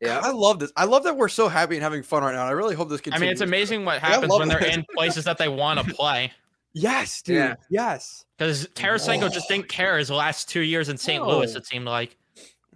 yeah. 0.00 0.20
I 0.22 0.32
love 0.32 0.58
this. 0.58 0.72
I 0.76 0.84
love 0.84 1.04
that 1.04 1.16
we're 1.16 1.28
so 1.28 1.48
happy 1.48 1.76
and 1.76 1.82
having 1.82 2.02
fun 2.02 2.22
right 2.24 2.34
now. 2.34 2.44
I 2.44 2.50
really 2.50 2.74
hope 2.74 2.88
this 2.88 3.00
I 3.12 3.18
mean, 3.18 3.30
it's 3.30 3.40
amazing 3.42 3.84
what 3.84 4.00
happens 4.00 4.30
love 4.30 4.40
when 4.40 4.48
they're 4.48 4.64
it. 4.64 4.74
in 4.74 4.84
places 4.96 5.24
that 5.24 5.38
they 5.38 5.48
want 5.48 5.78
to 5.86 5.94
play. 5.94 6.32
Yes, 6.72 7.22
dude. 7.22 7.36
Yeah. 7.36 7.54
Yes. 7.68 8.24
Because 8.36 8.66
Tarasenko 8.68 9.32
just 9.32 9.48
didn't 9.48 9.68
care 9.68 9.98
his 9.98 10.10
last 10.10 10.48
two 10.48 10.60
years 10.60 10.88
in 10.88 10.96
St. 10.96 11.24
Louis. 11.24 11.54
It 11.54 11.66
seemed 11.66 11.86
like. 11.86 12.16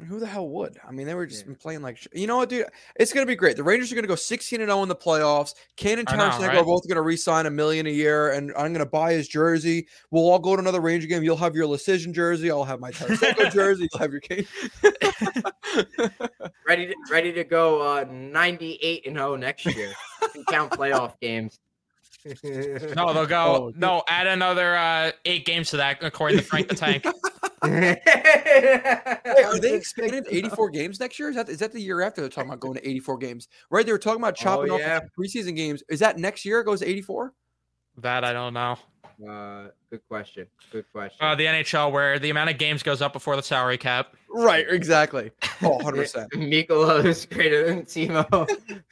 Who 0.09 0.19
the 0.19 0.27
hell 0.27 0.49
would? 0.49 0.77
I 0.87 0.91
mean, 0.91 1.07
they 1.07 1.15
were 1.15 1.25
just 1.25 1.47
Yeah. 1.47 1.55
playing 1.61 1.81
like 1.81 1.97
sh- 1.99 2.09
you 2.13 2.27
know 2.27 2.37
what, 2.39 2.49
dude? 2.49 2.67
It's 2.97 3.13
gonna 3.13 3.27
be 3.27 3.37
great. 3.37 3.57
The 3.57 3.63
Rangers 3.63 3.93
are 3.93 3.95
gonna 3.95 4.09
go 4.09 4.17
16 4.17 4.61
and 4.61 4.69
0 4.69 4.83
in 4.83 4.89
the 4.89 4.97
playoffs. 4.97 5.55
Kane 5.77 6.01
and 6.01 6.09
I 6.09 6.37
right? 6.49 6.57
are 6.57 6.65
both 6.65 6.89
gonna 6.89 7.01
re-sign 7.01 7.47
a 7.47 7.51
million 7.51 7.87
a 7.87 7.91
year, 7.91 8.31
and 8.33 8.53
I'm 8.57 8.73
gonna 8.73 8.87
buy 8.87 9.13
his 9.13 9.29
jersey. 9.29 9.87
We'll 10.11 10.29
all 10.29 10.41
go 10.41 10.57
to 10.57 10.61
another 10.61 10.81
Ranger 10.81 11.07
game. 11.07 11.23
You'll 11.23 11.37
have 11.37 11.55
your 11.55 11.69
Leschyshyn 11.69 12.13
jersey. 12.13 12.51
I'll 12.51 12.65
have 12.65 12.81
my 12.81 12.91
Tarasenko 12.91 13.53
jersey. 13.53 13.89
You'll 13.93 14.01
have 14.01 14.11
your 14.11 14.21
Kane. 14.21 14.47
ready 16.67 16.87
to 16.87 16.95
ready 17.11 17.33
to 17.33 17.45
go 17.45 17.81
uh 17.81 18.05
98 18.11 19.07
and 19.07 19.17
0 19.17 19.37
next 19.37 19.65
year. 19.67 19.93
If 20.23 20.35
you 20.35 20.45
count 20.49 20.73
playoff 20.73 21.19
games. 21.21 21.61
No, 22.97 23.13
they'll 23.13 23.27
go. 23.27 23.67
Oh, 23.67 23.73
no, 23.77 24.03
add 24.09 24.27
another 24.27 24.77
uh, 24.77 25.13
eight 25.27 25.45
games 25.45 25.71
to 25.71 25.77
that, 25.79 26.03
according 26.03 26.39
to 26.39 26.45
Frank 26.45 26.69
the 26.69 26.75
Tank. 26.75 27.05
Wait, 27.65 29.45
are 29.45 29.59
they 29.59 29.75
expanded 29.75 30.27
84 30.31 30.71
games 30.71 31.01
next 31.01 31.19
year? 31.19 31.29
Is 31.31 31.37
that 31.37 31.49
is 31.49 31.59
that 31.59 31.73
the 31.73 31.81
year 31.81 32.01
after 32.03 32.21
they're 32.21 32.31
talking 32.31 32.51
about 32.51 32.61
going 32.61 32.75
to 32.75 32.89
84 32.89 33.19
games? 33.19 33.49
Right? 33.71 33.85
They 33.85 33.93
were 33.93 33.99
talking 33.99 34.21
about 34.23 34.37
chopping 34.37 34.71
Oh, 34.71 34.75
off 34.75 34.81
yeah. 34.81 35.01
the 35.01 35.09
preseason 35.23 35.55
games. 35.57 35.83
Is 35.89 36.01
that 36.01 36.19
next 36.19 36.45
year? 36.45 36.61
It 36.61 36.65
goes 36.65 36.81
to 36.81 36.89
84? 36.89 37.33
that 37.99 38.25
I 38.25 38.33
don't 38.33 38.55
know. 38.55 38.77
Uh, 39.29 39.69
good 39.91 40.01
question. 40.09 40.47
Good 40.71 40.85
question. 40.93 41.19
Uh, 41.21 41.35
the 41.35 41.45
NHL, 41.45 41.93
where 41.93 42.19
the 42.19 42.31
amount 42.31 42.51
of 42.51 42.59
games 42.59 42.83
goes 42.83 43.01
up 43.03 43.13
before 43.13 43.37
the 43.37 43.43
salary 43.43 43.79
cap. 43.79 44.15
Right, 44.29 44.67
exactly. 44.69 45.31
Oh, 45.63 45.79
100%. 45.79 46.29
Mikkola 46.33 47.05
is 47.05 47.27
greater 47.27 47.67
than 47.67 47.83
Timo. 47.83 48.27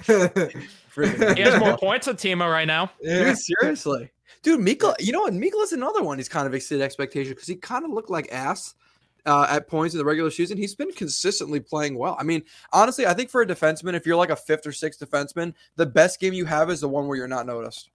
He 0.95 1.41
has 1.41 1.59
more 1.59 1.79
points 1.79 2.05
than 2.05 2.17
Timo 2.17 2.51
right 2.53 2.67
now. 2.67 2.91
Dude, 3.03 3.39
seriously. 3.39 4.11
Dude, 4.43 4.61
Mikkola, 4.61 4.95
you 5.01 5.13
know 5.13 5.23
what? 5.23 5.33
Mikkola's 5.33 5.73
another 5.73 6.03
one. 6.03 6.19
He's 6.19 6.29
kind 6.29 6.47
of 6.47 6.53
exceeded 6.53 6.83
expectations 6.83 7.35
because 7.35 7.49
he 7.49 7.55
kind 7.55 7.87
of 7.87 7.93
looked 7.93 8.11
like 8.11 8.31
ass 8.31 8.75
uh, 9.25 9.47
at 9.49 9.69
points 9.69 9.95
in 9.95 9.99
the 9.99 10.05
regular 10.05 10.31
season. 10.31 10.59
He's 10.59 10.75
been 10.75 10.93
consistently 10.93 11.61
playing 11.61 11.97
well. 11.97 12.17
I 12.19 12.25
mean, 12.25 12.43
honestly, 12.73 13.07
I 13.07 13.15
think 13.15 13.31
for 13.31 13.41
a 13.41 13.47
defenseman, 13.47 13.95
if 13.95 14.05
you're 14.05 14.17
like 14.17 14.31
a 14.31 14.37
fifth 14.37 14.67
or 14.67 14.73
sixth 14.73 15.01
defenseman, 15.01 15.55
the 15.77 15.87
best 15.87 16.21
game 16.21 16.35
you 16.35 16.45
have 16.45 16.71
is 16.71 16.81
the 16.81 16.89
one 16.89 17.07
where 17.07 17.17
you're 17.17 17.29
not 17.29 17.47
noticed. 17.47 17.91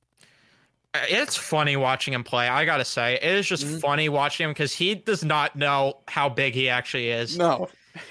It's 1.08 1.36
funny 1.36 1.76
watching 1.78 2.14
him 2.14 2.24
play. 2.24 2.48
I 2.48 2.66
gotta 2.66 2.86
say, 2.86 3.16
it 3.16 3.24
is 3.24 3.48
just 3.48 3.66
Mhm. 3.66 3.82
funny 3.82 4.10
watching 4.10 4.46
him 4.46 4.52
because 4.52 4.74
he 4.74 4.96
does 4.96 5.24
not 5.24 5.56
know 5.56 6.00
how 6.08 6.30
big 6.30 6.54
he 6.54 6.70
actually 6.70 7.10
is. 7.10 7.38
No, 7.38 7.68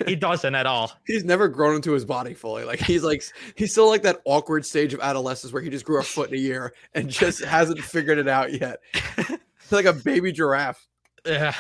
He 0.07 0.17
doesn't 0.17 0.55
at 0.55 0.67
all. 0.67 0.93
he's 1.07 1.25
never 1.25 1.47
grown 1.49 1.77
into 1.77 1.93
his 1.93 2.05
body 2.05 2.35
fully. 2.35 2.65
Like 2.65 2.81
he's 2.81 3.05
like 3.05 3.23
he's 3.55 3.71
still 3.73 3.89
like 3.89 4.03
that 4.03 4.21
awkward 4.25 4.67
stage 4.67 4.93
of 4.95 5.01
adolescence 5.01 5.53
where 5.53 5.63
he 5.63 5.71
just 5.71 5.85
grew 5.85 6.01
a 6.01 6.03
foot 6.03 6.29
in 6.31 6.35
a 6.35 6.41
year 6.41 6.73
and 6.95 7.09
just 7.09 7.45
hasn't 7.45 7.81
figured 7.81 8.19
it 8.19 8.29
out 8.29 8.53
yet. 8.53 8.79
Like 9.73 9.85
a 9.87 9.93
baby 9.93 10.31
giraffe. 10.31 10.87
Yeah. 11.25 11.53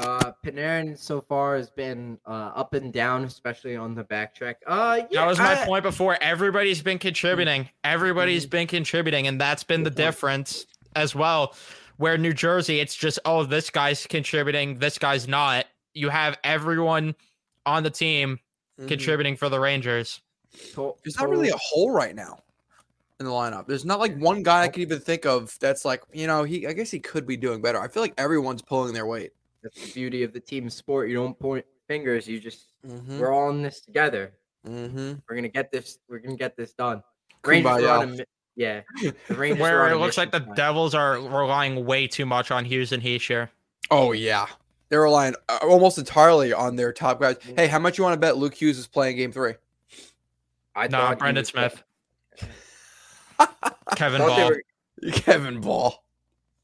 Uh, 0.00 0.32
Panarin 0.44 0.98
so 0.98 1.20
far 1.20 1.56
has 1.56 1.70
been 1.70 2.18
uh, 2.26 2.52
up 2.54 2.74
and 2.74 2.92
down, 2.92 3.24
especially 3.24 3.76
on 3.76 3.94
the 3.94 4.04
backtrack. 4.04 4.56
Uh, 4.66 5.02
yeah, 5.10 5.20
that 5.20 5.26
was 5.26 5.38
my 5.38 5.60
I- 5.62 5.64
point 5.66 5.82
before. 5.84 6.18
Everybody's 6.20 6.82
been 6.82 6.98
contributing. 6.98 7.68
Everybody's 7.84 8.46
been 8.46 8.66
contributing, 8.66 9.26
and 9.26 9.40
that's 9.40 9.64
been 9.64 9.82
the 9.82 9.90
difference 9.90 10.66
as 10.96 11.14
well. 11.14 11.54
Where 11.96 12.18
New 12.18 12.32
Jersey, 12.32 12.80
it's 12.80 12.94
just 12.96 13.18
oh, 13.24 13.44
this 13.44 13.70
guy's 13.70 14.04
contributing, 14.06 14.78
this 14.78 14.98
guy's 14.98 15.28
not. 15.28 15.66
You 15.94 16.08
have 16.08 16.36
everyone 16.42 17.14
on 17.66 17.84
the 17.84 17.90
team 17.90 18.40
Mhm. 18.80 18.88
contributing 18.88 19.36
for 19.36 19.48
the 19.48 19.60
Rangers. 19.60 20.20
There's 20.76 21.16
not 21.18 21.30
really 21.30 21.50
a 21.50 21.56
hole 21.56 21.92
right 21.92 22.14
now 22.16 22.40
in 23.20 23.26
the 23.26 23.30
lineup. 23.32 23.68
There's 23.68 23.84
not 23.84 24.00
like 24.00 24.16
one 24.18 24.42
guy 24.42 24.62
I 24.62 24.68
can 24.68 24.82
even 24.82 24.98
think 24.98 25.24
of 25.24 25.56
that's 25.60 25.84
like, 25.84 26.02
you 26.12 26.26
know, 26.26 26.42
he 26.42 26.66
I 26.66 26.72
guess 26.72 26.90
he 26.90 26.98
could 26.98 27.26
be 27.28 27.36
doing 27.36 27.62
better. 27.62 27.80
I 27.80 27.86
feel 27.86 28.02
like 28.02 28.14
everyone's 28.18 28.62
pulling 28.62 28.92
their 28.92 29.06
weight. 29.06 29.30
That's 29.64 29.80
the 29.86 29.92
beauty 29.92 30.22
of 30.22 30.32
the 30.32 30.38
team 30.40 30.70
sport. 30.70 31.08
You 31.08 31.16
don't 31.16 31.36
point 31.38 31.64
fingers. 31.88 32.28
You 32.28 32.38
just 32.38 32.68
Mm-hmm. 32.86 33.18
we're 33.18 33.32
all 33.32 33.48
in 33.50 33.62
this 33.62 33.80
together. 33.80 34.34
Mm-hmm. 34.68 35.14
We're 35.28 35.34
gonna 35.36 35.48
get 35.48 35.72
this. 35.72 35.98
We're 36.08 36.18
gonna 36.18 36.36
get 36.36 36.54
this 36.56 36.74
done. 36.74 37.02
Rangers 37.44 37.72
are 37.72 37.78
Kumbaya. 37.80 37.98
on 38.00 38.20
a 38.20 38.24
yeah. 38.56 38.82
The 39.00 39.14
Rangers 39.34 39.60
Where 39.60 39.88
it 39.90 39.96
looks 39.96 40.18
like 40.18 40.30
the 40.30 40.40
mission 40.40 40.50
now. 40.50 40.54
Devils 40.54 40.94
are 40.94 41.14
relying 41.14 41.84
way 41.86 42.06
too 42.06 42.26
much 42.26 42.50
on 42.50 42.64
Hughes 42.66 42.92
and 42.92 43.02
Hischier. 43.02 43.48
Oh 43.90 44.12
yeah. 44.12 44.46
They're 44.90 45.00
relying 45.02 45.34
uh, 45.48 45.58
almost 45.62 45.96
entirely 45.98 46.52
on 46.52 46.76
their 46.76 46.92
top 46.92 47.20
guys. 47.20 47.36
Mm-hmm. 47.38 47.56
Hey, 47.56 47.66
how 47.68 47.78
much 47.78 47.96
you 47.96 48.04
want 48.04 48.14
to 48.14 48.20
bet 48.20 48.36
Luke 48.36 48.54
Hughes 48.54 48.78
is 48.78 48.86
playing 48.86 49.16
game 49.16 49.32
three? 49.32 49.54
I 50.76 50.88
No, 50.88 50.98
thought 50.98 51.18
Brendan 51.20 51.44
Smith, 51.46 51.82
Kevin 53.96 54.20
Bahl. 54.20 54.48
were- 54.48 54.62
Kevin 55.12 55.60
Bahl. 55.60 56.04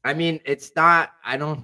I 0.03 0.13
mean, 0.13 0.39
it's 0.45 0.71
not. 0.75 1.11
I 1.25 1.37
don't. 1.37 1.63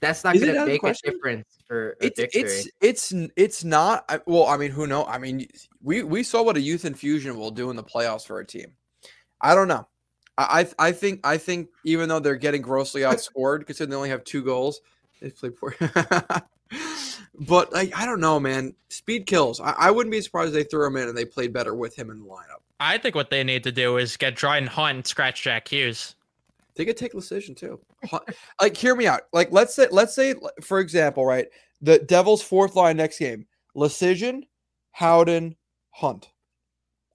That's 0.00 0.24
not 0.24 0.34
going 0.34 0.46
to 0.46 0.60
of 0.60 0.66
the 0.66 0.72
make 0.72 0.82
a 0.82 0.92
difference 0.92 1.58
for 1.66 1.96
a 2.00 2.06
It's 2.06 2.20
victory. 2.20 2.42
it's 2.42 2.68
it's 2.80 3.14
it's 3.36 3.64
not. 3.64 4.04
I, 4.08 4.20
well, 4.26 4.46
I 4.46 4.56
mean, 4.56 4.70
who 4.70 4.86
know? 4.86 5.04
I 5.04 5.18
mean, 5.18 5.46
we 5.82 6.02
we 6.02 6.22
saw 6.22 6.42
what 6.42 6.56
a 6.56 6.60
youth 6.60 6.84
infusion 6.84 7.36
will 7.38 7.50
do 7.50 7.70
in 7.70 7.76
the 7.76 7.84
playoffs 7.84 8.26
for 8.26 8.38
a 8.38 8.46
team. 8.46 8.72
I 9.40 9.54
don't 9.54 9.68
know. 9.68 9.86
I 10.36 10.66
I, 10.78 10.88
I 10.88 10.92
think 10.92 11.20
I 11.24 11.38
think 11.38 11.68
even 11.84 12.08
though 12.08 12.20
they're 12.20 12.36
getting 12.36 12.60
grossly 12.60 13.02
outscored, 13.02 13.66
considering 13.66 13.90
they 13.90 13.96
only 13.96 14.08
have 14.10 14.24
two 14.24 14.42
goals, 14.42 14.80
they 15.20 15.30
play 15.30 15.50
poor. 15.50 15.74
but 17.40 17.72
like 17.72 17.98
I 17.98 18.04
don't 18.04 18.20
know, 18.20 18.38
man. 18.38 18.74
Speed 18.90 19.26
kills. 19.26 19.60
I, 19.60 19.72
I 19.72 19.90
wouldn't 19.90 20.12
be 20.12 20.20
surprised 20.20 20.48
if 20.48 20.54
they 20.54 20.64
threw 20.64 20.86
him 20.86 20.96
in 20.96 21.08
and 21.08 21.16
they 21.16 21.24
played 21.24 21.54
better 21.54 21.74
with 21.74 21.96
him 21.96 22.10
in 22.10 22.18
the 22.18 22.26
lineup. 22.26 22.60
I 22.80 22.98
think 22.98 23.14
what 23.14 23.30
they 23.30 23.42
need 23.42 23.64
to 23.64 23.72
do 23.72 23.96
is 23.96 24.18
get 24.18 24.36
Dryden 24.36 24.68
Hunt 24.68 24.96
and 24.96 25.06
scratch 25.06 25.42
Jack 25.42 25.68
Hughes. 25.68 26.15
They 26.76 26.84
could 26.84 26.96
take 26.96 27.12
decision 27.12 27.54
too. 27.54 27.80
Like, 28.60 28.76
hear 28.76 28.94
me 28.94 29.06
out. 29.06 29.22
Like, 29.32 29.50
let's 29.50 29.74
say, 29.74 29.86
let's 29.90 30.14
say, 30.14 30.34
for 30.62 30.78
example, 30.80 31.24
right, 31.24 31.46
the 31.80 31.98
Devils' 32.00 32.42
fourth 32.42 32.76
line 32.76 32.96
next 32.98 33.18
game: 33.18 33.46
Lecision, 33.74 34.42
Howden, 34.92 35.56
Hunt. 35.90 36.28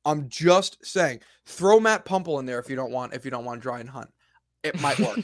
I'm 0.04 0.28
just 0.30 0.84
saying, 0.84 1.20
throw 1.46 1.80
Matt 1.80 2.06
Pumple 2.06 2.40
in 2.40 2.46
there 2.48 2.58
if 2.60 2.70
you 2.70 2.76
don't 2.76 2.92
want 2.92 3.14
if 3.14 3.24
you 3.24 3.30
don't 3.32 3.46
want 3.46 3.62
Dryden 3.62 3.88
Hunt. 3.88 4.10
It 4.64 4.80
might 4.82 5.00
work. 5.00 5.20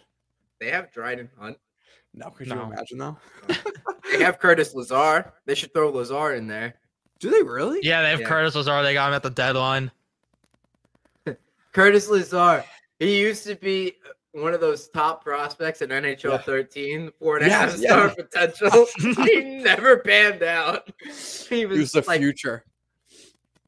they 0.60 0.70
have 0.70 0.92
Dryden 0.92 1.30
Hunt. 1.38 1.56
no, 2.14 2.30
could 2.30 2.48
No. 2.48 2.56
you 2.56 2.62
imagine 2.72 2.98
though? 2.98 3.16
They 4.10 4.24
have 4.24 4.38
Curtis 4.40 4.74
Lazar. 4.74 5.32
They 5.46 5.54
should 5.54 5.72
throw 5.72 5.90
Lazar 5.90 6.34
in 6.34 6.48
there. 6.48 6.74
Do 7.20 7.30
they 7.30 7.42
really? 7.42 7.78
Yeah, 7.82 8.02
they 8.02 8.10
have 8.10 8.20
Yeah. 8.20 8.28
Curtis 8.28 8.54
Lazar. 8.56 8.82
They 8.82 8.94
got 8.94 9.08
him 9.08 9.14
at 9.14 9.22
the 9.22 9.30
deadline. 9.30 9.90
Curtis 11.72 12.08
Lazar. 12.08 12.64
He 12.98 13.20
used 13.20 13.44
to 13.46 13.54
be 13.54 13.94
uh, 14.06 14.40
one 14.40 14.54
of 14.54 14.60
those 14.60 14.88
top 14.88 15.22
prospects 15.24 15.82
in 15.82 15.90
NHL 15.90 16.32
Yeah. 16.32 16.38
13, 16.38 17.10
four 17.18 17.36
and 17.38 17.46
a 17.46 17.50
half 17.50 17.70
Yes, 17.78 17.80
star 17.82 18.06
yeah. 18.08 18.14
potential. 18.18 18.86
he 19.24 19.40
never 19.62 19.98
panned 19.98 20.42
out. 20.42 20.88
He 21.48 21.60
He 21.60 21.66
was, 21.66 21.78
was 21.78 21.92
the 21.92 22.04
like, 22.06 22.20
future. 22.20 22.64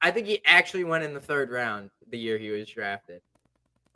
I 0.02 0.10
think 0.10 0.26
he 0.26 0.40
actually 0.46 0.84
went 0.84 1.04
in 1.04 1.14
the 1.14 1.20
third 1.20 1.50
round 1.50 1.90
the 2.08 2.18
year 2.18 2.38
he 2.38 2.50
was 2.50 2.68
drafted. 2.68 3.20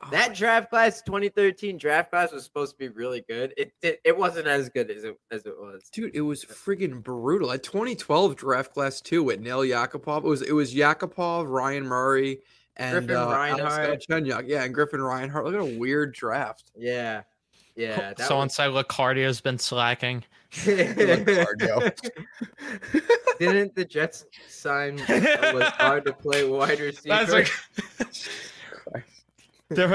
Oh 0.03 0.11
That 0.11 0.35
draft 0.35 0.69
class, 0.71 1.01
2013 1.03 1.79
draft 1.79 2.11
class, 2.11 2.33
was 2.33 2.45
supposed 2.45 2.73
to 2.73 2.79
be 2.79 2.89
really 2.89 3.25
good. 3.29 3.55
It 3.57 3.73
it, 3.81 4.01
it 4.05 4.17
wasn't 4.17 4.47
as 4.47 4.69
good 4.69 4.91
as 4.91 5.05
it 5.05 5.17
as 5.31 5.47
it 5.47 5.55
was. 5.59 5.89
Dude, 5.93 6.15
it 6.15 6.21
was 6.21 6.45
friggin' 6.45 7.03
brutal. 7.03 7.53
At 7.53 7.63
2012 7.63 8.37
draft 8.37 8.75
class 8.75 9.01
two 9.01 9.23
with 9.23 9.41
Nail 9.41 9.61
Yakupov. 9.61 10.19
It 10.19 10.25
was 10.25 10.43
it 10.43 10.53
was 10.53 10.75
Yakupov, 10.75 11.49
Ryan 11.49 11.85
Murray, 11.87 12.41
and 12.77 13.07
Griffin 13.07 13.17
uh, 13.17 13.27
Reinhart. 13.29 13.61
Alex 13.87 14.07
Yeah, 14.09 14.65
and 14.65 14.75
Griffin 14.75 15.01
Reinhart. 15.03 15.45
Look 15.45 15.55
at 15.55 15.61
a 15.61 15.79
weird 15.79 16.13
draft. 16.15 16.73
Yeah, 16.77 17.23
yeah. 17.77 18.15
That 18.15 18.21
Someone 18.21 18.47
was- 18.47 18.55
said 18.55 18.71
Lacardio's 18.73 19.41
been 19.41 19.59
slacking. 19.59 20.25
cardio. 20.53 21.93
Didn't 23.39 23.75
the 23.75 23.85
Jets 23.85 24.25
sign 24.49 24.97
was 24.97 25.69
hard 25.71 26.05
to 26.07 26.13
play 26.13 26.49
wide 26.49 26.79
receiver? 26.81 27.09
That's 27.27 27.33
like 27.33 27.51
Hey, 29.75 29.95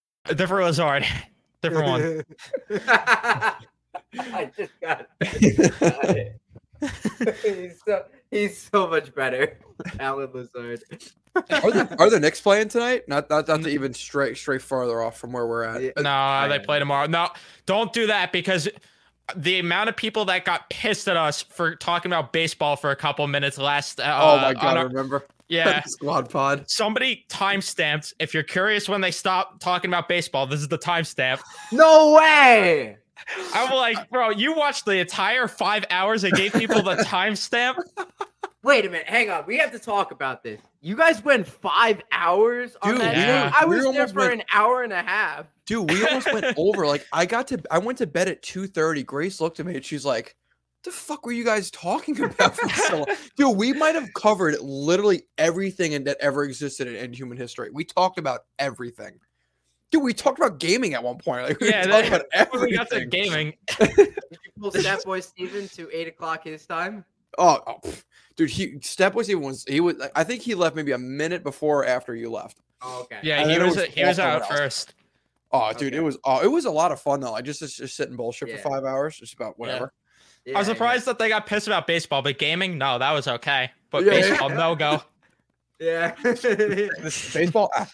Different 0.27 0.65
Lazard. 0.65 1.05
Different 1.61 1.87
one. 1.87 2.79
I 4.19 4.51
just 4.57 4.71
got 4.81 5.07
it. 5.21 6.39
he's 7.43 7.79
so 7.85 8.03
he's 8.31 8.57
so 8.57 8.87
much 8.87 9.13
better, 9.13 9.57
Allen 9.99 10.29
Lazard. 10.33 10.81
are, 11.35 11.71
the, 11.71 11.95
are 11.99 12.09
the 12.09 12.19
Knicks 12.19 12.41
playing 12.41 12.69
tonight? 12.69 13.07
Not 13.07 13.29
not, 13.29 13.47
not 13.47 13.61
to 13.63 13.69
even 13.69 13.93
straight 13.93 14.37
straight 14.37 14.61
farther 14.63 15.01
off 15.01 15.17
from 15.17 15.31
where 15.31 15.45
we're 15.45 15.63
at. 15.63 15.81
Yeah. 15.81 15.89
But- 15.95 16.03
No, 16.03 16.49
they 16.49 16.57
Fine. 16.57 16.65
play 16.65 16.79
tomorrow. 16.79 17.07
No, 17.07 17.29
don't 17.67 17.93
do 17.93 18.07
that 18.07 18.31
because 18.31 18.67
the 19.35 19.59
amount 19.59 19.89
of 19.89 19.95
people 19.95 20.25
that 20.25 20.43
got 20.43 20.69
pissed 20.69 21.07
at 21.07 21.15
us 21.15 21.43
for 21.43 21.75
talking 21.75 22.11
about 22.11 22.33
baseball 22.33 22.75
for 22.75 22.89
a 22.91 22.95
couple 22.95 23.25
minutes 23.27 23.57
last. 23.59 23.99
Uh, 23.99 24.19
oh 24.21 24.37
my 24.37 24.47
on 24.49 24.53
god! 24.55 24.77
our- 24.77 24.87
remember? 24.87 25.25
Yeah. 25.51 25.81
Squad 25.85 26.29
pod. 26.29 26.69
Somebody 26.69 27.25
timestamped. 27.29 28.13
If 28.19 28.33
you're 28.33 28.43
curious 28.43 28.87
when 28.89 29.01
they 29.01 29.11
stop 29.11 29.59
talking 29.59 29.89
about 29.89 30.07
baseball, 30.07 30.47
this 30.47 30.61
is 30.61 30.67
the 30.67 30.77
timestamp. 30.77 31.41
No 31.71 32.13
way. 32.13 32.97
I'm 33.53 33.71
like, 33.73 34.09
bro, 34.09 34.29
you 34.31 34.55
watched 34.55 34.85
the 34.85 34.97
entire 34.97 35.47
five 35.47 35.85
hours 35.89 36.23
and 36.23 36.33
gave 36.33 36.53
people 36.53 36.81
the 36.81 36.95
timestamp. 36.95 37.75
Wait 38.63 38.85
a 38.85 38.89
minute. 38.89 39.07
Hang 39.07 39.29
on. 39.29 39.43
We 39.47 39.57
have 39.57 39.71
to 39.71 39.79
talk 39.79 40.11
about 40.11 40.43
this. 40.43 40.61
You 40.81 40.95
guys 40.95 41.23
went 41.23 41.47
five 41.47 42.01
hours 42.11 42.75
on 42.81 42.91
Dude, 42.93 43.01
that. 43.01 43.15
we 43.15 43.21
show? 43.21 43.27
were- 43.27 43.51
I 43.59 43.65
we 43.65 43.75
was 43.87 43.95
there 43.95 44.07
for 44.07 44.19
went- 44.19 44.33
an 44.33 44.43
hour 44.53 44.83
and 44.83 44.93
a 44.93 45.01
half. 45.01 45.47
Dude, 45.65 45.89
we 45.89 46.05
almost 46.05 46.31
went 46.33 46.45
over. 46.57 46.85
Like, 46.87 47.05
I 47.13 47.25
got 47.25 47.47
to, 47.49 47.61
I 47.71 47.77
went 47.79 47.97
to 47.99 48.07
bed 48.07 48.27
at 48.27 48.41
two 48.41 48.67
thirty. 48.67 49.03
Grace 49.03 49.39
looked 49.41 49.59
at 49.59 49.65
me 49.65 49.75
and 49.75 49.85
she's 49.85 50.05
like, 50.05 50.35
"The 50.83 50.91
fuck 50.91 51.25
were 51.25 51.31
you 51.31 51.43
guys 51.45 51.69
talking 51.71 52.19
about 52.23 52.55
for 52.57 52.69
so 52.69 52.97
long?" 52.97 53.05
Dude, 53.35 53.57
we 53.57 53.73
might 53.73 53.95
have 53.95 54.13
covered 54.13 54.59
literally 54.61 55.23
everything 55.37 56.03
that 56.03 56.17
ever 56.19 56.43
existed 56.43 56.87
in, 56.87 56.95
in 56.95 57.13
human 57.13 57.37
history. 57.37 57.69
We 57.71 57.83
talked 57.85 58.17
about 58.17 58.41
everything. 58.59 59.19
Dude, 59.91 60.03
we 60.03 60.13
talked 60.13 60.39
about 60.39 60.59
gaming 60.59 60.93
at 60.93 61.03
one 61.03 61.17
point. 61.17 61.43
Like, 61.49 61.59
we 61.59 61.69
Yeah, 61.69 61.83
talked 61.85 62.09
that- 62.09 62.27
about 62.33 62.53
When 62.53 62.61
we 62.69 62.77
got 62.77 62.89
to 62.91 63.05
gaming. 63.05 63.53
Did 63.79 63.97
you 63.97 64.13
pull 64.59 64.71
Stat 64.71 65.03
Boy 65.03 65.19
Steven 65.19 65.67
to 65.69 65.89
eight 65.91 66.07
o'clock 66.07 66.45
his 66.45 66.65
time? 66.65 67.03
Oh, 67.37 67.59
oh, 67.67 67.79
dude, 68.35 68.49
he 68.49 68.77
Step 68.81 69.13
Boy 69.13 69.21
even 69.21 69.41
was 69.41 69.63
he 69.67 69.79
was. 69.79 69.95
I 70.15 70.23
think 70.23 70.41
he 70.41 70.53
left 70.55 70.75
maybe 70.75 70.91
a 70.91 70.97
minute 70.97 71.43
before 71.43 71.79
or 71.81 71.85
after 71.85 72.13
you 72.15 72.29
left. 72.29 72.59
Oh, 72.81 73.01
okay. 73.03 73.19
Yeah, 73.23 73.41
And 73.41 73.51
he 73.51 73.59
was 73.59 73.75
was 73.75 73.85
he 73.85 74.03
was 74.03 74.19
out 74.19 74.47
first. 74.47 74.95
Oh, 75.53 75.71
dude, 75.73 75.93
it 75.93 76.01
was 76.01 76.17
oh, 76.25 76.41
it 76.41 76.47
was 76.51 76.65
a 76.65 76.71
lot 76.71 76.91
of 76.91 76.99
fun 77.01 77.19
though. 77.19 77.33
I 77.33 77.41
just 77.41 77.59
just, 77.59 77.77
just 77.77 77.95
sit 77.95 78.07
and 78.09 78.17
bullshit 78.17 78.49
Yeah. 78.49 78.57
for 78.57 78.69
five 78.69 78.83
hours, 78.85 79.17
just 79.17 79.33
about 79.33 79.59
whatever. 79.59 79.93
Yeah, 80.45 80.55
I 80.55 80.59
was 80.59 80.67
yeah. 80.67 80.73
surprised 80.73 81.05
that 81.05 81.19
they 81.19 81.29
got 81.29 81.45
pissed 81.45 81.67
about 81.67 81.87
baseball, 81.87 82.21
but 82.21 82.37
gaming, 82.37 82.77
no, 82.77 82.97
that 82.97 83.11
was 83.11 83.27
okay. 83.27 83.71
But 83.89 84.05
Yeah, 84.05 84.13
yeah. 84.13 84.21
baseball, 84.21 84.49
no 84.49 84.75
go. 84.75 85.01
Yeah. 85.79 86.13
Baseball, 86.23 87.71
ah, 87.75 87.89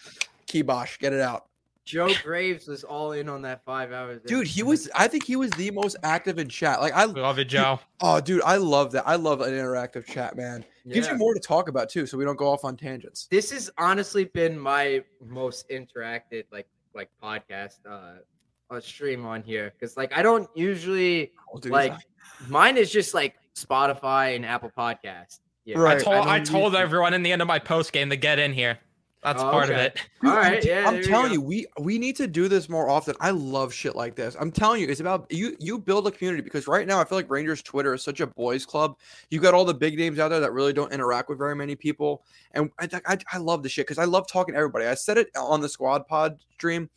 kibosh, 0.46 0.98
get 0.98 1.14
it 1.14 1.22
out. 1.22 1.46
Joe 1.86 2.12
Graves 2.22 2.68
was 2.68 2.84
all 2.84 3.12
in 3.12 3.30
on 3.30 3.40
that 3.42 3.64
five 3.64 3.92
hours. 3.92 4.20
there. 4.22 4.36
Dude, 4.40 4.46
he 4.46 4.62
was. 4.62 4.90
I 4.94 5.08
think 5.08 5.24
he 5.24 5.36
was 5.36 5.50
the 5.52 5.70
most 5.70 5.96
active 6.02 6.38
in 6.38 6.50
chat. 6.50 6.82
Like 6.82 6.92
I, 6.92 7.06
We 7.06 7.18
love 7.18 7.38
it, 7.38 7.46
Joe. 7.46 7.80
oh, 8.02 8.20
dude, 8.20 8.42
I 8.42 8.56
love 8.56 8.92
that. 8.92 9.08
I 9.08 9.14
love 9.14 9.40
an 9.40 9.54
interactive 9.54 10.04
chat, 10.04 10.36
man. 10.36 10.66
Gives 10.86 11.08
you 11.08 11.16
more 11.16 11.32
to 11.32 11.40
talk 11.40 11.70
about 11.70 11.88
too, 11.88 12.04
so 12.04 12.18
we 12.18 12.26
don't 12.26 12.36
go 12.36 12.48
off 12.48 12.62
on 12.62 12.76
tangents. 12.76 13.26
This 13.30 13.50
has 13.52 13.70
honestly 13.78 14.24
been 14.24 14.58
my 14.58 15.02
most 15.26 15.66
interacted 15.70 16.44
like 16.52 16.68
like 16.94 17.08
podcast 17.22 17.78
uh, 17.88 18.16
uh 18.70 18.80
stream 18.80 19.24
on 19.24 19.42
here 19.42 19.72
because 19.72 19.96
like 19.96 20.14
I 20.14 20.20
don't 20.20 20.48
usually 20.54 21.32
Oh, 21.54 21.58
dude, 21.58 21.72
like 21.72 21.94
mine 22.48 22.76
is 22.76 22.90
just 22.90 23.14
like 23.14 23.34
Spotify 23.54 24.36
and 24.36 24.44
Apple 24.46 24.70
Podcast. 24.76 25.40
Yeah. 25.64 25.78
Right. 25.78 25.98
I 25.98 26.02
told 26.02 26.16
I, 26.26 26.36
don't 26.38 26.46
told 26.46 26.72
use- 26.72 26.80
everyone 26.80 27.14
in 27.14 27.22
the 27.22 27.32
end 27.32 27.42
of 27.42 27.48
my 27.48 27.58
post 27.58 27.92
game 27.92 28.10
to 28.10 28.16
get 28.16 28.38
in 28.38 28.52
here. 28.52 28.78
That's 29.20 29.42
Oh, 29.42 29.50
part 29.50 29.68
of 29.68 29.76
it. 29.76 30.00
Dude, 30.22 30.30
All 30.30 30.36
I'm 30.38 30.60
t- 30.60 30.68
yeah, 30.68 30.88
I'm 30.88 31.02
telling 31.02 31.32
you, 31.32 31.40
we 31.40 31.66
we 31.80 31.98
need 31.98 32.14
to 32.16 32.28
do 32.28 32.46
this 32.46 32.68
more 32.68 32.88
often. 32.88 33.16
I 33.20 33.30
love 33.30 33.74
shit 33.74 33.96
like 33.96 34.14
this. 34.14 34.36
I'm 34.38 34.52
telling 34.52 34.80
you, 34.80 34.86
it's 34.88 35.00
about 35.00 35.26
you. 35.28 35.56
You 35.58 35.80
build 35.80 36.06
a 36.06 36.12
community 36.12 36.40
because 36.42 36.68
right 36.68 36.86
now 36.86 37.00
I 37.00 37.04
feel 37.04 37.18
like 37.18 37.28
Rangers 37.28 37.60
Twitter 37.60 37.92
is 37.94 38.04
such 38.04 38.20
a 38.20 38.28
boys' 38.28 38.64
club. 38.64 38.96
You 39.30 39.40
got 39.40 39.54
all 39.54 39.64
the 39.64 39.74
big 39.74 39.98
names 39.98 40.20
out 40.20 40.28
there 40.28 40.38
that 40.38 40.52
really 40.52 40.72
don't 40.72 40.92
interact 40.92 41.28
with 41.28 41.36
very 41.36 41.56
many 41.56 41.74
people, 41.74 42.22
and 42.52 42.70
I 42.78 42.88
I, 43.06 43.18
I 43.32 43.38
love 43.38 43.64
the 43.64 43.68
shit 43.68 43.86
because 43.88 43.98
I 43.98 44.04
love 44.04 44.28
talking 44.28 44.54
to 44.54 44.58
everybody. 44.58 44.86
I 44.86 44.94
said 44.94 45.18
it 45.18 45.26
on 45.36 45.60
the 45.60 45.68
Squad 45.68 46.06
Pod 46.06 46.38
stream. 46.52 46.88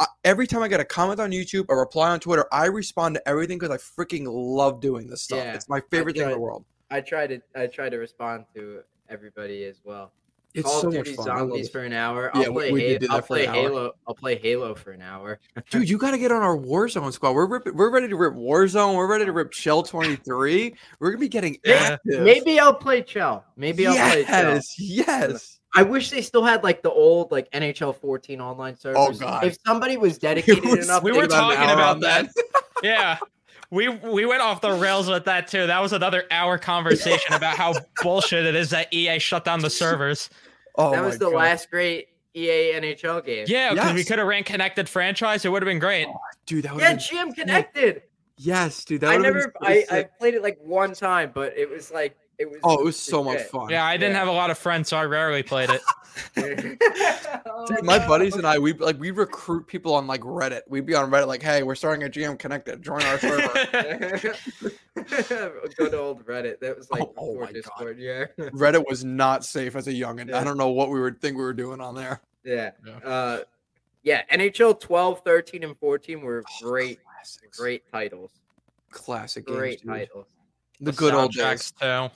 I, 0.00 0.06
every 0.24 0.46
time 0.46 0.62
I 0.62 0.68
get 0.68 0.80
a 0.80 0.84
comment 0.84 1.20
on 1.20 1.30
YouTube 1.30 1.66
or 1.68 1.78
reply 1.78 2.10
on 2.10 2.18
Twitter, 2.18 2.46
I 2.50 2.66
respond 2.66 3.14
to 3.16 3.28
everything 3.28 3.58
because 3.58 3.70
I 3.70 3.76
freaking 3.76 4.24
love 4.26 4.80
doing 4.80 5.08
this 5.08 5.22
stuff. 5.22 5.38
Yeah, 5.38 5.54
it's 5.54 5.68
my 5.68 5.80
favorite 5.90 6.16
thing 6.16 6.24
in 6.24 6.30
the 6.30 6.38
world. 6.38 6.64
I 6.90 7.00
try 7.00 7.26
to 7.28 7.40
I 7.54 7.66
try 7.68 7.88
to 7.88 7.98
respond 7.98 8.46
to 8.54 8.80
everybody 9.08 9.64
as 9.64 9.80
well. 9.84 10.10
It's 10.52 10.64
Call 10.66 10.80
so 10.80 10.88
of 10.88 10.94
much 10.94 11.04
Duty 11.04 11.16
fun. 11.16 11.30
I 11.30 11.34
love 11.34 11.50
Zombies 11.50 11.68
for 11.68 11.84
an 11.84 11.92
hour. 11.92 12.30
I'll 12.34 12.52
we- 12.52 12.52
play, 12.52 12.72
we 12.72 12.80
did 12.80 13.04
Ha- 13.04 13.16
I'll 13.16 13.22
play. 13.22 13.46
Halo. 13.46 13.92
I'll 14.08 14.16
play 14.16 14.34
Halo 14.36 14.74
for 14.74 14.90
an 14.90 15.00
hour. 15.00 15.38
Dude, 15.70 15.88
you 15.88 15.96
got 15.96 16.10
to 16.10 16.18
get 16.18 16.32
on 16.32 16.42
our 16.42 16.56
Warzone 16.56 17.12
squad. 17.12 17.32
We're 17.34 17.46
rip- 17.46 17.72
we're 17.72 17.90
ready 17.90 18.08
to 18.08 18.16
rip 18.16 18.34
Warzone. 18.34 18.96
We're 18.96 19.06
ready 19.06 19.26
to 19.26 19.32
rip 19.32 19.52
Shell 19.52 19.84
23. 19.84 20.74
We're 20.98 21.10
gonna 21.10 21.20
be 21.20 21.28
getting 21.28 21.56
Yeah. 21.64 21.74
active. 21.92 22.22
Maybe 22.24 22.58
I'll 22.58 22.74
play 22.74 23.02
Chell. 23.02 23.44
Maybe 23.56 23.86
I'll 23.86 23.94
play 23.94 24.24
Chell. 24.24 24.54
yes, 24.54 24.74
yes. 24.80 25.59
I 25.74 25.82
wish 25.82 26.10
they 26.10 26.22
still 26.22 26.44
had 26.44 26.64
like 26.64 26.82
the 26.82 26.90
old 26.90 27.30
like 27.30 27.50
NHL 27.52 27.94
14 27.96 28.40
online 28.40 28.74
oh, 28.74 28.80
servers. 28.80 28.98
Oh 29.22 29.24
God. 29.24 29.44
If 29.44 29.56
somebody 29.66 29.96
was 29.96 30.18
dedicated 30.28 30.64
was- 30.64 30.84
enough, 30.86 31.02
We 31.02 31.12
they 31.12 31.18
were 31.18 31.22
could 31.24 31.32
have 31.32 31.50
an 31.50 31.56
talking 31.56 31.70
about 31.72 31.96
on 31.96 32.00
that. 32.00 32.28
Yeah. 32.82 33.18
We 33.70 33.88
we 33.88 34.26
went 34.26 34.42
off 34.42 34.60
the 34.62 34.72
rails 34.72 35.08
with 35.08 35.26
that 35.26 35.46
too. 35.46 35.66
That 35.68 35.80
was 35.80 35.92
another 35.92 36.24
hour 36.32 36.58
conversation 36.58 37.34
about 37.34 37.56
how 37.56 37.74
bullshit 38.02 38.44
it 38.46 38.56
is 38.56 38.70
that 38.70 38.92
EA 38.92 39.18
shut 39.20 39.44
down 39.44 39.60
the 39.60 39.70
servers. 39.70 40.28
Oh, 40.76 40.90
that 40.90 41.04
was 41.04 41.14
my 41.14 41.26
the 41.26 41.30
God. 41.30 41.36
last 41.36 41.70
great 41.70 42.08
EA 42.34 42.72
NHL 42.74 43.24
game. 43.24 43.44
Yeah, 43.48 43.74
because 43.74 43.92
we 43.94 44.02
could 44.02 44.18
have 44.18 44.26
ran 44.26 44.42
connected 44.42 44.88
franchise. 44.88 45.44
It 45.44 45.50
would 45.50 45.62
have 45.62 45.68
been 45.68 45.78
great. 45.78 46.06
Oh, 46.08 46.18
dude. 46.46 46.64
That 46.64 46.74
would 46.74 46.82
Yeah, 46.82 46.94
been, 46.94 46.98
GM 46.98 47.34
connected. 47.34 48.02
yes, 48.38 48.84
dude. 48.84 49.02
That 49.02 49.10
I 49.10 49.16
would've 49.18 49.34
been 49.34 49.52
never, 49.62 49.86
I, 49.92 49.98
I 49.98 50.02
played 50.18 50.34
it 50.34 50.42
like 50.42 50.58
one 50.60 50.92
time, 50.92 51.30
but 51.32 51.56
it 51.56 51.68
was 51.70 51.92
like 51.92 52.16
it 52.40 52.50
was. 52.50 52.58
Oh, 52.64 52.80
it 52.80 52.84
was 52.84 52.96
so 52.96 53.22
much 53.22 53.42
fun. 53.42 53.68
Yeah, 53.70 53.84
I 53.84 53.96
didn't 53.96 54.14
Yeah. 54.14 54.18
have 54.20 54.28
a 54.28 54.32
lot 54.32 54.50
of 54.50 54.58
friends, 54.58 54.88
so 54.88 54.96
I 54.96 55.04
rarely 55.04 55.42
played 55.44 55.70
it. 55.70 55.80
Oh, 56.36 57.66
Dude, 57.66 57.84
my 57.84 57.98
no. 57.98 58.08
buddies 58.08 58.34
and 58.34 58.46
I, 58.46 58.58
we 58.58 58.72
like 58.72 58.98
we 58.98 59.10
recruit 59.12 59.66
people 59.66 59.94
on 59.94 60.06
like 60.06 60.22
Reddit. 60.22 60.62
We'd 60.68 60.86
be 60.86 60.94
on 60.94 61.10
Reddit 61.10 61.26
like, 61.28 61.42
"Hey, 61.42 61.62
we're 61.62 61.74
starting 61.76 62.02
a 62.04 62.08
GM 62.10 62.38
Connected. 62.38 62.82
Join 62.82 63.02
our 63.02 63.18
server." 63.18 63.48
Go 65.76 65.88
to 65.88 65.98
old 65.98 66.26
Reddit. 66.26 66.60
That 66.60 66.76
was 66.76 66.90
like 66.90 67.02
Oh, 67.02 67.14
oh 67.16 67.32
before 67.32 67.40
my 67.40 67.46
God. 67.46 67.54
Discord. 67.54 67.98
Yeah. 67.98 68.24
Reddit 68.38 68.84
was 68.88 69.04
not 69.04 69.44
safe 69.44 69.76
as 69.76 69.86
a 69.86 69.92
young, 69.92 70.20
I 70.20 70.24
Yeah. 70.24 70.44
don't 70.44 70.56
know 70.58 70.70
what 70.70 70.90
we 70.90 71.00
would 71.00 71.20
think 71.20 71.36
we 71.36 71.42
were 71.44 71.52
doing 71.52 71.80
on 71.80 71.94
there. 71.94 72.20
Yeah. 72.44 72.70
Yeah. 72.86 72.96
Uh, 73.08 73.40
yeah. 74.02 74.22
NHL 74.32 74.78
12, 74.80 75.22
13, 75.24 75.62
and 75.64 75.78
14 75.78 76.20
were 76.22 76.42
great, 76.62 76.98
Classics. 77.04 77.58
great 77.58 77.82
titles. 77.92 78.32
classic 78.90 79.44
Great 79.46 79.82
games, 79.84 79.98
titles. 80.08 80.26
The 80.80 80.92
good 80.92 81.14
old 81.14 81.32
days. 81.32 81.72
too. 81.80 82.08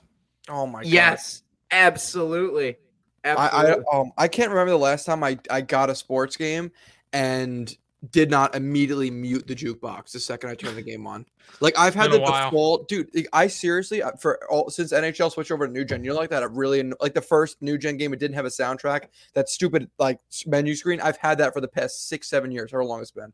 Oh 0.48 0.66
my 0.66 0.82
god. 0.82 0.88
Yes, 0.90 1.42
absolutely. 1.70 2.76
I, 3.24 3.28
Absolutely. 3.30 3.84
I 3.90 3.98
um 3.98 4.12
I 4.18 4.28
can't 4.28 4.50
remember 4.50 4.72
the 4.72 4.78
last 4.78 5.06
time 5.06 5.24
I 5.24 5.38
I 5.50 5.62
got 5.62 5.88
a 5.88 5.94
sports 5.94 6.36
game 6.36 6.70
and 7.12 7.74
did 8.10 8.30
not 8.30 8.54
immediately 8.54 9.10
mute 9.10 9.46
the 9.46 9.54
jukebox 9.54 10.12
the 10.12 10.20
second 10.20 10.50
I 10.50 10.54
turned 10.54 10.76
the 10.76 10.82
game 10.82 11.06
on. 11.06 11.24
Like 11.60 11.78
I've 11.78 11.94
had 11.94 12.10
the 12.12 12.20
while. 12.20 12.50
default, 12.50 12.88
dude. 12.88 13.08
I 13.32 13.46
seriously 13.46 14.02
uh, 14.02 14.12
for 14.20 14.44
all 14.50 14.68
since 14.68 14.92
NHL 14.92 15.32
switched 15.32 15.50
over 15.50 15.66
to 15.66 15.72
new 15.72 15.84
gen, 15.84 16.04
you 16.04 16.10
know, 16.10 16.16
like 16.16 16.30
that. 16.30 16.42
It 16.42 16.50
really 16.50 16.82
like 17.00 17.14
the 17.14 17.22
first 17.22 17.62
new 17.62 17.78
gen 17.78 17.96
game. 17.96 18.12
It 18.12 18.20
didn't 18.20 18.34
have 18.34 18.44
a 18.44 18.50
soundtrack. 18.50 19.06
That 19.34 19.48
stupid 19.48 19.90
like 19.98 20.18
menu 20.46 20.74
screen. 20.74 21.00
I've 21.00 21.16
had 21.16 21.38
that 21.38 21.54
for 21.54 21.60
the 21.60 21.68
past 21.68 22.08
six 22.08 22.28
seven 22.28 22.50
years, 22.50 22.72
however 22.72 22.84
long 22.84 23.00
it's 23.00 23.10
been. 23.10 23.32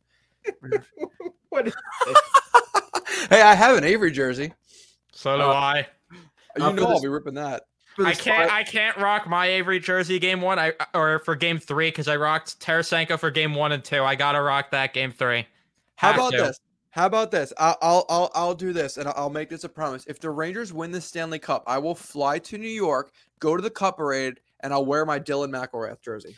what 1.48 1.66
is 1.66 1.74
hey, 3.28 3.42
I 3.42 3.54
have 3.54 3.76
an 3.76 3.84
Avery 3.84 4.12
jersey. 4.12 4.52
So 5.12 5.36
do 5.36 5.42
Uh, 5.42 5.48
I. 5.48 5.86
You 6.56 6.64
uh, 6.64 6.70
for 6.70 6.76
know 6.76 6.82
the 6.82 6.88
I'll 6.88 7.00
be 7.00 7.08
ripping 7.08 7.34
that. 7.34 7.64
I 7.98 8.14
can't. 8.14 8.20
spot- 8.20 8.50
I 8.50 8.62
can't 8.62 8.96
rock 8.96 9.28
my 9.28 9.46
Avery 9.46 9.78
jersey 9.80 10.18
game 10.18 10.40
one. 10.40 10.58
I 10.58 10.72
or 10.94 11.18
for 11.18 11.34
game 11.36 11.58
three 11.58 11.88
because 11.88 12.08
I 12.08 12.16
rocked 12.16 12.60
Tarasenko 12.60 13.18
for 13.18 13.30
game 13.30 13.54
one 13.54 13.72
and 13.72 13.84
two. 13.84 14.02
I 14.02 14.14
gotta 14.14 14.40
rock 14.40 14.70
that 14.70 14.94
game 14.94 15.12
three. 15.12 15.46
How 15.96 16.14
about 16.14 16.30
to. 16.32 16.38
this? 16.38 16.60
How 16.92 17.06
about 17.06 17.30
this? 17.30 17.52
I'll, 17.58 17.76
I'll 17.82 18.06
I'll 18.08 18.30
I'll 18.34 18.54
do 18.54 18.72
this, 18.72 18.96
and 18.96 19.06
I'll- 19.06 19.14
I'll 19.16 19.30
make 19.30 19.48
this 19.48 19.64
a 19.64 19.68
promise. 19.68 20.04
If 20.06 20.18
the 20.18 20.30
Rangers 20.30 20.72
win 20.72 20.92
the 20.92 21.00
Stanley 21.00 21.38
Cup, 21.38 21.62
I 21.66 21.78
will 21.78 21.94
fly 21.94 22.38
to 22.38 22.58
New 22.58 22.68
York, 22.68 23.12
go 23.38 23.56
to 23.56 23.62
the 23.62 23.70
Cup 23.70 23.98
parade, 23.98 24.40
and 24.60 24.72
I'll 24.72 24.86
wear 24.86 25.04
my 25.04 25.20
Dylan 25.20 25.50
McIlrath 25.50 26.00
jersey. 26.00 26.36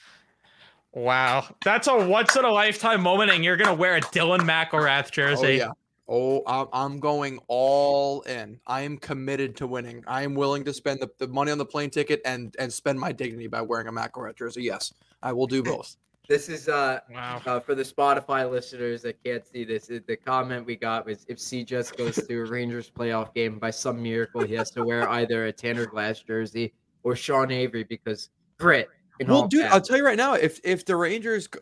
Wow, 0.94 1.46
that's 1.64 1.86
a 1.86 2.06
once 2.06 2.36
in 2.36 2.44
a 2.44 2.50
lifetime 2.50 3.00
moment, 3.02 3.30
and 3.30 3.42
you're 3.44 3.56
gonna 3.56 3.72
wear 3.74 3.96
a 3.96 4.00
Dylan 4.00 4.40
McIlrath 4.40 5.10
jersey. 5.10 5.62
Oh 5.62 5.66
yeah. 5.66 5.70
Oh, 6.08 6.42
I'm, 6.46 6.66
I'm 6.72 7.00
going 7.00 7.38
all 7.48 8.22
in. 8.22 8.58
I 8.66 8.82
am 8.82 8.98
committed 8.98 9.56
to 9.56 9.66
winning. 9.66 10.02
I 10.06 10.22
am 10.22 10.34
willing 10.34 10.64
to 10.64 10.72
spend 10.72 11.00
the, 11.00 11.10
the 11.18 11.28
money 11.28 11.52
on 11.52 11.58
the 11.58 11.64
plane 11.64 11.90
ticket 11.90 12.20
and 12.24 12.54
and 12.58 12.72
spend 12.72 12.98
my 12.98 13.12
dignity 13.12 13.46
by 13.46 13.62
wearing 13.62 13.86
a 13.86 13.92
McIlrath 13.92 14.36
jersey. 14.36 14.62
Yes, 14.64 14.92
I 15.22 15.32
will 15.32 15.46
do 15.46 15.62
both. 15.62 15.96
This 16.28 16.48
is 16.48 16.68
uh, 16.68 17.00
Wow. 17.12 17.42
uh 17.44 17.58
for 17.60 17.74
the 17.74 17.82
Spotify 17.82 18.48
listeners 18.48 19.02
that 19.02 19.22
can't 19.24 19.44
see 19.44 19.64
this. 19.64 19.88
The 19.88 20.16
comment 20.24 20.64
we 20.64 20.76
got 20.76 21.04
was 21.04 21.26
if 21.28 21.40
C 21.40 21.64
just 21.64 21.96
goes 21.96 22.14
to 22.14 22.34
a 22.40 22.44
Rangers 22.46 22.88
playoff 22.88 23.34
game 23.34 23.58
by 23.58 23.70
some 23.72 24.00
miracle, 24.00 24.42
he 24.46 24.54
has 24.54 24.70
to 24.70 24.84
wear 24.84 25.06
either 25.10 25.46
a 25.46 25.52
Tanner 25.52 25.84
Glass 25.84 26.20
jersey 26.20 26.72
or 27.02 27.16
Sean 27.16 27.50
Avery 27.50 27.82
because 27.82 28.28
grit. 28.58 28.88
well, 29.26 29.42
all 29.42 29.48
dude, 29.48 29.64
I'll 29.64 29.80
tell 29.80 29.96
you 29.96 30.04
right 30.06 30.16
now, 30.16 30.34
if 30.34 30.60
if 30.62 30.84
the 30.84 30.94
Rangers, 30.94 31.48
go- 31.48 31.60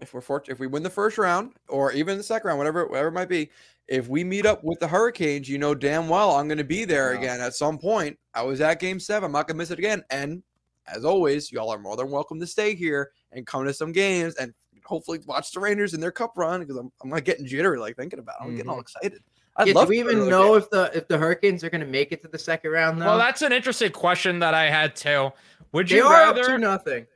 if 0.00 0.12
we're 0.14 0.20
fortunate, 0.20 0.54
if 0.54 0.60
we 0.60 0.66
win 0.66 0.82
the 0.82 0.90
first 0.90 1.18
round 1.18 1.52
or 1.68 1.92
even 1.92 2.16
the 2.18 2.24
second 2.24 2.48
round, 2.48 2.58
whatever 2.58 2.86
whatever 2.86 3.08
it 3.08 3.12
might 3.12 3.28
be, 3.28 3.50
if 3.88 4.08
we 4.08 4.24
meet 4.24 4.46
up 4.46 4.62
with 4.64 4.78
the 4.80 4.88
Hurricanes, 4.88 5.48
you 5.48 5.58
know 5.58 5.74
damn 5.74 6.08
well 6.08 6.32
I'm 6.36 6.48
going 6.48 6.58
to 6.58 6.64
be 6.64 6.84
there 6.84 7.12
Yeah. 7.12 7.18
again 7.20 7.40
at 7.40 7.54
some 7.54 7.78
point. 7.78 8.18
I 8.34 8.42
was 8.42 8.60
at 8.60 8.80
Game 8.80 8.98
Seven. 9.00 9.26
I'm 9.26 9.32
not 9.32 9.46
going 9.46 9.56
to 9.56 9.58
miss 9.58 9.70
it 9.70 9.78
again. 9.78 10.02
And 10.10 10.42
as 10.86 11.04
always, 11.04 11.52
y'all 11.52 11.70
are 11.70 11.78
more 11.78 11.96
than 11.96 12.10
welcome 12.10 12.40
to 12.40 12.46
stay 12.46 12.74
here 12.74 13.12
and 13.32 13.46
come 13.46 13.64
to 13.64 13.72
some 13.72 13.92
games 13.92 14.34
and 14.36 14.52
hopefully 14.84 15.20
watch 15.26 15.52
the 15.52 15.60
Rangers 15.60 15.94
in 15.94 16.00
their 16.00 16.10
Cup 16.10 16.32
run 16.36 16.60
because 16.60 16.76
I'm 16.76 16.90
I'm 17.02 17.10
like 17.10 17.24
getting 17.24 17.46
jittery 17.46 17.78
like 17.78 17.96
thinking 17.96 18.18
about. 18.18 18.36
it. 18.40 18.44
I'm 18.44 18.56
getting 18.56 18.68
all 18.68 18.76
mm-hmm. 18.76 18.80
excited. 18.82 19.22
I'd 19.56 19.68
Yeah, 19.68 19.74
love 19.74 19.86
do 19.86 19.90
we 19.90 19.98
to 19.98 20.02
go 20.04 20.08
to 20.10 20.16
even 20.16 20.28
know 20.30 20.52
game. 20.54 20.62
if 20.62 20.70
the 20.70 20.90
if 20.94 21.08
the 21.08 21.18
Hurricanes 21.18 21.62
are 21.62 21.70
going 21.70 21.82
to 21.82 21.86
make 21.86 22.10
it 22.10 22.22
to 22.22 22.28
the 22.28 22.38
second 22.38 22.70
round? 22.72 23.00
Though. 23.00 23.06
Well, 23.06 23.18
that's 23.18 23.42
an 23.42 23.52
interesting 23.52 23.92
question 23.92 24.38
that 24.40 24.54
I 24.54 24.70
had 24.70 24.96
too. 24.96 25.30
Would 25.72 25.88
They 25.88 25.96
you 25.96 26.04
are 26.04 26.24
up 26.24 26.36
rather? 26.36 26.48
to 26.52 26.58
nothing. 26.58 27.06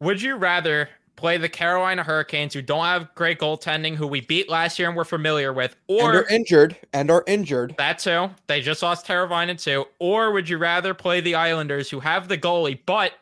Would 0.00 0.20
you 0.20 0.36
rather 0.36 0.88
play 1.16 1.36
the 1.36 1.48
Carolina 1.48 2.02
Hurricanes, 2.02 2.54
who 2.54 2.62
don't 2.62 2.84
have 2.84 3.14
great 3.14 3.38
goaltending, 3.38 3.94
who 3.94 4.06
we 4.06 4.20
beat 4.20 4.48
last 4.48 4.78
year 4.78 4.88
and 4.88 4.96
we're 4.96 5.04
familiar 5.04 5.52
with, 5.52 5.76
and 5.88 6.00
or 6.00 6.18
are 6.20 6.28
injured 6.28 6.76
and 6.92 7.10
are 7.10 7.24
injured. 7.26 7.74
that 7.78 7.98
too? 8.00 8.30
They 8.46 8.60
just 8.60 8.82
lost 8.82 9.06
Teravainen 9.06 9.62
too. 9.62 9.86
Or 9.98 10.32
would 10.32 10.48
you 10.48 10.58
rather 10.58 10.92
play 10.94 11.20
the 11.20 11.34
Islanders, 11.36 11.88
who 11.90 12.00
have 12.00 12.28
the 12.28 12.36
goalie, 12.38 12.80
but 12.84 13.12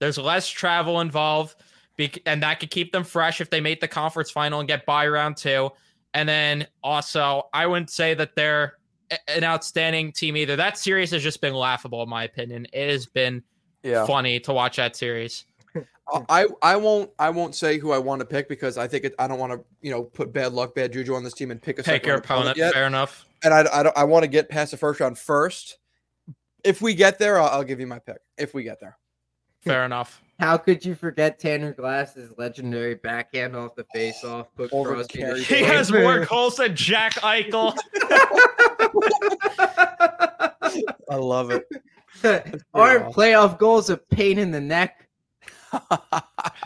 there's 0.00 0.18
less 0.18 0.48
travel 0.48 1.00
involved, 1.00 1.56
and 2.26 2.42
that 2.42 2.60
could 2.60 2.70
keep 2.70 2.92
them 2.92 3.04
fresh 3.04 3.40
if 3.40 3.50
they 3.50 3.60
make 3.60 3.80
the 3.80 3.88
conference 3.88 4.30
final 4.30 4.60
and 4.60 4.68
get 4.68 4.86
by 4.86 5.06
round 5.06 5.36
two. 5.36 5.70
And 6.14 6.28
then 6.28 6.66
also, 6.82 7.48
I 7.52 7.66
wouldn't 7.66 7.90
say 7.90 8.14
that 8.14 8.34
they're 8.34 8.74
an 9.28 9.44
outstanding 9.44 10.12
team 10.12 10.36
either. 10.36 10.56
That 10.56 10.78
series 10.78 11.10
has 11.10 11.22
just 11.22 11.40
been 11.40 11.54
laughable, 11.54 12.02
in 12.02 12.08
my 12.08 12.24
opinion. 12.24 12.66
It 12.72 12.90
has 12.90 13.06
been 13.06 13.42
Yeah. 13.82 14.06
funny 14.06 14.40
to 14.40 14.52
watch 14.52 14.76
that 14.76 14.96
series. 14.96 15.44
I 16.28 16.46
I 16.62 16.76
won't 16.76 17.10
I 17.18 17.30
won't 17.30 17.54
say 17.54 17.78
who 17.78 17.92
I 17.92 17.98
want 17.98 18.20
to 18.20 18.26
pick 18.26 18.48
because 18.48 18.76
I 18.78 18.86
think 18.88 19.04
it, 19.04 19.14
I 19.18 19.26
don't 19.28 19.38
want 19.38 19.52
to 19.52 19.64
you 19.80 19.90
know 19.90 20.02
put 20.04 20.32
bad 20.32 20.52
luck, 20.52 20.74
bad 20.74 20.92
juju 20.92 21.14
on 21.14 21.22
this 21.24 21.34
team 21.34 21.50
and 21.50 21.60
pick 21.60 21.76
a 21.78 21.82
Pick 21.82 21.86
second 22.04 22.06
your 22.08 22.14
round 22.16 22.24
opponent. 22.24 22.56
yet. 22.56 22.72
Fair 22.72 22.86
enough. 22.86 23.26
And 23.44 23.54
I 23.54 23.60
I, 23.72 23.82
don't, 23.84 23.96
I 23.96 24.04
want 24.04 24.22
to 24.24 24.28
get 24.28 24.48
past 24.48 24.70
the 24.72 24.76
first 24.76 25.00
round 25.00 25.18
first. 25.18 25.78
If 26.64 26.82
we 26.82 26.94
get 26.94 27.18
there, 27.18 27.40
I'll, 27.40 27.48
I'll 27.48 27.64
give 27.64 27.80
you 27.80 27.86
my 27.86 27.98
pick. 28.00 28.18
If 28.36 28.52
we 28.54 28.62
get 28.64 28.80
there, 28.80 28.98
Fair 29.62 29.84
enough. 29.84 30.22
How 30.40 30.56
could 30.56 30.82
you 30.84 30.94
forget 30.94 31.38
Tanner 31.38 31.72
Glass's 31.74 32.32
legendary 32.38 32.94
backhand 32.94 33.54
off 33.54 33.74
the 33.74 33.84
face-off? 33.94 34.46
Put 34.56 34.70
Crosby 34.70 35.22
He 35.22 35.42
shame? 35.44 35.64
has 35.66 35.92
more 35.92 36.24
goals 36.24 36.56
than 36.56 36.74
Jack 36.74 37.12
Eichel. 37.16 37.76
I 41.10 41.16
love 41.16 41.50
it. 41.50 41.66
Aren't 42.74 43.04
awesome. 43.04 43.12
playoff 43.12 43.58
goals 43.58 43.90
a 43.90 43.96
pain 43.98 44.38
in 44.38 44.50
the 44.50 44.60
neck? 44.60 45.08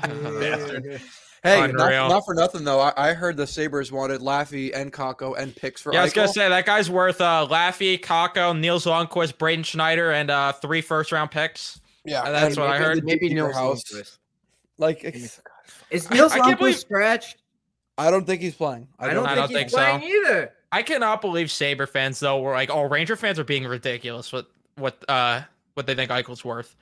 Bastard. 0.02 1.00
Hey, 1.46 1.60
not, 1.72 1.90
not 2.08 2.24
for 2.24 2.32
nothing 2.32 2.64
though. 2.64 2.80
I, 2.80 3.10
I 3.10 3.12
heard 3.12 3.36
the 3.36 3.46
Sabres 3.46 3.92
wanted 3.92 4.22
Laffy 4.22 4.74
and 4.74 4.90
Kakko 4.90 5.36
and 5.38 5.54
picks 5.54 5.82
for. 5.82 5.92
Yeah, 5.92 6.00
I 6.00 6.04
was 6.04 6.14
gonna 6.14 6.26
say 6.28 6.48
that 6.48 6.64
guy's 6.64 6.88
worth 6.88 7.20
uh 7.20 7.46
Laffy, 7.50 8.00
Kakko, 8.00 8.58
Nils 8.58 8.86
Lundkvist, 8.86 9.36
Braden 9.36 9.62
Schneider, 9.62 10.10
and 10.12 10.30
uh 10.30 10.52
three 10.52 10.80
first 10.80 11.12
round 11.12 11.30
picks. 11.30 11.82
Yeah, 12.06 12.22
Uh, 12.22 12.30
that's 12.30 12.56
and 12.56 12.64
what 12.64 12.70
I 12.74 12.78
heard. 12.78 13.04
Maybe 13.04 13.28
Deeper 13.28 13.34
Nils 13.42 13.54
house. 13.54 13.82
Lundqvist. 13.92 14.18
Like, 14.78 15.04
it's- 15.04 15.38
Is 15.90 16.08
Niels 16.10 16.32
I 16.32 16.38
Lundqvist 16.38 16.58
believe- 16.60 16.78
scratched? 16.78 17.36
I 17.98 18.10
don't 18.10 18.26
think 18.26 18.40
he's 18.40 18.54
playing. 18.54 18.88
I 18.98 19.10
I 19.10 19.12
don't. 19.12 19.24
don't, 19.24 19.26
I 19.38 19.46
think 19.46 19.48
he's 19.50 19.56
think 19.58 19.70
so. 19.70 19.76
playing 19.76 20.02
either. 20.02 20.52
I 20.72 20.82
cannot 20.82 21.20
believe 21.20 21.50
Sabre 21.50 21.86
fans 21.86 22.18
though 22.20 22.40
were 22.40 22.52
like, 22.52 22.70
oh, 22.70 22.84
Ranger 22.88 23.16
fans 23.16 23.38
are 23.38 23.44
being 23.44 23.66
ridiculous 23.66 24.32
with 24.32 24.46
what 24.76 24.96
uh 25.10 25.42
what 25.74 25.84
they 25.86 25.94
think 25.94 26.10
Eichel's 26.10 26.42
worth. 26.42 26.74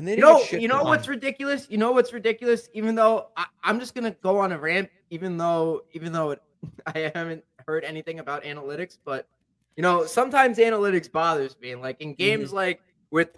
And 0.00 0.08
they 0.08 0.14
You 0.14 0.22
know, 0.22 0.42
you 0.50 0.66
know 0.66 0.82
what's 0.82 1.08
ridiculous? 1.08 1.66
You 1.68 1.76
know 1.76 1.92
what's 1.92 2.14
ridiculous? 2.14 2.70
Even 2.72 2.94
though 2.94 3.26
I, 3.36 3.44
I'm 3.62 3.78
just 3.78 3.94
gonna 3.94 4.16
go 4.22 4.38
on 4.38 4.50
a 4.50 4.58
rant, 4.58 4.88
even 5.10 5.36
though 5.36 5.82
even 5.92 6.10
though 6.10 6.30
it, 6.30 6.42
I 6.86 7.10
haven't 7.14 7.44
heard 7.68 7.84
anything 7.84 8.18
about 8.18 8.42
analytics, 8.44 8.96
but 9.04 9.28
you 9.76 9.82
know, 9.82 10.06
sometimes 10.06 10.56
analytics 10.56 11.12
bothers 11.12 11.54
me. 11.60 11.72
And 11.72 11.82
like 11.82 12.00
in 12.00 12.14
games 12.14 12.50
like 12.50 12.80
with 13.10 13.28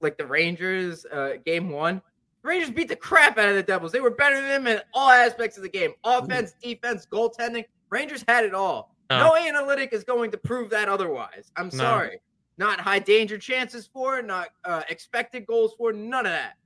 like 0.00 0.18
the 0.18 0.26
Rangers, 0.26 1.06
uh, 1.06 1.34
game 1.46 1.70
one, 1.70 2.02
the 2.42 2.48
Rangers 2.48 2.70
beat 2.72 2.88
the 2.88 2.96
crap 2.96 3.38
out 3.38 3.48
of 3.48 3.54
the 3.54 3.62
Devils. 3.62 3.92
They 3.92 4.00
were 4.00 4.10
better 4.10 4.34
than 4.40 4.48
them 4.48 4.66
in 4.66 4.80
all 4.92 5.10
aspects 5.10 5.56
of 5.58 5.62
the 5.62 5.68
game: 5.68 5.92
offense, 6.02 6.56
defense, 6.60 7.06
goaltending. 7.08 7.64
Rangers 7.88 8.24
had 8.26 8.44
it 8.44 8.54
all. 8.54 8.96
No. 9.10 9.28
No 9.28 9.36
analytic 9.36 9.92
is 9.92 10.02
going 10.02 10.32
to 10.32 10.38
prove 10.38 10.70
that 10.70 10.88
otherwise. 10.88 11.52
I'm 11.56 11.66
No. 11.66 11.78
sorry. 11.78 12.20
Not 12.60 12.78
high 12.78 12.98
danger 12.98 13.38
chances 13.38 13.86
for, 13.90 14.20
not 14.20 14.48
uh, 14.66 14.82
expected 14.90 15.46
goals 15.46 15.72
for, 15.78 15.94
none 15.94 16.26
of 16.26 16.32
that. 16.32 16.58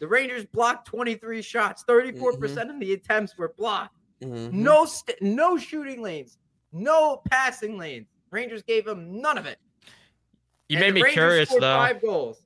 The 0.00 0.08
Rangers 0.08 0.44
blocked 0.44 0.88
23 0.88 1.40
shots. 1.40 1.84
34% 1.88 2.68
of 2.68 2.80
the 2.80 2.94
attempts 2.94 3.38
were 3.38 3.54
blocked. 3.56 3.94
Mhm. 4.20 4.50
No 4.52 4.84
st- 4.86 5.22
no 5.22 5.56
shooting 5.56 6.02
lanes. 6.02 6.38
No 6.72 7.22
passing 7.30 7.78
lanes. 7.78 8.08
Rangers 8.32 8.64
gave 8.64 8.84
them 8.86 9.20
none 9.20 9.38
of 9.38 9.46
it. 9.46 9.58
You 10.68 10.78
And 10.78 10.80
made 10.80 10.94
me 10.94 11.02
Rangers 11.02 11.14
curious 11.14 11.48
though. 11.50 11.60
Five 11.60 12.02
goals. 12.02 12.42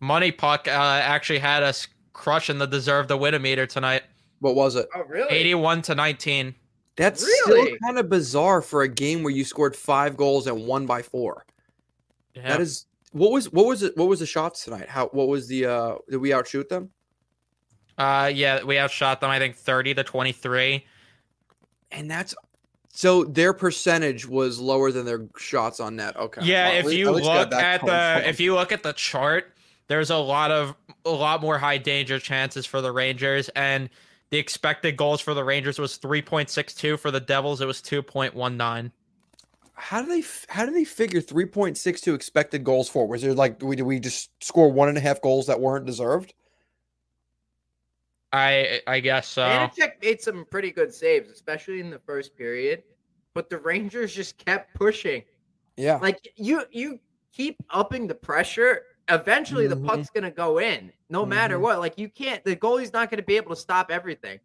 Money 0.00 0.30
Puck 0.30 0.68
uh, 0.68 0.70
actually 0.70 1.38
had 1.38 1.62
us 1.62 1.88
crushing 2.12 2.58
the 2.58 2.66
deserve 2.66 3.08
the 3.08 3.16
win 3.16 3.40
meter 3.40 3.64
tonight. 3.66 4.02
What 4.40 4.54
was 4.54 4.76
it? 4.76 4.86
Oh, 4.94 5.04
really? 5.08 5.30
81 5.34 5.80
to 5.82 5.94
19. 5.94 6.54
That's 6.96 7.22
Really? 7.24 7.62
still 7.68 7.78
kind 7.86 7.98
of 7.98 8.10
bizarre 8.10 8.60
for 8.60 8.82
a 8.82 8.88
game 8.88 9.22
where 9.22 9.32
you 9.32 9.44
scored 9.44 9.74
five 9.74 10.14
goals 10.14 10.46
and 10.46 10.66
won 10.66 10.84
by 10.84 11.00
four. 11.00 11.46
Yeah. 12.38 12.48
That 12.48 12.60
is 12.60 12.86
what 13.12 13.32
was 13.32 13.52
what 13.52 13.66
was 13.66 13.82
it? 13.82 13.96
What 13.96 14.08
was 14.08 14.20
the 14.20 14.26
shots 14.26 14.64
tonight? 14.64 14.88
How 14.88 15.08
what 15.08 15.28
was 15.28 15.48
the 15.48 15.66
uh 15.66 15.94
did 16.08 16.18
we 16.18 16.32
outshoot 16.32 16.68
them? 16.68 16.90
uh 17.96 18.30
yeah, 18.32 18.62
we 18.62 18.78
outshot 18.78 19.20
them 19.20 19.30
I 19.30 19.38
think 19.38 19.56
30 19.56 19.94
to 19.94 20.04
23. 20.04 20.84
And 21.90 22.10
that's 22.10 22.34
so 22.90 23.24
their 23.24 23.52
percentage 23.52 24.26
was 24.26 24.58
lower 24.58 24.90
than 24.92 25.04
their 25.06 25.28
shots 25.36 25.80
on 25.80 25.96
net. 25.96 26.16
Okay. 26.16 26.42
Yeah, 26.44 26.68
Well, 26.68 26.78
if 26.78 26.84
least- 26.86 26.98
you 26.98 27.08
at 27.08 27.14
least 27.14 27.26
got 27.26 27.50
look 27.50 27.60
at 27.60 27.80
going 27.80 28.22
for 28.22 28.28
if 28.28 28.40
you 28.40 28.54
look 28.54 28.72
at 28.72 28.82
the 28.82 28.92
chart, 28.92 29.54
there's 29.88 30.10
a 30.10 30.16
lot 30.16 30.50
of 30.50 30.74
a 31.04 31.10
lot 31.10 31.40
more 31.40 31.58
high 31.58 31.78
danger 31.78 32.18
chances 32.18 32.66
for 32.66 32.80
the 32.80 32.92
Rangers 32.92 33.48
and 33.50 33.88
the 34.30 34.38
expected 34.38 34.96
goals 34.96 35.22
for 35.22 35.32
the 35.32 35.42
Rangers 35.42 35.78
was 35.78 35.98
3.62 35.98 36.98
for 36.98 37.10
the 37.10 37.20
Devils 37.20 37.62
it 37.62 37.66
was 37.66 37.80
2.19. 37.80 38.92
how 39.78 40.02
do 40.02 40.08
they 40.08 40.24
how 40.48 40.66
do 40.66 40.72
they 40.72 40.84
figure 40.84 41.20
3.62 41.20 42.14
expected 42.14 42.64
goals 42.64 42.88
for? 42.88 43.06
Was 43.06 43.22
there 43.22 43.34
like 43.34 43.62
we 43.62 43.76
did 43.76 43.82
we 43.84 44.00
just 44.00 44.30
score 44.42 44.70
one 44.70 44.88
and 44.88 44.98
a 44.98 45.00
half 45.00 45.20
goals 45.22 45.46
that 45.46 45.60
weren't 45.60 45.86
deserved? 45.86 46.34
I 48.32 48.80
I 48.86 49.00
guess 49.00 49.28
so. 49.28 49.42
Vanecek 49.42 50.02
made 50.02 50.20
some 50.20 50.44
pretty 50.50 50.70
good 50.70 50.92
saves, 50.92 51.30
especially 51.30 51.80
in 51.80 51.90
the 51.90 51.98
first 52.00 52.36
period. 52.36 52.82
But 53.34 53.48
the 53.48 53.58
Rangers 53.58 54.14
just 54.14 54.36
kept 54.44 54.74
pushing. 54.74 55.22
Yeah. 55.76 55.96
Like 55.96 56.28
you, 56.36 56.64
you 56.70 56.98
keep 57.32 57.56
upping 57.70 58.06
the 58.06 58.14
pressure. 58.14 58.82
Eventually, 59.08 59.66
Mhm. 59.66 59.70
the 59.70 59.76
puck's 59.76 60.10
gonna 60.10 60.30
go 60.30 60.58
in, 60.58 60.92
no 61.08 61.24
matter 61.24 61.56
Mhm. 61.56 61.62
what. 61.62 61.78
Like 61.78 61.96
you 61.96 62.08
can't. 62.10 62.44
The 62.44 62.56
goalie's 62.56 62.92
not 62.92 63.10
gonna 63.10 63.22
be 63.22 63.36
able 63.36 63.54
to 63.54 63.60
stop 63.60 63.90
everything. 63.90 64.40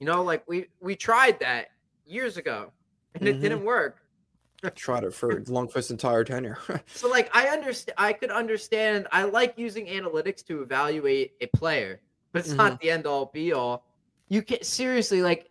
You 0.00 0.06
know, 0.06 0.22
like 0.24 0.48
we 0.48 0.66
we 0.80 0.96
tried 0.96 1.38
that 1.40 1.68
years 2.06 2.36
ago, 2.38 2.72
and 3.14 3.24
Mhm. 3.24 3.26
it 3.28 3.40
didn't 3.40 3.64
work. 3.64 3.98
I 4.64 4.70
tried 4.70 5.04
it 5.04 5.14
for 5.14 5.40
Lundqvist's 5.42 5.90
entire 5.90 6.24
tenure. 6.24 6.58
So, 6.88 7.08
like, 7.08 7.30
I 7.34 7.46
understand. 7.48 7.94
I 7.96 8.12
could 8.12 8.30
understand. 8.30 9.06
I 9.12 9.22
like 9.24 9.54
using 9.56 9.86
analytics 9.86 10.44
to 10.46 10.62
evaluate 10.62 11.34
a 11.40 11.46
player, 11.56 12.00
but 12.32 12.40
it's 12.40 12.52
not 12.52 12.80
the 12.80 12.90
end 12.90 13.06
all 13.06 13.26
be 13.26 13.52
all. 13.52 13.84
You 14.28 14.42
can 14.42 14.62
seriously 14.62 15.22
like 15.22 15.48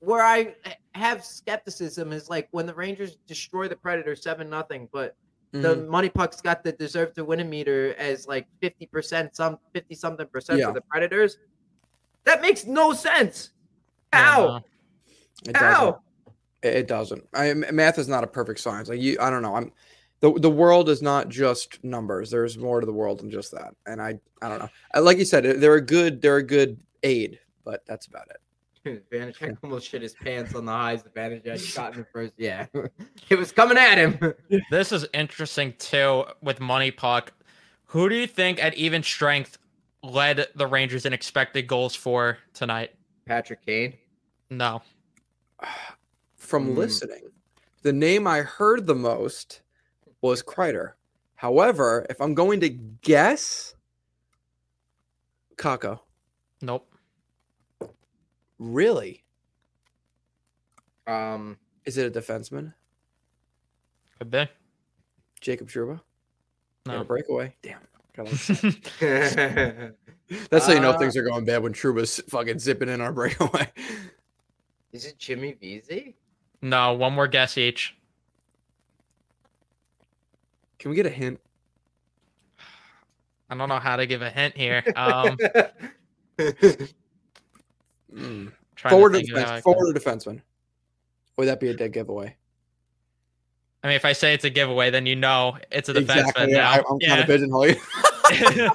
where 0.00 0.22
I 0.22 0.56
have 0.94 1.22
skepticism 1.24 2.12
is 2.12 2.30
like 2.30 2.48
when 2.52 2.64
the 2.64 2.72
Rangers 2.74 3.16
destroy 3.26 3.68
the 3.68 3.76
Predators 3.76 4.22
seven 4.22 4.48
nothing, 4.48 4.88
but 4.90 5.14
the 5.52 5.76
Mhm. 5.76 5.88
money 5.88 6.08
puck's 6.08 6.40
got 6.40 6.64
the 6.64 6.72
deserve 6.72 7.12
to 7.14 7.24
win 7.24 7.40
a 7.40 7.44
meter 7.44 7.94
as 7.98 8.26
like 8.26 8.46
50%, 8.62 9.36
some 9.36 9.58
50 9.74 9.94
something 9.94 10.26
percent 10.28 10.58
Yeah. 10.60 10.68
for 10.68 10.72
the 10.72 10.80
Predators. 10.80 11.36
That 12.24 12.40
makes 12.40 12.64
no 12.64 12.94
sense. 12.94 13.50
How? 14.12 14.62
doesn't. 15.44 15.56
How? 15.56 16.02
It 16.62 16.74
it 16.74 16.88
doesn't. 16.88 17.26
I 17.34 17.50
m- 17.50 17.64
math 17.72 17.98
is 17.98 18.08
not 18.08 18.24
a 18.24 18.26
perfect 18.26 18.60
science. 18.60 18.88
Like 18.88 19.00
you, 19.00 19.16
I 19.20 19.30
don't 19.30 19.42
know. 19.42 19.54
I'm 19.54 19.72
the 20.20 20.32
the 20.34 20.50
world 20.50 20.88
is 20.88 21.02
not 21.02 21.28
just 21.28 21.82
numbers. 21.82 22.30
There's 22.30 22.58
more 22.58 22.80
to 22.80 22.86
the 22.86 22.92
world 22.92 23.20
than 23.20 23.30
just 23.30 23.52
that. 23.52 23.74
And 23.86 24.00
I 24.00 24.18
I 24.42 24.48
don't 24.48 24.58
know. 24.58 24.68
Uh, 24.94 25.02
Like 25.02 25.18
you 25.18 25.24
said, 25.24 25.44
they're 25.60 25.74
a 25.74 25.80
good 25.80 26.20
they're 26.20 26.36
a 26.36 26.42
good 26.42 26.78
aid, 27.02 27.40
but 27.64 27.84
that's 27.86 28.06
about 28.06 28.28
it. 28.30 28.40
Vanecek 29.12 29.58
almost 29.62 29.88
shit 29.88 30.02
his 30.02 30.14
pants 30.14 30.54
on 30.54 30.64
the 30.64 30.72
highs 30.72 31.02
the 31.02 31.10
Vanecek 31.10 31.58
shot 31.58 31.94
in 31.94 32.00
the 32.00 32.06
first. 32.12 32.32
Yeah. 32.36 32.66
it 33.28 33.36
was 33.36 33.52
coming 33.52 33.76
at 33.78 33.98
him. 33.98 34.34
This 34.70 34.92
is 34.92 35.06
interesting 35.14 35.74
too 35.78 36.24
with 36.42 36.60
Money 36.60 36.90
Puck. 36.90 37.32
Who 37.86 38.08
do 38.08 38.14
you 38.14 38.26
think 38.26 38.62
at 38.62 38.74
even 38.74 39.02
strength 39.02 39.58
led 40.02 40.46
the 40.54 40.66
Rangers 40.66 41.06
in 41.06 41.12
expected 41.12 41.66
goals 41.66 41.94
for 41.94 42.38
tonight? 42.54 42.92
Patrick 43.26 43.64
Kane. 43.64 43.94
No. 44.50 44.82
From 46.50 46.74
Mm. 46.74 46.78
listening, 46.78 47.30
the 47.82 47.92
name 47.92 48.26
I 48.26 48.40
heard 48.40 48.84
the 48.88 48.94
most 48.96 49.62
was 50.20 50.42
Kreider. 50.42 50.94
However, 51.36 52.04
if 52.10 52.20
I'm 52.20 52.34
going 52.34 52.58
to 52.58 52.68
guess, 52.68 53.76
Kakko. 55.54 56.00
Nope. 56.60 56.92
Really? 58.58 59.22
Um, 61.06 61.56
Is 61.84 61.96
it 61.98 62.14
a 62.14 62.20
defenseman? 62.20 62.74
Could 64.18 64.32
be. 64.32 64.48
Jacob 65.40 65.68
Trouba? 65.68 66.00
Got 66.84 66.94
No. 66.94 67.00
a 67.02 67.04
breakaway. 67.04 67.54
Damn. 67.62 67.78
That's 70.50 70.66
how 70.66 70.72
you 70.72 70.80
know 70.80 70.90
Uh, 70.90 70.98
things 70.98 71.16
are 71.16 71.22
going 71.22 71.44
bad 71.44 71.62
when 71.62 71.72
Trouba's 71.72 72.20
fucking 72.28 72.58
zipping 72.58 72.88
in 72.88 73.00
our 73.00 73.12
breakaway. 73.12 73.70
Is 74.92 75.06
it 75.06 75.16
Jimmy 75.16 75.52
Vesey? 75.52 76.16
No, 76.62 76.92
one 76.94 77.12
more 77.14 77.26
guess 77.28 77.56
each. 77.58 77.96
Can 80.78 80.90
we 80.90 80.96
get 80.96 81.06
a 81.06 81.10
hint? 81.10 81.40
I 83.48 83.56
don't 83.56 83.68
know 83.68 83.78
how 83.78 83.96
to 83.96 84.06
give 84.06 84.22
a 84.22 84.30
hint 84.30 84.56
here. 84.56 84.82
Um, 84.96 85.36
Mm. 88.12 88.50
trying 88.74 88.90
Forward 88.90 89.12
think 89.12 89.30
of 89.30 89.36
how 89.36 89.40
I 89.40 89.44
defense, 89.44 89.50
can- 89.50 89.62
forward 89.62 89.96
defenseman. 89.96 90.42
Would 91.36 91.46
that 91.46 91.60
be 91.60 91.68
a 91.68 91.74
dead 91.74 91.92
giveaway? 91.92 92.34
I 93.84 93.86
mean, 93.86 93.94
if 93.96 94.04
I 94.04 94.12
say 94.12 94.34
it's 94.34 94.44
a 94.44 94.50
giveaway, 94.50 94.90
then 94.90 95.06
you 95.06 95.14
know 95.16 95.56
it's 95.70 95.88
a 95.88 95.94
defenseman 95.94 96.00
Exactly. 96.18 96.50
Yeah, 96.52 96.56
now. 96.58 96.70
I, 96.72 96.82
I'm 96.90 96.98
kind 96.98 97.20
of 97.20 97.26
pigeonholing. 97.28 97.78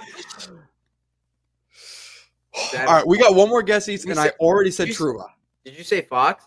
That- 2.72 2.88
All 2.88 2.94
right, 2.94 3.06
we 3.08 3.18
got 3.18 3.36
one 3.36 3.50
more 3.50 3.62
guess 3.62 3.90
each, 3.90 4.06
You 4.06 4.12
and 4.12 4.20
I 4.20 4.30
already 4.40 4.72
said 4.72 4.88
you 4.88 4.94
said- 4.94 5.04
Trouba. 5.04 5.30
Did 5.66 5.78
you 5.78 5.84
say 5.84 6.02
Fox? 6.02 6.46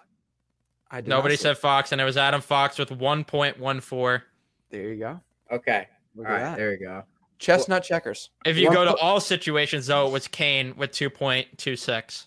I 0.90 1.00
did 1.00 1.08
Nobody 1.08 1.36
say- 1.36 1.42
said 1.44 1.58
Fox, 1.58 1.92
and 1.92 2.00
it 2.00 2.04
was 2.04 2.16
Adam 2.16 2.40
Fox 2.40 2.78
with 2.78 2.90
1.14. 2.90 4.22
There 4.70 4.82
you 4.92 4.96
go. 4.98 5.20
Okay. 5.50 5.86
Look 6.14 6.26
All 6.26 6.32
at 6.32 6.36
right. 6.36 6.44
that. 6.50 6.56
There 6.56 6.72
you 6.72 6.78
go. 6.78 7.04
Chestnut 7.38 7.84
checkers. 7.84 8.30
If 8.44 8.56
you 8.56 8.66
One 8.66 8.74
go 8.74 8.84
to 8.86 8.90
po- 8.92 8.96
all 9.00 9.20
situations, 9.20 9.86
though, 9.86 10.06
it 10.08 10.12
was 10.12 10.26
Kane 10.26 10.74
with 10.76 10.90
2.26. 10.92 12.26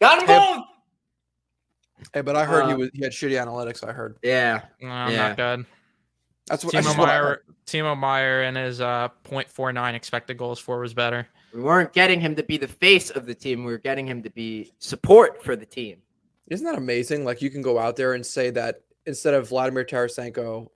Got 0.00 0.20
him 0.22 0.26
Hey, 0.28 0.38
both. 0.38 0.64
Hey, 2.12 2.20
but 2.20 2.36
I 2.36 2.44
heard 2.44 2.66
he 2.66 2.72
Uh, 2.72 2.76
was 2.76 2.90
he 2.92 3.02
had 3.02 3.12
shitty 3.12 3.42
analytics. 3.42 3.86
I 3.88 3.92
heard. 3.92 4.18
Yeah. 4.22 4.62
No, 4.80 4.88
Yeah. 5.08 5.28
not 5.28 5.36
good. 5.36 5.66
That's 6.46 6.62
what. 6.64 6.74
that's 6.74 6.86
Timo 6.86 6.90
just 6.90 6.98
what 6.98 7.08
I 7.08 7.16
heard. 7.16 7.40
Meier, 7.46 7.54
Timo 7.94 7.98
Meier 7.98 8.42
and 8.42 8.56
his 8.56 8.80
uh, 8.82 9.08
0.49 9.24 9.94
expected 9.94 10.36
goals 10.36 10.58
for 10.58 10.80
was 10.80 10.92
better. 10.92 11.26
We 11.54 11.62
weren't 11.62 11.92
getting 11.94 12.20
him 12.20 12.34
to 12.36 12.42
be 12.42 12.58
the 12.58 12.68
face 12.68 13.08
of 13.10 13.24
the 13.24 13.34
team. 13.34 13.64
We 13.64 13.72
were 13.72 13.78
getting 13.78 14.06
him 14.06 14.22
to 14.24 14.30
be 14.30 14.72
support 14.78 15.42
for 15.42 15.56
the 15.56 15.64
team. 15.64 16.02
Isn't 16.48 16.66
that 16.66 16.76
amazing? 16.76 17.24
Like 17.24 17.40
you 17.42 17.50
can 17.50 17.62
go 17.62 17.78
out 17.78 17.96
there 17.96 18.12
and 18.14 18.24
say 18.24 18.50
that 18.50 18.82
instead 19.06 19.34
of 19.34 19.48
Vladimir 19.48 19.84
Tarasenko 19.84 20.68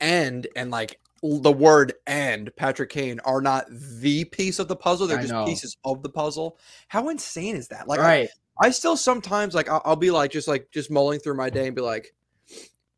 and 0.00 0.46
and 0.56 0.70
like 0.70 0.98
the 1.22 1.52
word 1.52 1.92
and 2.06 2.54
Patrick 2.56 2.90
Kane 2.90 3.20
are 3.20 3.40
not 3.40 3.66
the 3.70 4.24
piece 4.24 4.58
of 4.58 4.68
the 4.68 4.74
puzzle. 4.76 5.06
They're 5.06 5.18
I 5.18 5.22
just 5.22 5.32
know. 5.32 5.44
pieces 5.44 5.76
of 5.84 6.02
the 6.02 6.08
puzzle. 6.08 6.58
How 6.88 7.08
insane 7.10 7.54
is 7.56 7.68
that? 7.68 7.86
Like 7.88 8.00
I- 8.00 8.02
right. 8.04 8.28
I, 8.60 8.70
still 8.70 8.96
sometimes 8.96 9.54
like 9.54 9.68
I'll, 9.68 9.80
I'll 9.84 9.96
be 9.96 10.10
like 10.10 10.30
just 10.30 10.46
like 10.46 10.68
just 10.70 10.90
mulling 10.90 11.18
through 11.20 11.36
my 11.36 11.48
day 11.48 11.66
and 11.66 11.74
be 11.74 11.80
like, 11.82 12.14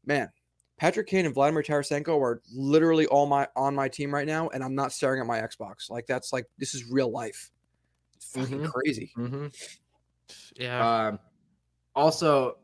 man, 0.05 0.29
Patrick 0.79 1.07
Kane 1.07 1.27
and 1.27 1.35
Vladimir 1.35 1.63
Tarasenko 1.63 2.21
are 2.21 2.43
literally 2.53 3.07
all 3.07 3.25
my 3.27 3.47
on 3.55 3.75
my 3.75 3.89
team 3.89 4.13
right 4.13 4.27
now, 4.27 4.49
and 4.49 4.65
I'm 4.65 4.75
not 4.75 4.93
staring 4.93 5.21
at 5.21 5.27
my 5.27 5.41
Xbox. 5.41 5.89
Like 5.89 6.07
that's 6.07 6.33
like 6.33 6.47
this 6.59 6.75
is 6.75 6.91
real 6.91 7.11
life. 7.11 7.51
It's 8.17 8.27
fucking 8.33 8.61
Mhm. 8.63 8.71
crazy. 8.73 9.13
hmm 9.15 9.47
Yeah. 10.57 11.07
Um, 11.09 11.19
also, 11.95 12.57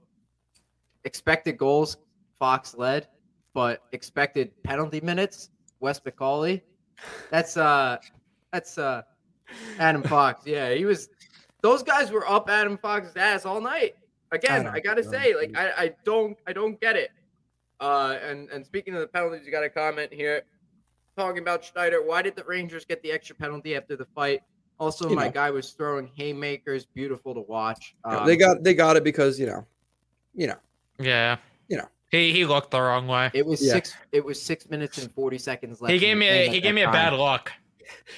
expected 1.05 1.57
goals, 1.57 1.97
Fox 2.39 2.75
led, 2.77 3.09
but 3.55 3.83
expected 3.93 4.51
penalty 4.63 5.01
minutes, 5.01 5.51
Wes 5.81 6.01
McCauley. 6.01 6.63
That's 7.31 7.57
uh, 7.57 7.99
that's 8.53 8.79
uh, 8.79 9.03
Adam 9.79 10.03
Fox. 10.03 10.43
Yeah, 10.47 10.75
he 10.75 10.85
was. 10.85 11.09
Those 11.63 11.83
guys 11.83 12.11
were 12.11 12.29
up 12.29 12.49
Adam 12.49 12.79
Fox's 12.79 13.17
ass 13.17 13.45
all 13.45 13.61
night. 13.61 13.95
Again, 14.33 14.65
don't 14.65 14.75
I, 14.75 14.81
gotta 14.81 15.03
know. 15.03 15.11
say, 15.11 15.35
like, 15.35 15.57
I, 15.57 15.73
I 15.77 15.95
don't, 16.05 16.39
I 16.47 16.53
don't 16.53 16.81
get 16.81 16.97
it. 16.97 17.11
Uh, 17.81 18.17
and 18.23 18.49
and 18.51 18.65
speaking 18.65 18.95
of 18.95 19.01
the 19.01 19.07
penalties, 19.07 19.43
you 19.45 19.53
got 19.53 19.65
a 19.65 19.71
comment 19.71 20.13
here 20.13 20.43
talking 21.17 21.43
about 21.43 21.65
Schneider. 21.65 22.03
Why 22.03 22.23
did 22.23 22.37
the 22.37 22.45
Rangers 22.45 22.85
get 22.85 23.03
the 23.03 23.11
extra 23.11 23.35
penalty 23.35 23.77
after 23.77 23.97
the 23.97 24.07
fight? 24.07 24.43
Also, 24.81 25.11
You 25.11 25.15
my 25.15 25.27
know. 25.27 25.33
guy 25.33 25.51
was 25.51 25.71
throwing 25.73 26.11
haymakers, 26.17 26.87
beautiful 26.87 27.35
to 27.35 27.41
watch. 27.43 27.95
You 28.07 28.13
know, 28.13 28.19
Um, 28.21 28.27
they 28.27 28.37
got 28.37 28.65
they 28.65 28.75
got 28.75 28.97
it 28.97 29.05
because 29.05 29.39
you 29.39 29.47
know, 29.47 29.67
you 30.35 30.47
know. 30.47 30.57
yeah. 30.99 31.37
you 31.69 31.77
know. 31.77 31.87
He 32.11 32.33
he 32.33 32.45
looked 32.47 32.71
the 32.73 32.81
wrong 32.81 33.07
way. 33.07 33.31
It 33.35 33.45
was 33.47 33.63
Yeah. 33.65 33.75
six. 33.75 33.95
It 34.11 34.25
was 34.25 34.43
six 34.43 34.69
minutes 34.71 34.97
and 34.99 35.13
forty 35.13 35.37
seconds 35.39 35.81
left. 35.83 35.93
He 35.93 35.99
gave 35.99 36.17
me 36.17 36.27
a, 36.29 36.49
he 36.51 36.61
gave 36.61 36.75
me 36.75 36.81
a 36.81 36.87
time. 36.87 36.95
bad 36.95 37.13
look. 37.13 37.53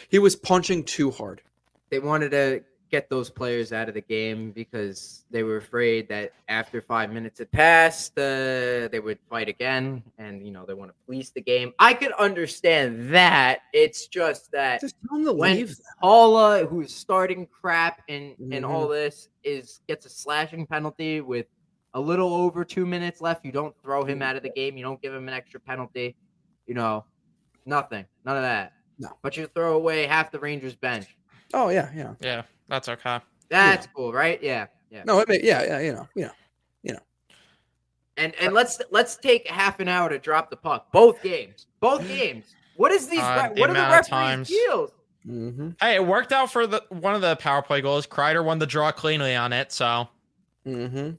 He 0.08 0.18
was 0.20 0.36
punching 0.36 0.84
too 0.84 1.10
hard. 1.10 1.42
They 1.90 1.98
wanted 1.98 2.30
to 2.30 2.62
get 2.92 3.08
those 3.08 3.30
players 3.30 3.72
out 3.72 3.88
of 3.88 3.94
the 3.94 4.00
game 4.02 4.52
because 4.52 5.24
they 5.30 5.42
were 5.42 5.56
afraid 5.56 6.06
that 6.08 6.32
after 6.48 6.82
five 6.82 7.10
minutes 7.10 7.38
had 7.38 7.50
passed, 7.50 8.12
uh, 8.18 8.86
they 8.92 9.00
would 9.02 9.18
fight 9.30 9.48
again, 9.48 10.02
and 10.18 10.46
you 10.46 10.52
know 10.52 10.64
they 10.66 10.74
want 10.74 10.90
to 10.90 10.94
police 11.06 11.30
the 11.30 11.40
game. 11.40 11.72
I 11.78 11.94
could 11.94 12.12
understand 12.12 13.12
that. 13.14 13.60
It's 13.72 14.06
just 14.06 14.52
that 14.52 14.82
Just 14.82 14.94
tell 15.08 15.18
him 15.18 15.24
to 15.24 15.32
when 15.32 15.56
leave. 15.56 15.74
Haula, 16.02 16.68
who's 16.68 16.94
starting 16.94 17.46
crap 17.46 18.02
and 18.08 18.36
and 18.52 18.64
Mhm. 18.64 18.68
all 18.68 18.86
this, 18.86 19.28
is 19.42 19.80
gets 19.88 20.04
a 20.06 20.10
slashing 20.10 20.66
penalty 20.66 21.22
with 21.22 21.46
a 21.94 22.00
little 22.00 22.32
over 22.34 22.64
two 22.64 22.84
minutes 22.86 23.20
left. 23.22 23.44
You 23.44 23.52
don't 23.52 23.74
throw 23.82 24.04
him 24.04 24.20
out 24.22 24.36
of 24.36 24.42
the 24.42 24.50
game. 24.50 24.76
You 24.76 24.84
don't 24.84 25.00
give 25.00 25.14
him 25.14 25.28
an 25.28 25.34
extra 25.34 25.60
penalty. 25.60 26.14
You 26.66 26.74
know, 26.74 27.04
nothing, 27.64 28.04
none 28.24 28.36
of 28.36 28.42
that. 28.42 28.74
No. 28.98 29.08
But 29.22 29.36
you 29.36 29.46
throw 29.46 29.76
away 29.76 30.06
half 30.06 30.30
the 30.30 30.38
Rangers 30.38 30.76
bench. 30.76 31.06
Oh 31.54 31.68
yeah, 31.70 31.90
yeah. 31.94 32.14
Yeah, 32.20 32.42
that's 32.72 32.88
okay. 32.88 33.20
That's 33.50 33.86
cool, 33.94 34.14
right? 34.14 34.42
Yeah, 34.42 34.66
yeah. 34.90 35.02
No, 35.04 35.18
it 35.18 35.28
may, 35.28 35.40
yeah, 35.42 35.62
yeah, 35.62 35.80
you 35.80 35.92
know, 35.92 36.08
you 36.14 36.24
know. 36.24 36.32
You 36.82 36.94
know. 36.94 37.00
And 38.16 38.34
and 38.40 38.54
let's 38.54 38.80
let's 38.90 39.16
take 39.16 39.46
half 39.46 39.78
an 39.78 39.88
hour 39.88 40.08
to 40.08 40.18
drop 40.18 40.48
the 40.48 40.56
puck. 40.56 40.90
Both 40.90 41.22
games, 41.22 41.66
both 41.80 42.06
games. 42.08 42.46
What 42.76 42.90
is 42.90 43.08
these? 43.08 43.20
Uh, 43.20 43.48
re- 43.50 43.54
the 43.54 43.60
what 43.60 43.68
are 43.70 43.74
the 43.74 43.80
referees' 43.80 44.08
times. 44.08 44.48
deals? 44.48 44.90
Mm-hmm. 45.26 45.68
Hey, 45.80 45.96
it 45.96 46.06
worked 46.06 46.32
out 46.32 46.50
for 46.50 46.66
the 46.66 46.82
one 46.88 47.14
of 47.14 47.20
the 47.20 47.36
power 47.36 47.60
play 47.60 47.82
goals. 47.82 48.06
Kreider 48.06 48.42
won 48.42 48.58
the 48.58 48.66
draw 48.66 48.90
cleanly 48.90 49.34
on 49.34 49.52
it. 49.52 49.70
So, 49.70 50.08
Mm-hmm. 50.66 51.10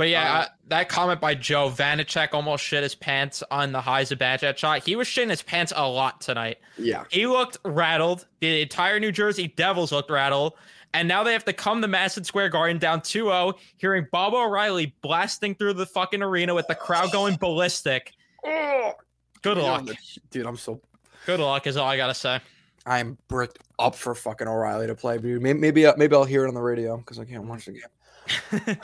But 0.00 0.08
yeah, 0.08 0.38
Uh, 0.38 0.46
that 0.68 0.88
comment 0.88 1.20
by 1.20 1.34
Joe 1.34 1.68
Vanecek 1.68 2.32
almost 2.32 2.64
shit 2.64 2.82
his 2.82 2.94
pants 2.94 3.42
on 3.50 3.70
the 3.70 3.82
highs 3.82 4.10
of 4.10 4.18
Badgett 4.18 4.56
shot. 4.56 4.82
He 4.82 4.96
was 4.96 5.06
shitting 5.06 5.28
his 5.28 5.42
pants 5.42 5.74
a 5.76 5.86
lot 5.86 6.22
tonight. 6.22 6.56
Yeah. 6.78 7.04
He 7.10 7.26
looked 7.26 7.58
rattled. 7.66 8.24
The 8.40 8.62
entire 8.62 8.98
New 8.98 9.12
Jersey 9.12 9.48
Devils 9.48 9.92
looked 9.92 10.10
rattled. 10.10 10.54
And 10.94 11.06
now 11.06 11.22
they 11.22 11.34
have 11.34 11.44
to 11.44 11.52
come 11.52 11.82
to 11.82 11.86
Madison 11.86 12.24
Square 12.24 12.48
Garden 12.48 12.78
down 12.78 13.02
2-0, 13.02 13.52
hearing 13.76 14.06
Baba 14.10 14.38
O'Riley 14.38 14.94
blasting 15.02 15.54
through 15.54 15.74
the 15.74 15.84
fucking 15.84 16.22
arena 16.22 16.54
with 16.54 16.66
the 16.66 16.74
crowd 16.74 17.12
going 17.12 17.36
ballistic. 17.36 18.14
Good 18.42 19.58
luck. 19.58 19.86
Dude, 20.30 20.46
I'm 20.46 20.56
so 20.56 20.80
Good 21.26 21.40
luck 21.40 21.66
is 21.66 21.76
all 21.76 21.86
I 21.86 21.98
gotta 21.98 22.14
say. 22.14 22.40
I'm 22.86 23.18
bricked 23.28 23.58
up 23.78 23.94
for 23.94 24.14
fucking 24.14 24.48
O'Riley 24.48 24.86
to 24.86 24.94
play, 24.94 25.18
dude. 25.18 25.42
Maybe 25.42 25.58
maybe, 25.58 25.84
uh, 25.84 25.92
maybe 25.98 26.16
I'll 26.16 26.24
hear 26.24 26.46
it 26.46 26.48
on 26.48 26.54
the 26.54 26.62
radio 26.62 26.96
because 26.96 27.18
I 27.18 27.26
can't 27.26 27.44
watch 27.44 27.66
the 27.66 27.72
game. 27.72 28.76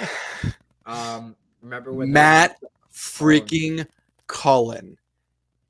Um, 0.87 1.37
remember 1.63 1.93
when 1.93 2.13
Matt 2.13 2.59
freaking 2.93 3.87
Cullen. 4.27 4.97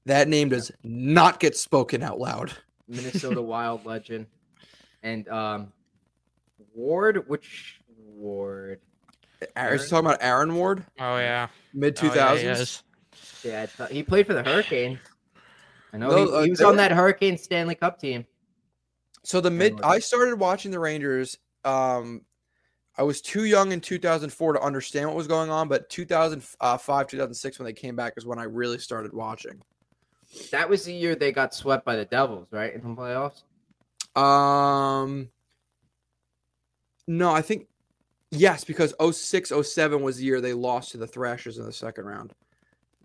That 0.04 0.28
name 0.28 0.50
does 0.50 0.70
not 0.84 1.40
get 1.40 1.56
spoken 1.56 2.02
out 2.02 2.20
loud. 2.20 2.52
Minnesota 2.86 3.42
Wild 3.42 3.84
legend, 3.84 4.26
and 5.02 5.28
um, 5.28 5.72
Ward. 6.74 7.28
Which 7.28 7.80
Ward? 7.98 8.80
Are 9.56 9.74
you 9.74 9.78
talking 9.78 10.06
about 10.06 10.18
Aaron 10.20 10.54
Ward? 10.54 10.84
Oh 11.00 11.18
yeah. 11.18 11.48
Mid 11.74 11.98
Oh, 11.98 12.08
two 12.08 12.14
yeah, 12.14 12.36
he. 12.36 13.48
Yeah, 13.48 13.66
he 13.90 14.02
played 14.02 14.26
for 14.26 14.34
the 14.34 14.42
Hurricanes. 14.42 14.98
I 15.92 15.98
know 15.98 16.10
No, 16.10 16.16
he, 16.16 16.32
uh, 16.32 16.42
he 16.42 16.50
was 16.50 16.58
they 16.58 16.64
on 16.64 16.76
that 16.76 16.92
Hurricane 16.92 17.38
Stanley 17.38 17.74
Cup 17.74 17.98
team. 17.98 18.26
So 19.24 19.40
the 19.40 19.50
mid, 19.50 19.80
I 19.82 19.98
started 19.98 20.38
watching 20.38 20.70
the 20.70 20.78
Rangers. 20.78 21.36
Um, 21.64 22.22
I 22.98 23.02
was 23.02 23.20
too 23.20 23.44
young 23.44 23.72
in 23.72 23.80
2004 23.80 24.54
to 24.54 24.60
understand 24.60 25.08
what 25.08 25.16
was 25.16 25.26
going 25.26 25.50
on, 25.50 25.68
but 25.68 25.88
2005, 25.90 27.06
2006, 27.06 27.58
when 27.58 27.66
they 27.66 27.72
came 27.72 27.94
back, 27.94 28.14
is 28.16 28.24
when 28.24 28.38
I 28.38 28.44
really 28.44 28.78
started 28.78 29.12
watching. 29.12 29.60
That 30.50 30.68
was 30.68 30.84
the 30.84 30.94
year 30.94 31.14
they 31.14 31.30
got 31.30 31.54
swept 31.54 31.84
by 31.84 31.96
the 31.96 32.06
Devils, 32.06 32.48
right, 32.50 32.74
in 32.74 32.80
the 32.80 32.88
playoffs. 32.88 33.42
Um, 34.18 35.28
no, 37.06 37.32
I 37.32 37.42
think 37.42 37.66
yes, 38.30 38.64
because 38.64 38.94
06, 38.98 39.52
07 39.62 40.02
was 40.02 40.16
the 40.16 40.24
year 40.24 40.40
they 40.40 40.54
lost 40.54 40.92
to 40.92 40.98
the 40.98 41.06
Thrashers 41.06 41.58
in 41.58 41.66
the 41.66 41.72
second 41.72 42.06
round. 42.06 42.32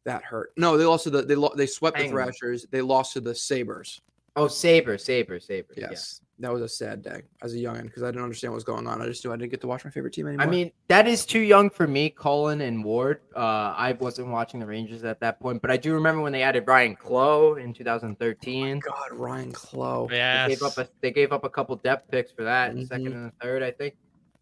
That 0.06 0.24
hurt. 0.24 0.54
No, 0.58 0.78
they 0.78 0.86
lost 0.86 1.04
to 1.04 1.10
the 1.12 1.22
they 1.22 1.36
lo- 1.36 1.54
they 1.56 1.68
swept 1.68 1.98
the 1.98 2.04
Penguins. 2.06 2.38
Thrashers. 2.40 2.66
They 2.72 2.82
lost 2.82 3.14
to 3.14 3.22
the 3.22 3.36
Sabres. 3.36 4.02
Oh, 4.36 4.48
Sabre, 4.48 4.98
Sabre, 4.98 5.40
Sabre. 5.40 5.74
Yes, 5.78 6.22
that 6.42 6.52
was 6.52 6.62
a 6.62 6.68
sad 6.68 7.02
day 7.02 7.22
as 7.42 7.54
a 7.54 7.58
youngin 7.58 7.84
because 7.84 8.04
I 8.04 8.08
didn't 8.08 8.24
understand 8.24 8.52
what 8.52 8.56
was 8.56 8.64
going 8.64 8.88
on. 8.88 9.02
I 9.02 9.06
just 9.06 9.24
knew 9.24 9.32
I 9.32 9.38
didn't 9.38 9.52
get 9.52 9.62
to 9.62 9.68
watch 9.68 9.86
my 9.86 9.92
favorite 9.92 10.14
team 10.14 10.28
anymore. 10.28 10.46
I 10.46 10.50
mean, 10.50 10.72
that 10.88 11.08
is 11.08 11.26
too 11.26 11.40
young 11.40 11.70
for 11.70 11.88
me, 11.88 12.10
Cullen 12.10 12.62
and 12.62 12.84
Ward. 12.84 13.22
Uh, 13.36 13.74
I 13.78 13.94
wasn't 14.00 14.28
watching 14.30 14.60
the 14.60 14.66
Rangers 14.66 15.04
at 15.04 15.20
that 15.22 15.40
point, 15.40 15.62
but 15.62 15.72
I 15.72 15.78
do 15.78 15.94
remember 15.94 16.22
when 16.22 16.32
they 16.34 16.44
added 16.44 16.66
Ryan 16.68 16.96
Clowe 16.96 17.56
in 17.56 17.74
2013. 17.74 18.80
God, 18.80 18.96
Ryan 19.14 19.52
Clowe. 19.52 20.08
Yeah. 20.12 20.48
They 20.48 20.56
gave 20.56 20.64
up 20.64 20.78
a 20.78 20.88
they 21.02 21.12
gave 21.12 21.32
up 21.32 21.44
a 21.44 21.50
couple 21.50 21.76
depth 21.78 22.10
picks 22.12 22.32
for 22.32 22.44
that, 22.44 22.76
the 22.76 22.86
second 22.86 23.14
and 23.14 23.28
the 23.28 23.34
third, 23.42 23.64
I 23.64 23.72
think. 23.72 23.96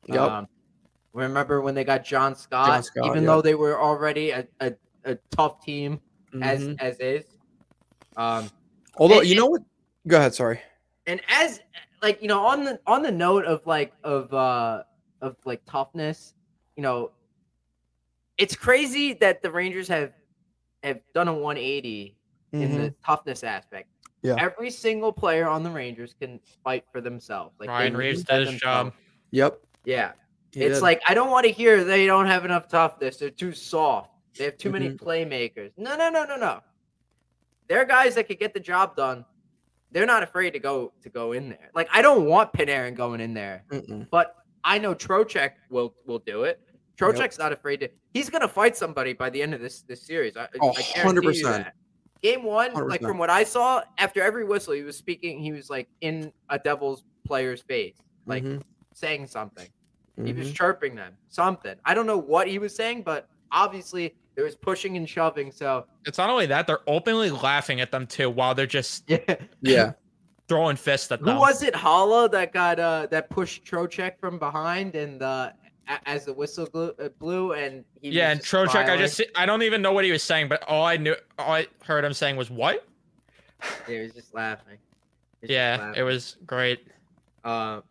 Yep. 0.07 0.19
Um, 0.19 0.47
remember 1.13 1.61
when 1.61 1.75
they 1.75 1.83
got 1.83 2.03
John 2.05 2.35
Scott, 2.35 2.67
John 2.67 2.83
Scott, 2.83 3.05
even 3.07 3.23
yep. 3.23 3.25
though 3.25 3.41
they 3.41 3.55
were 3.55 3.79
already 3.81 4.31
a, 4.31 4.47
a, 4.59 4.73
a 5.05 5.15
tough 5.35 5.63
team 5.63 5.99
as 6.41 6.61
Mhm. 6.61 6.79
as 6.79 6.99
is. 6.99 7.25
Um, 8.15 8.49
Although 8.97 9.19
and- 9.19 9.27
you 9.27 9.35
know 9.35 9.47
what? 9.47 9.61
Go 10.07 10.17
ahead. 10.17 10.33
Sorry. 10.33 10.61
and 11.05 11.21
as 11.29 11.59
like 12.01 12.21
you 12.21 12.27
know 12.27 12.45
on 12.45 12.63
the 12.63 12.79
on 12.87 13.01
the 13.01 13.11
note 13.11 13.45
of 13.45 13.65
like 13.65 13.93
of 14.03 14.33
uh 14.33 14.83
of 15.21 15.35
like 15.45 15.61
toughness 15.65 16.33
you 16.75 16.83
know 16.83 17.11
it's 18.37 18.55
crazy 18.55 19.13
that 19.15 19.41
the 19.41 19.51
rangers 19.51 19.87
have 19.87 20.13
have 20.83 20.99
done 21.13 21.27
a 21.27 21.33
180 21.33 22.15
in 22.53 22.59
Mm-hmm. 22.61 22.77
the 22.77 22.93
toughness 23.05 23.43
aspect 23.43 23.89
Yeah. 24.23 24.35
Every 24.39 24.69
single 24.71 25.11
player 25.13 25.47
on 25.47 25.61
the 25.63 25.69
Rangers 25.69 26.13
can 26.19 26.39
fight 26.63 26.83
for 26.91 26.99
themselves. 26.99 27.55
Like 27.59 27.67
they 27.69 27.73
Ryan 27.73 27.91
can 27.93 27.99
Reeves 27.99 28.23
defend 28.23 28.45
did 28.45 28.51
his 28.53 28.61
job. 28.61 28.93
Yep. 29.31 29.59
Yeah. 29.85 30.11
he 30.51 30.61
it's 30.63 30.77
did. 30.77 30.81
like 30.83 31.01
I 31.07 31.13
don't 31.13 31.29
want 31.31 31.45
to 31.45 31.51
hear 31.51 31.83
they 31.83 32.05
don't 32.07 32.25
have 32.25 32.43
enough 32.45 32.67
toughness. 32.67 33.17
They're 33.17 33.29
too 33.29 33.53
soft. 33.53 34.09
They 34.37 34.45
have 34.45 34.57
too 34.57 34.71
many 34.71 34.89
Mhm. 34.89 34.97
playmakers. 34.97 35.71
No, 35.77 35.95
no, 35.95 36.09
no, 36.09 36.25
no, 36.25 36.35
no. 36.37 36.59
They're 37.67 37.85
guys 37.85 38.15
that 38.15 38.27
could 38.27 38.39
get 38.39 38.53
the 38.53 38.59
job 38.59 38.95
done. 38.95 39.25
They're 39.91 40.05
not 40.05 40.23
afraid 40.23 40.51
to 40.51 40.59
go 40.59 40.93
to 41.01 41.09
go 41.09 41.31
in 41.31 41.49
there. 41.49 41.69
Like 41.73 41.89
I 41.91 42.01
don't 42.01 42.25
want 42.25 42.53
Panarin 42.53 42.95
going 42.95 43.21
in 43.21 43.33
there, 43.33 43.63
Mm-mm. 43.71 44.07
but 44.11 44.35
I 44.63 44.77
know 44.77 44.93
Trocheck 44.93 45.51
will 45.69 45.95
will 46.05 46.19
do 46.19 46.43
it. 46.43 46.59
Trocheck's 46.99 47.39
not 47.39 47.51
afraid 47.53 47.79
to. 47.81 47.89
He's 48.13 48.29
gonna 48.29 48.47
fight 48.47 48.75
somebody 48.77 49.13
by 49.13 49.29
the 49.29 49.41
end 49.41 49.53
of 49.53 49.61
this 49.61 49.81
this 49.83 50.05
series. 50.05 50.35
I, 50.37 50.47
Oh, 50.61 50.69
I 50.77 50.81
100%. 50.81 51.71
Game 52.21 52.43
one, 52.43 52.73
like 52.73 52.99
100%. 53.01 53.07
from 53.07 53.17
what 53.17 53.29
I 53.29 53.43
saw, 53.45 53.81
after 53.97 54.21
every 54.21 54.43
whistle, 54.43 54.73
he 54.73 54.83
was 54.83 54.97
speaking. 54.97 55.39
He 55.39 55.53
was 55.53 55.69
like 55.69 55.87
in 56.01 56.33
a 56.49 56.59
Devils 56.59 57.05
player's 57.25 57.61
face, 57.61 57.95
like 58.25 58.43
Mhm. 58.43 58.61
saying 58.93 59.27
something. 59.27 59.69
He 60.25 60.33
was 60.33 60.49
Mhm. 60.49 60.55
chirping 60.55 60.95
them, 60.95 61.17
something. 61.29 61.75
I 61.85 61.93
don't 61.93 62.05
know 62.05 62.17
what 62.17 62.49
he 62.49 62.59
was 62.59 62.75
saying, 62.75 63.03
but 63.03 63.29
obviously 63.53 64.17
there 64.39 64.45
was 64.45 64.55
pushing 64.55 64.95
and 64.95 65.07
shoving. 65.09 65.51
So 65.51 65.85
It's 66.05 66.17
not 66.17 66.29
only 66.29 66.45
that, 66.45 66.65
they're 66.65 66.79
openly 66.87 67.29
laughing 67.29 67.81
at 67.81 67.91
them 67.91 68.07
too 68.07 68.29
while 68.29 68.55
they're 68.55 68.65
just 68.65 69.03
yeah, 69.09 69.35
Yeah. 69.61 69.91
throwing 70.47 70.77
fists 70.77 71.11
at 71.11 71.19
who 71.19 71.25
them. 71.25 71.39
was 71.39 71.61
it? 71.61 71.73
Haula 71.73 72.31
that 72.31 72.53
got 72.53 72.79
uh 72.79 73.07
that 73.11 73.29
pushed 73.29 73.65
Trocheck 73.65 74.13
from 74.17 74.39
behind 74.39 74.95
and 74.95 75.21
uh 75.21 75.51
as 76.05 76.23
the 76.23 76.31
whistle 76.31 76.67
blew, 76.71 76.93
uh, 77.03 77.09
blew 77.19 77.51
and 77.51 77.83
he 77.99 78.11
yeah, 78.11 78.29
was 78.29 78.31
and 78.31 78.39
just 78.41 78.53
Trocheck, 78.53 78.89
I 78.89 78.95
just 78.95 79.21
I 79.35 79.45
don't 79.45 79.63
even 79.63 79.81
know 79.81 79.91
what 79.91 80.05
he 80.05 80.11
was 80.13 80.23
saying, 80.23 80.47
but 80.47 80.63
all 80.69 80.85
I 80.85 80.95
knew 80.95 81.17
all 81.37 81.51
I 81.51 81.67
heard 81.83 82.05
him 82.05 82.13
saying 82.13 82.37
was 82.37 82.49
what? 82.49 82.87
yeah, 83.89 83.95
he 83.95 83.99
was 83.99 84.13
just 84.13 84.33
laughing. 84.33 84.77
He 85.41 85.47
was 85.47 85.49
just 85.49 85.51
Yeah, 85.51 85.77
laughing. 85.81 85.99
it 85.99 86.03
was 86.03 86.37
great. 86.45 86.87
Uh, 87.43 87.81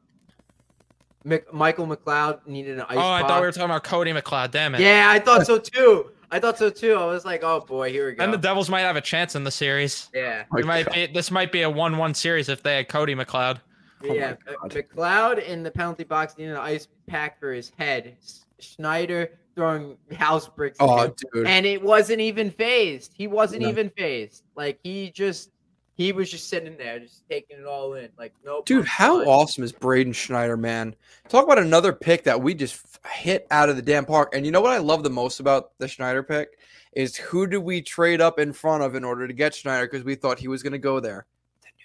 Mc- 1.24 1.52
Michael 1.52 1.86
McLeod 1.86 2.46
needed 2.46 2.78
an 2.78 2.86
ice. 2.88 2.96
oh, 2.96 3.10
I 3.10 3.20
thought 3.20 3.42
we 3.42 3.46
were 3.48 3.52
talking 3.52 3.66
about 3.66 3.84
Cody 3.84 4.12
McLeod. 4.14 4.50
Damn 4.50 4.74
it. 4.76 4.80
Yeah, 4.80 5.10
I 5.10 5.18
thought 5.18 5.44
so 5.44 5.58
too. 5.58 6.10
I 6.30 6.38
thought 6.40 6.58
so 6.58 6.68
too. 6.70 6.94
I 6.94 7.06
was 7.06 7.24
like, 7.24 7.42
oh 7.42 7.60
boy, 7.60 7.90
here 7.90 8.06
we 8.08 8.14
go. 8.14 8.22
And 8.24 8.32
the 8.32 8.38
Devils 8.38 8.68
might 8.68 8.80
have 8.80 8.96
a 8.96 9.00
chance 9.00 9.34
in 9.34 9.44
the 9.44 9.50
series. 9.50 10.10
yeah. 10.14 10.44
My 10.50 10.60
It 10.60 10.66
might 10.66 10.92
be, 10.92 11.06
this 11.06 11.30
might 11.30 11.52
be 11.52 11.62
a 11.62 11.70
one-one 11.70 12.14
series 12.14 12.48
if 12.48 12.62
they 12.62 12.76
had 12.76 12.88
Cody 12.88 13.14
McLeod. 13.14 13.60
Oh 14.04 14.12
yeah, 14.12 14.34
uh, 14.46 14.68
McLeod 14.68 15.44
in 15.44 15.62
the 15.62 15.70
penalty 15.70 16.04
box 16.04 16.36
needing 16.38 16.52
an 16.52 16.58
ice 16.60 16.86
pack 17.08 17.40
for 17.40 17.52
his 17.52 17.72
head. 17.78 18.16
Schneider 18.60 19.30
throwing 19.54 19.96
house 20.12 20.48
bricks. 20.48 20.76
Oh, 20.80 21.12
dude. 21.34 21.46
and 21.46 21.66
it 21.66 21.82
wasn't 21.82 22.20
even 22.20 22.50
phased. 22.50 23.12
He 23.16 23.26
wasn't 23.26 23.62
No. 23.62 23.68
even 23.68 23.90
phased. 23.90 24.44
Like 24.54 24.78
he 24.84 25.10
just, 25.10 25.50
he 25.98 26.12
was 26.12 26.30
just 26.30 26.48
sitting 26.48 26.76
there, 26.76 27.00
just 27.00 27.28
taking 27.28 27.58
it 27.58 27.66
all 27.66 27.94
in. 27.94 28.08
Like 28.16 28.32
no, 28.46 28.62
Dude, 28.64 28.86
how 28.86 29.20
awesome 29.24 29.64
is 29.64 29.72
Braden 29.72 30.12
Schneider, 30.12 30.56
man? 30.56 30.94
Talk 31.28 31.44
about 31.44 31.58
another 31.58 31.92
pick 31.92 32.22
that 32.22 32.40
we 32.40 32.54
just 32.54 33.00
hit 33.04 33.48
out 33.50 33.68
of 33.68 33.74
the 33.74 33.82
damn 33.82 34.06
park. 34.06 34.32
And 34.32 34.46
you 34.46 34.52
know 34.52 34.60
what 34.60 34.70
I 34.70 34.78
love 34.78 35.02
the 35.02 35.10
most 35.10 35.40
about 35.40 35.76
the 35.78 35.88
Schneider 35.88 36.22
pick 36.22 36.60
is 36.92 37.16
who 37.16 37.48
do 37.48 37.60
we 37.60 37.82
trade 37.82 38.20
up 38.20 38.38
in 38.38 38.52
front 38.52 38.84
of 38.84 38.94
in 38.94 39.02
order 39.02 39.26
to 39.26 39.34
get 39.34 39.56
Schneider 39.56 39.88
because 39.88 40.04
we 40.04 40.14
thought 40.14 40.38
he 40.38 40.46
was 40.46 40.62
going 40.62 40.72
to 40.72 40.78
go 40.78 41.00
there. 41.00 41.26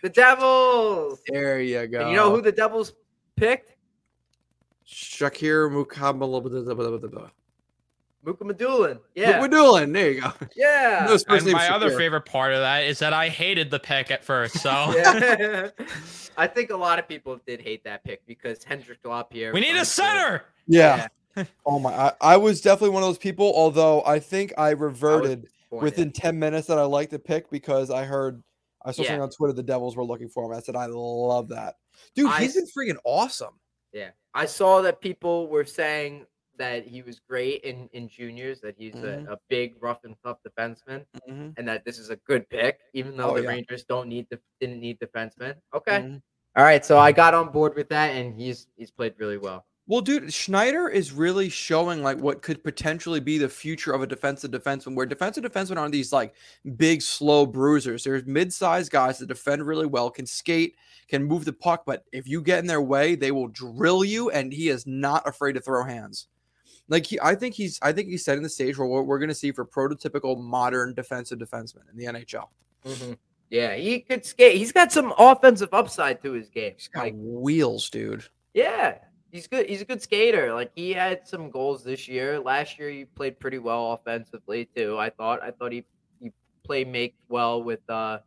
The 0.03 0.09
Devils. 0.09 1.20
There 1.28 1.59
you 1.59 1.88
go. 1.88 2.01
And 2.01 2.09
you 2.11 2.16
know 2.16 2.30
who 2.30 2.41
the 2.41 2.51
Devils 2.51 2.93
picked? 3.36 3.72
Shakir 4.88 5.72
Mukabala. 5.72 7.32
Mukhamadullin. 8.26 8.99
Yeah, 9.15 9.41
We're. 9.41 9.86
There 9.86 10.11
you 10.11 10.21
go. 10.21 10.32
yeah. 10.55 11.05
Those 11.07 11.24
first 11.24 11.45
And 11.45 11.53
names 11.53 11.67
my 11.67 11.69
other 11.69 11.97
favorite 11.97 12.26
part 12.26 12.53
of 12.53 12.59
that 12.59 12.86
is 12.86 12.99
that 12.99 13.13
I 13.13 13.30
hated 13.30 13.69
the 13.69 13.80
pick 13.80 14.11
at 14.11 14.24
first. 14.24 14.59
So 14.59 14.69
yeah. 14.95 15.69
I 16.38 16.47
think 16.47 16.71
a 16.71 16.78
lot 16.78 16.99
of 16.99 17.07
people 17.07 17.39
did 17.45 17.61
hate 17.61 17.84
that 17.84 18.03
pick 18.03 18.26
because 18.26 18.63
Hendrix 18.63 19.03
Lapierre. 19.03 19.53
we 19.53 19.59
need 19.59 19.76
a 19.76 19.86
center. 19.86 20.45
Yeah. 20.67 21.07
oh 21.65 21.80
my! 21.80 21.91
I, 21.91 22.11
I 22.21 22.38
was 22.38 22.61
definitely 22.61 22.91
one 22.93 23.03
of 23.03 23.09
those 23.09 23.17
people. 23.17 23.51
Although 23.55 24.03
I 24.05 24.19
think 24.19 24.53
I 24.57 24.67
I 24.67 24.71
reverted 24.71 25.43
disappointed. 25.43 25.84
within 25.84 26.11
ten 26.11 26.38
minutes 26.39 26.67
that 26.67 26.78
I 26.78 26.84
liked 26.84 27.11
the 27.11 27.19
pick 27.19 27.49
because 27.49 27.89
I 27.89 28.05
heard 28.05 28.41
I 28.86 28.91
saw 28.91 29.01
Yeah. 29.01 29.09
something 29.09 29.21
on 29.24 29.30
Twitter 29.32 29.53
the 29.53 29.63
Devils 29.63 29.95
were 29.95 30.05
looking 30.05 30.30
for 30.30 30.45
him. 30.45 30.55
I 30.55 30.61
said 30.61 30.76
I 30.76 30.86
love 30.86 31.49
that, 31.49 31.76
dude. 32.15 32.30
I 32.30 32.41
he's 32.41 32.53
been 32.53 32.67
freaking 32.67 32.97
awesome. 33.03 33.55
Yeah, 33.91 34.11
I 34.34 34.45
saw 34.45 34.82
that 34.82 35.01
people 35.01 35.47
were 35.47 35.65
saying 35.65 36.26
that 36.58 36.86
he 36.88 37.01
was 37.01 37.20
great 37.20 37.62
in 37.64 37.88
in 37.93 38.08
juniors, 38.08 38.62
that 38.62 38.76
he's 38.78 38.93
Mhm. 38.95 39.28
a, 39.28 39.34
a 39.34 39.38
big, 39.49 39.76
rough 39.82 40.04
and 40.04 40.16
tough 40.24 40.38
defenseman, 40.47 41.06
Mhm, 41.30 41.54
and 41.58 41.68
that 41.68 41.84
this 41.86 41.97
is 41.99 42.10
a 42.10 42.16
good 42.18 42.47
pick, 42.49 42.80
even 42.93 43.18
though 43.18 43.32
Oh, 43.32 43.36
the 43.36 43.43
yeah. 43.43 43.49
Rangers 43.49 43.84
don't 43.86 44.08
need 44.08 44.28
the 44.30 44.39
didn't 44.60 44.80
need 44.80 44.99
defensemen. 44.99 45.56
Okay, 45.74 45.99
mhm. 45.99 46.22
all 46.56 46.64
right, 46.64 46.86
so 46.86 46.97
I 46.97 47.12
got 47.12 47.34
on 47.34 47.51
board 47.51 47.76
with 47.76 47.89
that, 47.89 48.10
and 48.16 48.39
he's 48.39 48.68
he's 48.78 48.91
played 48.91 49.16
really 49.18 49.38
well. 49.38 49.66
Well, 49.86 49.99
dude, 49.99 50.32
Schneider 50.32 50.88
is 50.88 51.12
really 51.12 51.49
showing 51.49 52.01
like 52.04 52.18
what 52.18 52.41
could 52.41 52.64
potentially 52.64 53.20
be 53.20 53.38
the 53.38 53.49
future 53.49 53.91
of 53.91 54.01
a 54.01 54.08
defensive 54.08 54.49
defenseman, 54.51 54.95
where 54.95 55.06
defensive 55.06 55.43
defensemen 55.43 55.76
aren't 55.78 55.91
these 55.91 56.14
like 56.14 56.36
big, 56.78 57.01
slow 57.01 57.45
bruisers. 57.45 58.06
There's 58.06 58.26
mid-sized 58.26 58.91
guys 58.93 59.18
that 59.20 59.26
defend 59.28 59.68
really 59.68 59.86
well, 59.86 60.10
can 60.10 60.26
skate, 60.26 60.78
can 61.10 61.26
move 61.26 61.43
the 61.43 61.51
puck, 61.51 61.84
but 61.86 62.06
if 62.14 62.30
you 62.30 62.41
get 62.41 62.60
in 62.60 62.66
their 62.68 62.82
way, 62.82 63.16
they 63.16 63.34
will 63.34 63.49
drill 63.49 64.06
you, 64.06 64.30
and 64.30 64.54
he 64.54 64.70
is 64.70 64.88
not 64.88 65.28
afraid 65.28 65.54
to 65.56 65.60
throw 65.60 65.84
hands. 65.84 66.28
Like 66.90 67.06
he, 67.06 67.20
I 67.22 67.36
think 67.36 67.56
he's, 67.56 67.80
I 67.82 67.92
think 67.94 68.10
he's 68.10 68.26
setting 68.26 68.44
the 68.44 68.50
stage 68.50 68.76
for 68.76 68.86
what 68.86 69.06
we're 69.06 69.20
going 69.20 69.30
to 69.30 69.36
see 69.36 69.52
for 69.52 69.66
prototypical 69.66 70.40
modern 70.40 70.94
defensive 70.94 71.40
defenseman 71.40 71.90
in 71.92 71.98
the 71.98 72.06
NHL. 72.06 72.48
Yeah, 73.50 73.76
he 73.76 74.00
could 74.02 74.26
skate. 74.26 74.58
He's 74.58 74.72
got 74.72 74.92
some 74.92 75.14
offensive 75.18 75.70
upside 75.74 76.22
to 76.24 76.32
his 76.34 76.50
game. 76.50 76.74
He's 76.76 76.88
got 76.88 77.04
Like, 77.04 77.14
wheels, 77.16 77.90
dude. 77.90 78.26
yeah, 78.54 78.98
he's 79.32 79.48
good. 79.48 79.68
He's 79.70 79.82
a 79.82 79.86
good 79.86 80.02
skater. 80.02 80.54
Like 80.54 80.72
he 80.76 80.92
had 80.92 81.28
some 81.28 81.50
goals 81.52 81.84
this 81.84 82.08
year. 82.08 82.40
Last 82.40 82.78
year 82.80 82.90
he 82.90 83.06
played 83.06 83.40
pretty 83.40 83.60
well 83.60 83.94
offensively 83.94 84.68
too. 84.76 84.98
I 84.98 85.10
thought. 85.10 85.42
I 85.44 85.52
thought 85.52 85.72
he 85.72 85.86
he 86.20 86.32
play 86.64 86.84
make 86.84 87.16
well 87.30 87.62
with 87.64 87.88
uh 87.90 88.20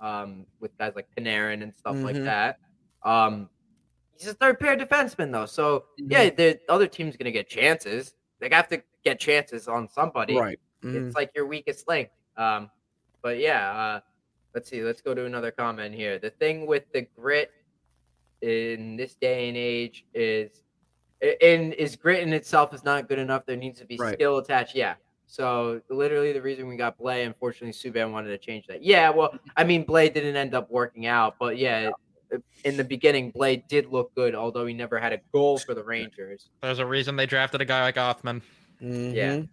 um 0.00 0.44
with 0.60 0.76
guys 0.78 0.92
like 0.96 1.06
Panarin 1.16 1.62
and 1.62 1.72
stuff 1.74 1.96
like 1.96 2.16
Mhm. 2.16 2.24
that. 2.24 2.58
Um, 3.04 3.48
he's 4.22 4.30
a 4.30 4.34
third 4.34 4.58
pair 4.58 4.76
defenseman 4.76 5.30
though, 5.32 5.46
so 5.46 5.84
yeah, 5.96 6.30
the 6.30 6.58
other 6.68 6.86
team's 6.86 7.16
gonna 7.16 7.30
get 7.30 7.48
chances. 7.48 8.14
They 8.40 8.48
have 8.50 8.68
to 8.68 8.82
get 9.04 9.20
chances 9.20 9.68
on 9.68 9.88
somebody. 9.88 10.36
Right. 10.36 10.58
Mhm. 10.82 11.06
It's 11.06 11.14
like 11.14 11.30
your 11.34 11.46
weakest 11.46 11.88
link. 11.88 12.10
Um, 12.36 12.70
but 13.22 13.38
yeah, 13.38 13.70
uh, 13.70 14.00
let's 14.54 14.68
see. 14.68 14.82
Let's 14.82 15.00
go 15.00 15.14
to 15.14 15.24
another 15.26 15.50
comment 15.50 15.94
here. 15.94 16.18
The 16.18 16.30
thing 16.30 16.66
with 16.66 16.84
the 16.92 17.02
grit 17.02 17.50
in 18.40 18.96
this 18.96 19.14
day 19.14 19.48
and 19.48 19.56
age 19.56 20.04
is, 20.14 20.62
in 21.40 21.72
is 21.74 21.94
grit 21.94 22.22
in 22.22 22.32
itself 22.32 22.74
is 22.74 22.82
not 22.84 23.08
good 23.08 23.18
enough. 23.20 23.46
There 23.46 23.56
needs 23.56 23.78
to 23.78 23.84
be 23.84 23.96
Right. 23.96 24.14
skill 24.14 24.38
attached. 24.38 24.74
Yeah. 24.74 24.94
So 25.26 25.80
literally, 25.88 26.32
the 26.32 26.42
reason 26.42 26.66
we 26.66 26.76
got 26.76 26.98
Blais, 26.98 27.24
unfortunately, 27.24 27.72
Subban 27.72 28.10
wanted 28.10 28.28
to 28.28 28.38
change 28.38 28.66
that. 28.66 28.82
Yeah. 28.82 29.08
Well, 29.10 29.38
I 29.56 29.64
mean, 29.64 29.86
Blais 29.86 30.12
didn't 30.12 30.36
end 30.36 30.54
up 30.54 30.68
working 30.70 31.06
out, 31.06 31.36
but 31.38 31.58
yeah. 31.58 31.90
In 32.64 32.76
the 32.76 32.84
beginning, 32.84 33.32
Blais 33.32 33.66
did 33.68 33.86
look 33.86 34.14
good, 34.14 34.34
although 34.34 34.66
he 34.66 34.74
never 34.74 34.98
had 34.98 35.12
a 35.12 35.20
goal 35.32 35.58
for 35.58 35.74
the 35.74 35.82
Rangers. 35.82 36.48
There's 36.62 36.78
a 36.78 36.86
reason 36.86 37.16
they 37.16 37.26
drafted 37.26 37.60
a 37.60 37.64
guy 37.64 37.82
like 37.82 37.96
Othmann. 37.96 38.42
Yeah. 38.80 39.36
Mhm. 39.36 39.48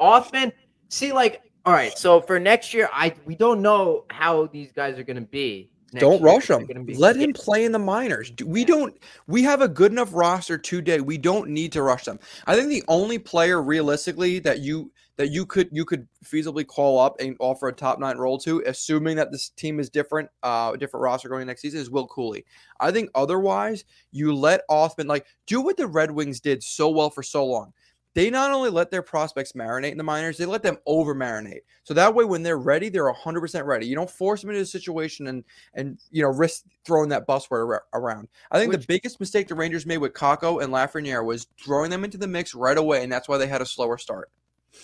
Othmann, 0.00 0.52
see, 0.88 1.12
like, 1.12 1.42
all 1.64 1.72
right. 1.72 1.96
So 1.96 2.20
for 2.20 2.38
next 2.40 2.74
year, 2.74 2.88
I 2.92 3.14
we 3.24 3.34
don't 3.34 3.62
know 3.62 4.04
how 4.10 4.46
these 4.46 4.72
guys 4.72 4.98
are 4.98 5.04
going 5.04 5.16
to 5.16 5.22
be. 5.22 5.70
Don't 6.00 6.22
rush 6.22 6.48
him. 6.48 6.68
Let 6.96 7.16
him 7.16 7.32
play 7.32 7.64
in 7.64 7.72
the 7.72 7.78
minors. 7.78 8.32
We 8.44 8.64
don't. 8.64 8.96
We 9.26 9.42
have 9.42 9.60
a 9.60 9.68
good 9.68 9.92
enough 9.92 10.10
roster 10.12 10.58
today. 10.58 11.00
We 11.00 11.18
don't 11.18 11.48
need 11.50 11.72
to 11.72 11.82
rush 11.82 12.04
them. 12.04 12.18
I 12.46 12.54
think 12.56 12.68
the 12.68 12.84
only 12.88 13.18
player 13.18 13.62
realistically 13.62 14.38
that 14.40 14.60
you 14.60 14.90
that 15.16 15.30
you 15.30 15.46
could 15.46 15.68
you 15.70 15.84
could 15.84 16.08
feasibly 16.24 16.66
call 16.66 16.98
up 16.98 17.16
and 17.20 17.36
offer 17.38 17.68
a 17.68 17.72
top 17.72 17.98
nine 17.98 18.16
role 18.16 18.38
to, 18.38 18.62
assuming 18.66 19.16
that 19.16 19.30
this 19.30 19.50
team 19.50 19.78
is 19.78 19.88
different, 19.88 20.28
uh, 20.42 20.72
a 20.74 20.78
different 20.78 21.02
roster 21.02 21.28
going 21.28 21.46
next 21.46 21.62
season, 21.62 21.80
is 21.80 21.90
Will 21.90 22.08
Cuylle. 22.08 22.44
I 22.80 22.90
think 22.90 23.10
otherwise, 23.14 23.84
you 24.10 24.34
let 24.34 24.62
Othmann 24.68 25.06
like 25.06 25.26
do 25.46 25.60
what 25.60 25.76
the 25.76 25.86
Red 25.86 26.10
Wings 26.10 26.40
did 26.40 26.62
so 26.62 26.88
well 26.88 27.10
for 27.10 27.22
so 27.22 27.44
long. 27.44 27.72
They 28.14 28.30
not 28.30 28.52
only 28.52 28.70
let 28.70 28.90
their 28.92 29.02
prospects 29.02 29.52
marinate 29.52 29.90
in 29.90 29.98
the 29.98 30.04
minors, 30.04 30.36
they 30.38 30.46
let 30.46 30.62
them 30.62 30.78
over 30.86 31.14
marinate. 31.14 31.62
So 31.82 31.94
that 31.94 32.14
way, 32.14 32.24
when 32.24 32.42
they're 32.44 32.58
ready, 32.58 32.88
they're 32.88 33.12
100% 33.12 33.64
ready. 33.66 33.86
You 33.86 33.96
don't 33.96 34.08
force 34.10 34.40
them 34.40 34.50
into 34.50 34.62
a 34.62 34.66
situation 34.66 35.26
and 35.26 35.44
and 35.74 35.98
you 36.10 36.22
know 36.22 36.28
risk 36.30 36.64
throwing 36.86 37.08
that 37.10 37.26
buzzword 37.26 37.68
ar- 37.74 37.84
around. 37.92 38.28
I 38.52 38.58
think 38.58 38.70
Which- 38.72 38.82
the 38.82 38.86
biggest 38.86 39.18
mistake 39.20 39.48
the 39.48 39.54
Rangers 39.56 39.84
made 39.84 39.98
with 39.98 40.12
Kakko 40.12 40.62
and 40.62 40.72
Lafreniere 40.72 41.24
was 41.24 41.48
throwing 41.62 41.90
them 41.90 42.04
into 42.04 42.16
the 42.16 42.28
mix 42.28 42.54
right 42.54 42.78
away, 42.78 43.02
and 43.02 43.12
that's 43.12 43.28
why 43.28 43.36
they 43.36 43.48
had 43.48 43.60
a 43.62 43.66
slower 43.66 43.98
start. 43.98 44.30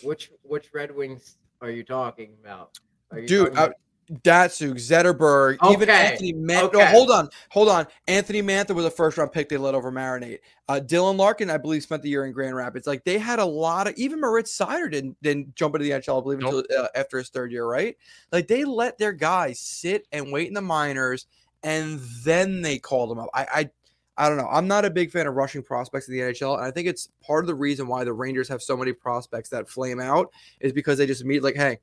Which 0.02 0.32
which 0.42 0.70
Red 0.74 0.94
Wings 0.94 1.36
are 1.60 1.70
you 1.70 1.84
talking 1.84 2.34
about? 2.42 2.78
Are 3.12 3.18
you 3.20 3.28
Dude, 3.28 3.44
talking 3.46 3.58
I- 3.58 3.64
about- 3.66 3.76
Datsyuk, 4.10 4.74
Zetterberg, 4.74 5.58
even 5.70 5.88
Anthony 5.88 6.32
Mantha. 6.32 6.72
No, 6.72 6.86
hold 6.86 7.10
on, 7.10 7.28
hold 7.50 7.68
on. 7.68 7.86
Anthony 8.08 8.42
Mantha 8.42 8.74
was 8.74 8.84
a 8.84 8.90
first 8.90 9.16
round 9.16 9.30
pick 9.30 9.48
they 9.48 9.56
let 9.56 9.74
over 9.74 9.92
Marinate. 9.92 10.40
Uh, 10.68 10.80
Dylan 10.82 11.16
Larkin, 11.16 11.48
I 11.48 11.58
believe, 11.58 11.82
spent 11.82 12.02
the 12.02 12.08
year 12.08 12.24
in 12.26 12.32
Grand 12.32 12.56
Rapids. 12.56 12.86
Like 12.86 13.04
they 13.04 13.18
had 13.18 13.38
a 13.38 13.44
lot 13.44 13.86
of 13.86 13.94
even 13.96 14.20
Moritz 14.20 14.56
Seider 14.56 14.90
didn't 14.90 15.16
didn't 15.22 15.54
jump 15.54 15.74
into 15.76 15.84
the 15.84 15.90
NHL, 15.92 16.20
I 16.20 16.22
believe, 16.22 16.38
Nope. 16.40 16.64
until 16.68 16.84
uh, 16.84 16.88
after 16.94 17.18
his 17.18 17.28
third 17.28 17.52
year, 17.52 17.64
right? 17.64 17.96
Like 18.32 18.48
they 18.48 18.64
let 18.64 18.98
their 18.98 19.12
guys 19.12 19.60
sit 19.60 20.06
and 20.10 20.32
wait 20.32 20.48
in 20.48 20.54
the 20.54 20.60
minors, 20.60 21.26
and 21.62 22.00
then 22.24 22.62
they 22.62 22.78
called 22.78 23.10
them 23.10 23.20
up. 23.20 23.28
I, 23.32 23.46
I 23.52 23.70
I 24.16 24.28
don't 24.28 24.38
know. 24.38 24.48
I'm 24.50 24.68
not 24.68 24.84
a 24.84 24.90
big 24.90 25.10
fan 25.10 25.26
of 25.26 25.34
rushing 25.34 25.62
prospects 25.62 26.08
in 26.08 26.14
the 26.14 26.20
NHL, 26.20 26.56
and 26.56 26.64
I 26.64 26.70
think 26.70 26.88
it's 26.88 27.08
part 27.24 27.44
of 27.44 27.46
the 27.46 27.54
reason 27.54 27.86
why 27.86 28.04
the 28.04 28.12
Rangers 28.12 28.48
have 28.48 28.60
so 28.60 28.76
many 28.76 28.92
prospects 28.92 29.48
that 29.50 29.68
flame 29.68 30.00
out 30.00 30.30
is 30.60 30.72
because 30.72 30.98
they 30.98 31.06
just 31.06 31.24
meet 31.24 31.42
like, 31.42 31.54
hey, 31.54 31.78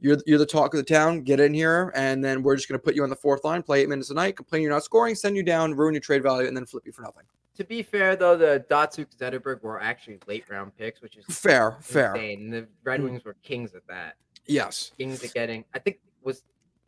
you're 0.00 0.18
you're 0.26 0.38
the 0.38 0.46
talk 0.46 0.74
of 0.74 0.78
the 0.78 0.84
town. 0.84 1.22
Get 1.22 1.40
in 1.40 1.54
here, 1.54 1.92
and 1.94 2.22
then 2.24 2.42
we're 2.42 2.56
just 2.56 2.68
going 2.68 2.78
to 2.78 2.84
put 2.84 2.94
you 2.94 3.02
on 3.02 3.10
the 3.10 3.16
fourth 3.16 3.44
line, 3.44 3.62
play 3.62 3.80
eight 3.82 3.88
minutes 3.88 4.10
a 4.10 4.14
night, 4.14 4.36
complain 4.36 4.62
you're 4.62 4.70
not 4.72 4.84
scoring, 4.84 5.14
send 5.14 5.36
you 5.36 5.42
down, 5.42 5.74
ruin 5.74 5.94
your 5.94 6.00
trade 6.00 6.22
value, 6.22 6.46
and 6.48 6.56
then 6.56 6.66
flip 6.66 6.84
you 6.86 6.92
for 6.92 7.02
nothing. 7.02 7.24
To 7.56 7.64
be 7.64 7.82
fair, 7.82 8.16
though, 8.16 8.36
the 8.36 8.64
Datsyuk 8.70 9.06
Zetterberg 9.16 9.62
were 9.62 9.80
actually 9.80 10.18
late 10.26 10.44
round 10.50 10.76
picks, 10.76 11.00
which 11.00 11.16
is 11.16 11.24
Fair, 11.34 11.78
fair. 11.80 12.14
insane. 12.14 12.40
And 12.42 12.52
the 12.52 12.66
Red 12.84 13.00
Mm. 13.00 13.04
Wings 13.04 13.24
were 13.24 13.34
kings 13.42 13.74
at 13.74 13.86
that. 13.88 14.16
Yes. 14.44 14.92
Kings 14.98 15.24
at 15.24 15.32
getting. 15.32 15.64
I 15.74 15.78
think 15.78 16.00
was 16.22 16.42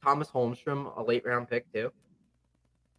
Tomas 0.04 0.28
Holmstrom 0.28 0.94
a 0.98 1.02
late 1.02 1.24
round 1.24 1.48
pick 1.48 1.72
too. 1.72 1.90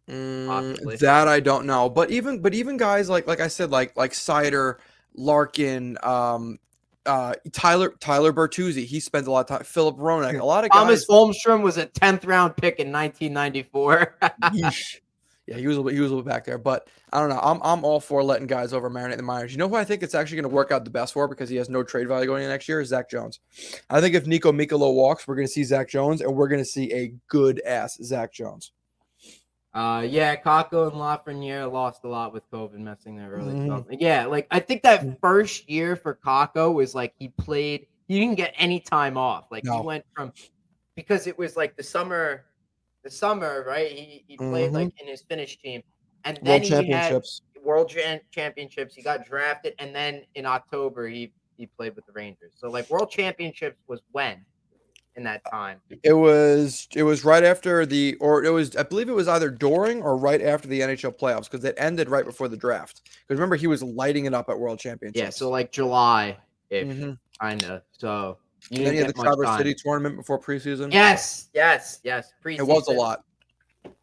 Mm, 0.08 0.98
that 0.98 1.28
I 1.28 1.38
don't 1.38 1.66
know, 1.66 1.88
but 1.88 2.10
even 2.10 2.40
but 2.42 2.52
even 2.52 2.76
guys 2.76 3.08
like 3.08 3.28
like 3.28 3.38
I 3.40 3.46
said 3.46 3.70
like 3.70 3.96
like 3.96 4.10
Seider, 4.12 4.78
Larkin, 5.14 5.96
um, 6.02 6.58
uh, 7.06 7.34
Tyler 7.52 7.94
Tyler 8.00 8.32
Bertuzzi, 8.32 8.84
he 8.84 9.00
spends 9.00 9.26
a 9.26 9.30
lot 9.30 9.40
of 9.40 9.46
time. 9.46 9.64
Filip 9.64 9.96
Hronek, 9.96 10.38
a 10.38 10.44
lot 10.44 10.64
of 10.64 10.70
guys. 10.70 10.80
Tomas 10.80 11.06
guys. 11.06 11.16
Holmstrom 11.16 11.62
was 11.62 11.76
a 11.76 11.86
tenth 11.86 12.24
round 12.24 12.56
pick 12.56 12.78
in 12.78 12.92
1994. 12.92 14.18
Yeah, 15.50 15.56
he 15.56 15.66
was 15.66 15.78
a 15.78 15.80
little, 15.80 15.92
he 15.92 16.00
was 16.00 16.12
a 16.12 16.14
little 16.14 16.30
back 16.30 16.44
there, 16.44 16.58
but 16.58 16.86
I 17.12 17.18
don't 17.18 17.28
know. 17.28 17.40
I'm 17.42 17.60
I'm 17.64 17.84
all 17.84 17.98
for 17.98 18.22
letting 18.22 18.46
guys 18.46 18.72
over 18.72 18.88
marinate 18.88 19.16
the 19.16 19.24
minors. 19.24 19.50
You 19.50 19.58
know 19.58 19.68
who 19.68 19.74
I 19.74 19.82
think 19.82 20.04
it's 20.04 20.14
actually 20.14 20.36
going 20.36 20.48
to 20.48 20.54
work 20.54 20.70
out 20.70 20.84
the 20.84 20.90
best 20.90 21.12
for 21.12 21.26
because 21.26 21.48
he 21.48 21.56
has 21.56 21.68
no 21.68 21.82
trade 21.82 22.06
value 22.06 22.26
going 22.26 22.44
into 22.44 22.52
next 22.52 22.68
year 22.68 22.80
is 22.80 22.90
Zach 22.90 23.10
Jones. 23.10 23.40
I 23.88 24.00
think 24.00 24.14
if 24.14 24.26
Niko 24.26 24.54
Mikkola 24.54 24.94
walks, 24.94 25.26
we're 25.26 25.34
going 25.34 25.48
to 25.48 25.52
see 25.52 25.64
Zach 25.64 25.88
Jones, 25.88 26.20
and 26.20 26.36
we're 26.36 26.46
going 26.46 26.60
to 26.60 26.64
see 26.64 26.92
a 26.92 27.12
good 27.26 27.60
ass 27.66 27.98
Zach 28.00 28.32
Jones. 28.32 28.70
Uh, 29.72 30.04
yeah, 30.08 30.34
Kakko 30.34 30.88
and 30.90 30.96
Lafreniere 30.96 31.70
lost 31.70 32.02
a 32.04 32.08
lot 32.08 32.32
with 32.32 32.42
COVID 32.50 32.78
messing 32.78 33.16
their 33.16 33.30
early 33.30 33.54
Mhm. 33.54 33.62
development. 33.62 34.00
Yeah, 34.00 34.26
like 34.26 34.48
I 34.50 34.58
think 34.58 34.82
that 34.82 35.20
first 35.20 35.68
year 35.70 35.94
for 35.94 36.16
Kakko 36.16 36.74
was 36.74 36.94
like 36.94 37.14
he 37.20 37.28
played, 37.28 37.86
he 38.08 38.18
didn't 38.18 38.34
get 38.36 38.52
any 38.56 38.80
time 38.80 39.16
off. 39.16 39.46
Like 39.52 39.64
No. 39.64 39.80
he 39.80 39.86
went 39.86 40.04
from 40.14 40.32
because 40.96 41.28
it 41.28 41.38
was 41.38 41.56
like 41.56 41.76
the 41.76 41.84
summer, 41.84 42.46
the 43.04 43.10
summer, 43.10 43.64
right? 43.64 43.92
He 43.92 44.24
he 44.26 44.36
played 44.36 44.70
Mhm. 44.70 44.74
like 44.74 45.00
in 45.00 45.06
his 45.06 45.22
Finnish 45.22 45.58
team, 45.58 45.82
and 46.24 46.36
then 46.38 46.62
World 46.62 46.64
he 46.64 46.70
had 46.70 46.82
championships. 46.82 47.42
World 47.62 47.88
Championships. 48.32 48.94
He 48.96 49.02
got 49.02 49.24
drafted, 49.24 49.74
and 49.78 49.94
then 49.94 50.24
in 50.34 50.46
October 50.46 51.06
he 51.06 51.32
he 51.56 51.66
played 51.66 51.94
with 51.94 52.06
the 52.06 52.12
Rangers. 52.12 52.54
So 52.56 52.70
like 52.70 52.90
World 52.90 53.10
Championships 53.10 53.78
was 53.86 54.00
when 54.10 54.44
in 55.16 55.24
that 55.24 55.42
time. 55.50 55.80
It 56.02 56.12
was 56.12 56.88
it 56.94 57.02
was 57.02 57.24
right 57.24 57.42
after 57.44 57.84
the 57.84 58.16
or 58.20 58.44
it 58.44 58.50
was 58.50 58.76
I 58.76 58.82
believe 58.84 59.08
it 59.08 59.14
was 59.14 59.28
either 59.28 59.50
during 59.50 60.02
or 60.02 60.16
right 60.16 60.40
after 60.40 60.68
the 60.68 60.80
NHL 60.80 61.18
playoffs 61.18 61.50
because 61.50 61.64
it 61.64 61.74
ended 61.78 62.08
right 62.08 62.24
before 62.24 62.48
the 62.48 62.56
draft. 62.56 63.02
Because 63.04 63.38
remember 63.38 63.56
he 63.56 63.66
was 63.66 63.82
lighting 63.82 64.24
it 64.26 64.34
up 64.34 64.48
at 64.48 64.58
World 64.58 64.78
Championships. 64.78 65.18
Yeah, 65.20 65.30
so 65.30 65.50
like 65.50 65.72
July 65.72 66.36
ish, 66.70 67.16
kind 67.40 67.64
of. 67.64 67.82
So 67.92 68.38
you 68.70 68.84
then 68.84 68.94
you 68.94 69.00
had 69.00 69.08
the 69.08 69.12
Traverse 69.14 69.46
time. 69.46 69.58
City 69.58 69.74
tournament 69.74 70.16
before 70.16 70.38
preseason. 70.38 70.92
Yes, 70.92 71.48
yes, 71.54 72.00
yes. 72.04 72.32
Preseason. 72.44 72.58
it 72.60 72.66
was 72.66 72.88
a 72.88 72.92
lot. 72.92 73.24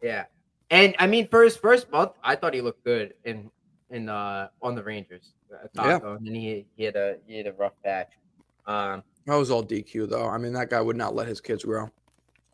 Yeah, 0.02 0.24
and 0.70 0.94
I 0.98 1.06
mean, 1.06 1.28
for 1.28 1.42
his 1.42 1.56
first 1.56 1.90
month, 1.90 2.12
I 2.22 2.36
thought 2.36 2.52
he 2.54 2.60
looked 2.60 2.84
good 2.84 3.14
in 3.24 3.50
in 3.90 4.08
uh 4.08 4.48
on 4.60 4.74
the 4.74 4.82
Rangers. 4.82 5.32
uh, 5.52 5.66
Yeah. 5.74 6.00
And 6.02 6.26
then 6.26 6.34
he 6.34 6.66
he 6.76 6.84
had 6.84 6.96
a 6.96 7.16
he 7.26 7.38
had 7.38 7.46
a 7.46 7.52
rough 7.52 7.72
patch. 7.82 8.10
Um, 8.66 9.02
That 9.28 9.36
was 9.36 9.50
all 9.50 9.62
DQ 9.62 10.06
though. 10.06 10.26
I 10.26 10.38
mean 10.38 10.54
that 10.54 10.70
guy 10.70 10.80
would 10.80 10.96
not 10.96 11.14
let 11.14 11.28
his 11.28 11.38
kids 11.38 11.62
grow. 11.62 11.90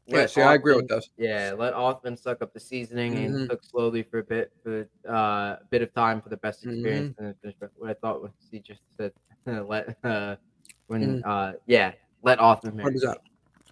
let 0.08 0.22
Yeah, 0.22 0.26
see, 0.26 0.40
I 0.42 0.54
agree 0.54 0.74
with 0.74 0.88
this. 0.88 1.08
Yeah, 1.16 1.54
let 1.56 1.72
Othmann 1.72 2.18
suck 2.18 2.42
up 2.42 2.52
the 2.52 2.58
seasoning 2.58 3.14
Mhm. 3.14 3.24
and 3.26 3.48
cook 3.48 3.62
slowly 3.62 4.02
for 4.02 4.18
a 4.18 4.24
bit 4.24 4.50
for 4.64 4.88
uh, 5.08 5.12
a 5.12 5.60
bit 5.70 5.82
of 5.82 5.94
time 5.94 6.20
for 6.20 6.30
the 6.30 6.36
best 6.38 6.64
Mm-hmm. 6.66 6.74
experience. 6.74 7.14
And 7.18 7.34
finish 7.40 7.56
what 7.76 7.90
I 7.90 7.94
thought 7.94 8.22
when 8.22 8.32
he 8.50 8.58
just 8.58 8.80
said 8.96 9.12
let 9.68 9.96
uh 10.02 10.34
when 10.88 11.22
Mm. 11.22 11.24
uh 11.24 11.52
yeah 11.68 11.92
let 12.24 12.40
Othmann. 12.40 12.80
Hundred 12.80 13.00
percent. 13.00 13.18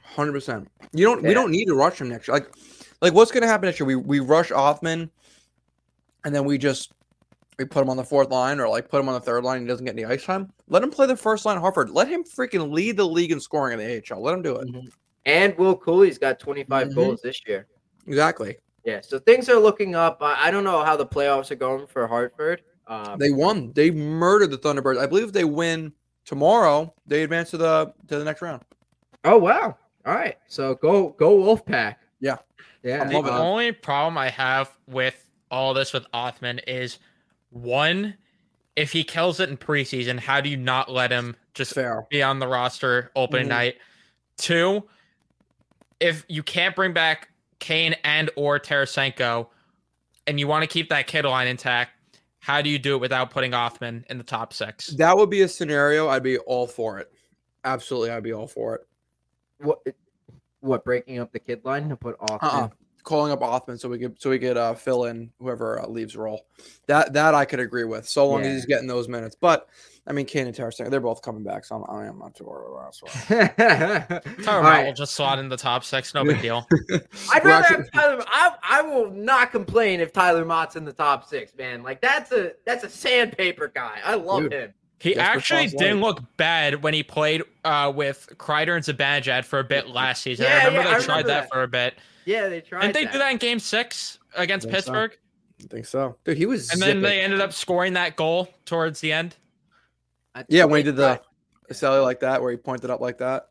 Hundred 0.05 0.33
percent. 0.33 0.69
You 0.93 1.05
don't. 1.05 1.25
We 1.25 1.35
don't 1.35 1.51
need 1.51 1.65
to 1.65 1.75
rush 1.75 2.01
him 2.01 2.09
next 2.09 2.29
year. 2.29 2.37
Like, 2.37 2.55
like 3.01 3.15
what's 3.15 3.33
going 3.33 3.43
to 3.43 3.49
happen 3.49 3.67
next 3.67 3.81
year? 3.81 3.87
We 3.87 3.97
we 3.97 4.21
rush 4.21 4.53
Othmann, 4.53 5.11
and 6.25 6.33
then 6.33 6.45
we 6.45 6.57
just 6.57 6.93
we 7.59 7.65
put 7.65 7.83
him 7.83 7.91
on 7.91 7.97
the 7.97 8.05
fourth 8.05 8.31
line 8.31 8.61
or 8.61 8.69
like 8.69 8.89
put 8.89 9.01
him 9.01 9.09
on 9.09 9.15
the 9.15 9.21
third 9.21 9.45
line. 9.45 9.61
He 9.63 9.67
doesn't 9.67 9.85
get 9.85 9.93
any 9.95 10.05
ice 10.05 10.25
time. 10.25 10.53
Let 10.69 10.83
him 10.83 10.91
play 10.91 11.07
the 11.07 11.17
first 11.17 11.45
line. 11.45 11.57
at 11.57 11.61
Hartford. 11.61 11.91
Let 11.91 12.09
him 12.09 12.25
freaking 12.25 12.73
lead 12.73 12.97
the 12.97 13.07
league 13.07 13.31
in 13.33 13.41
scoring 13.41 13.79
in 13.79 13.87
the 13.87 13.97
AHL. 13.97 14.23
Let 14.23 14.35
him 14.35 14.43
do 14.43 14.57
it. 14.57 14.69
Mhm. 14.69 14.89
And 15.27 15.57
Will 15.59 15.77
Cuylle's 15.77 16.19
got 16.19 16.41
25 16.41 16.89
Mhm. 16.89 16.95
goals 16.95 17.21
this 17.23 17.41
year. 17.47 17.67
Exactly. 18.07 18.57
Yeah, 18.85 19.01
so 19.01 19.19
things 19.21 19.49
are 19.49 19.59
looking 19.61 19.95
up. 19.95 20.19
I, 20.21 20.49
I 20.49 20.51
don't 20.51 20.65
know 20.65 20.83
how 20.83 20.97
the 20.97 21.07
playoffs 21.07 21.51
are 21.53 21.57
going 21.57 21.87
for 21.87 22.07
Hartford. 22.09 22.63
Um, 22.89 23.17
They 23.19 23.31
won. 23.31 23.73
They 23.75 23.93
murdered 23.93 24.51
the 24.51 24.59
Thunderbirds. 24.59 24.99
I 24.99 25.07
believe 25.07 25.25
if 25.29 25.33
they 25.33 25.45
win 25.45 25.93
tomorrow, 26.25 26.93
they 27.07 27.23
advance 27.23 27.51
to 27.51 27.57
the 27.59 27.93
to 28.09 28.19
the 28.19 28.25
next 28.25 28.43
round. 28.43 28.63
oh 29.25 29.39
wow! 29.39 29.77
All 30.05 30.15
right, 30.15 30.37
so 30.49 30.75
go 30.75 31.11
go 31.11 31.37
Wolfpack. 31.39 31.95
Yeah. 32.19 32.39
yeah. 32.83 33.05
The 33.05 33.15
loving 33.15 33.33
it. 33.33 33.37
um, 33.37 33.41
only 33.41 33.71
problem 33.73 34.19
I 34.19 34.31
have 34.31 34.77
with 34.89 35.31
all 35.53 35.75
this 35.75 35.93
with 35.93 36.05
Othmann 36.13 36.59
is 36.67 36.99
one, 37.53 38.15
if 38.77 38.93
he 38.93 39.05
kills 39.05 39.39
it 39.41 39.49
in 39.49 39.57
preseason, 39.57 40.19
how 40.19 40.41
do 40.41 40.49
you 40.49 40.57
not 40.57 40.91
let 40.91 41.11
him 41.11 41.37
just 41.55 41.75
Fair. 41.75 42.07
be 42.11 42.23
on 42.23 42.39
the 42.39 42.49
roster 42.49 43.11
opening 43.15 43.47
Mhm. 43.47 43.51
night? 43.51 43.77
Two, 44.39 44.89
if 46.01 46.25
you 46.29 46.43
can't 46.43 46.75
bring 46.75 46.93
back 46.93 47.29
Kane 47.59 47.95
and 48.05 48.31
or 48.37 48.59
Tarasenko, 48.59 49.49
and 50.27 50.41
you 50.41 50.47
want 50.49 50.63
to 50.63 50.67
keep 50.67 50.89
that 50.89 51.07
kid 51.07 51.25
line 51.25 51.47
intact, 51.47 51.91
how 52.41 52.61
do 52.63 52.69
you 52.71 52.79
do 52.79 52.95
it 52.97 53.01
without 53.01 53.31
putting 53.31 53.53
Othmann 53.53 54.05
in 54.11 54.19
the 54.19 54.25
top 54.25 54.53
six? 54.53 54.89
That 54.89 55.17
would 55.17 55.31
be 55.31 55.43
a 55.43 55.49
scenario. 55.49 56.09
I'd 56.09 56.23
be 56.23 56.39
all 56.39 56.67
for 56.67 56.99
it. 56.99 57.13
Absolutely, 57.65 58.11
I'd 58.11 58.23
be 58.25 58.33
all 58.33 58.49
for 58.49 58.75
it. 58.77 58.87
what 59.59 59.79
what 60.59 60.85
breaking 60.85 61.19
up 61.21 61.31
the 61.33 61.39
kid 61.41 61.65
line 61.65 61.89
to 61.89 61.97
put 61.97 62.17
off? 62.21 62.43
Uh-uh. 62.43 62.69
Calling 63.05 63.33
up 63.33 63.41
Othmann 63.41 63.79
so 63.81 63.89
we 63.89 63.99
could 63.99 64.21
so 64.23 64.31
we 64.31 64.39
could 64.39 64.57
uh, 64.57 64.75
fill 64.75 65.05
in 65.07 65.31
whoever 65.41 65.81
uh, 65.81 65.87
leaves 65.89 66.17
role. 66.17 66.47
That 66.87 67.13
that 67.15 67.35
I 67.35 67.45
could 67.45 67.59
agree 67.61 67.85
with, 67.85 68.09
so 68.09 68.29
long 68.29 68.43
Yeah. 68.45 68.51
as 68.51 68.55
he's 68.59 68.67
getting 68.67 68.87
those 68.87 69.09
minutes. 69.09 69.35
But 69.35 69.69
I 70.07 70.13
mean, 70.13 70.27
Kane 70.27 70.47
and 70.47 70.55
Tarasenko, 70.57 70.91
they're 70.91 71.01
both 71.01 71.23
coming 71.23 71.43
back, 71.45 71.65
so 71.65 71.77
I'm, 71.77 71.97
I 71.97 72.07
am 72.07 72.19
not 72.19 72.35
too 72.35 72.45
worried 72.45 72.71
about 72.73 72.95
that. 73.29 74.25
So. 74.37 74.45
Tyler 74.45 74.57
All 74.57 74.63
Motte 74.63 74.73
right. 74.73 74.87
will 74.87 74.93
just 74.93 75.15
slot 75.15 75.39
in 75.39 75.49
the 75.49 75.57
top 75.57 75.85
six, 75.85 76.13
no 76.15 76.25
big 76.25 76.41
deal. 76.41 76.67
I'd 77.33 77.45
rather 77.45 77.65
actually- 77.67 77.77
have 77.77 77.91
Tyler. 77.93 78.25
I, 78.27 78.53
I 78.63 78.83
will 78.83 79.11
not 79.11 79.53
complain 79.53 80.01
if 80.01 80.13
Tyler 80.13 80.45
Motte's 80.45 80.77
in 80.77 80.85
the 80.85 80.93
top 80.93 81.29
six, 81.29 81.55
man. 81.57 81.83
Like 81.83 82.01
that's 82.01 82.31
a 82.33 82.53
that's 82.67 82.85
a 82.85 82.89
sandpaper 82.89 83.69
guy. 83.75 83.99
I 84.05 84.15
love 84.15 84.43
Dude. 84.45 84.53
him. 84.53 84.75
He 85.03 85.15
Jesper 85.15 85.21
actually 85.39 85.63
Frost 85.69 85.79
didn't 85.79 86.01
Light. 86.01 86.07
look 86.07 86.37
bad 86.37 86.83
when 86.85 86.95
he 86.95 87.03
played 87.03 87.43
uh, 87.65 87.93
with 87.95 88.29
Kreider 88.37 88.77
and 88.77 88.85
Zibanejad 88.85 89.45
for 89.45 89.59
a 89.59 89.65
bit 89.65 89.89
last 89.89 90.23
season. 90.23 90.47
Yeah, 90.47 90.53
I 90.63 90.67
remember 90.67 90.79
yeah, 90.79 90.85
they 90.85 90.91
I 90.91 90.93
tried 91.01 91.07
remember 91.09 91.29
that, 91.29 91.41
that. 91.43 91.49
for 91.51 91.63
a 91.65 91.69
bit. 91.69 91.95
Yeah, 92.25 92.49
they 92.49 92.61
tried. 92.61 92.83
Didn't 92.83 92.95
they 92.95 93.05
that. 93.05 93.13
do 93.13 93.19
that 93.19 93.33
in 93.33 93.39
game 93.39 93.59
six 93.59 94.19
against 94.37 94.65
Think 94.69 94.77
so. 94.77 94.77
Pittsburgh? 94.77 95.19
I 95.61 95.67
think 95.67 95.87
so, 95.87 96.17
dude. 96.25 96.37
He 96.37 96.47
was 96.47 96.71
And 96.71 96.81
then 96.81 97.03
they 97.03 97.21
ended 97.21 97.41
up 97.41 97.53
scoring 97.53 97.95
that 97.95 98.15
goal 98.15 98.49
towards 98.65 99.01
the 99.01 99.13
end. 99.13 99.35
Yeah 100.49 100.65
when 100.67 100.79
he 100.79 100.83
did 100.85 100.95
the 100.97 101.17
tried. 101.17 101.77
Sally 101.77 101.99
like 102.01 102.21
that, 102.21 102.41
where 102.41 102.51
he 102.53 102.57
pointed 102.57 102.91
up 102.91 103.01
like 103.01 103.19
that. 103.19 103.49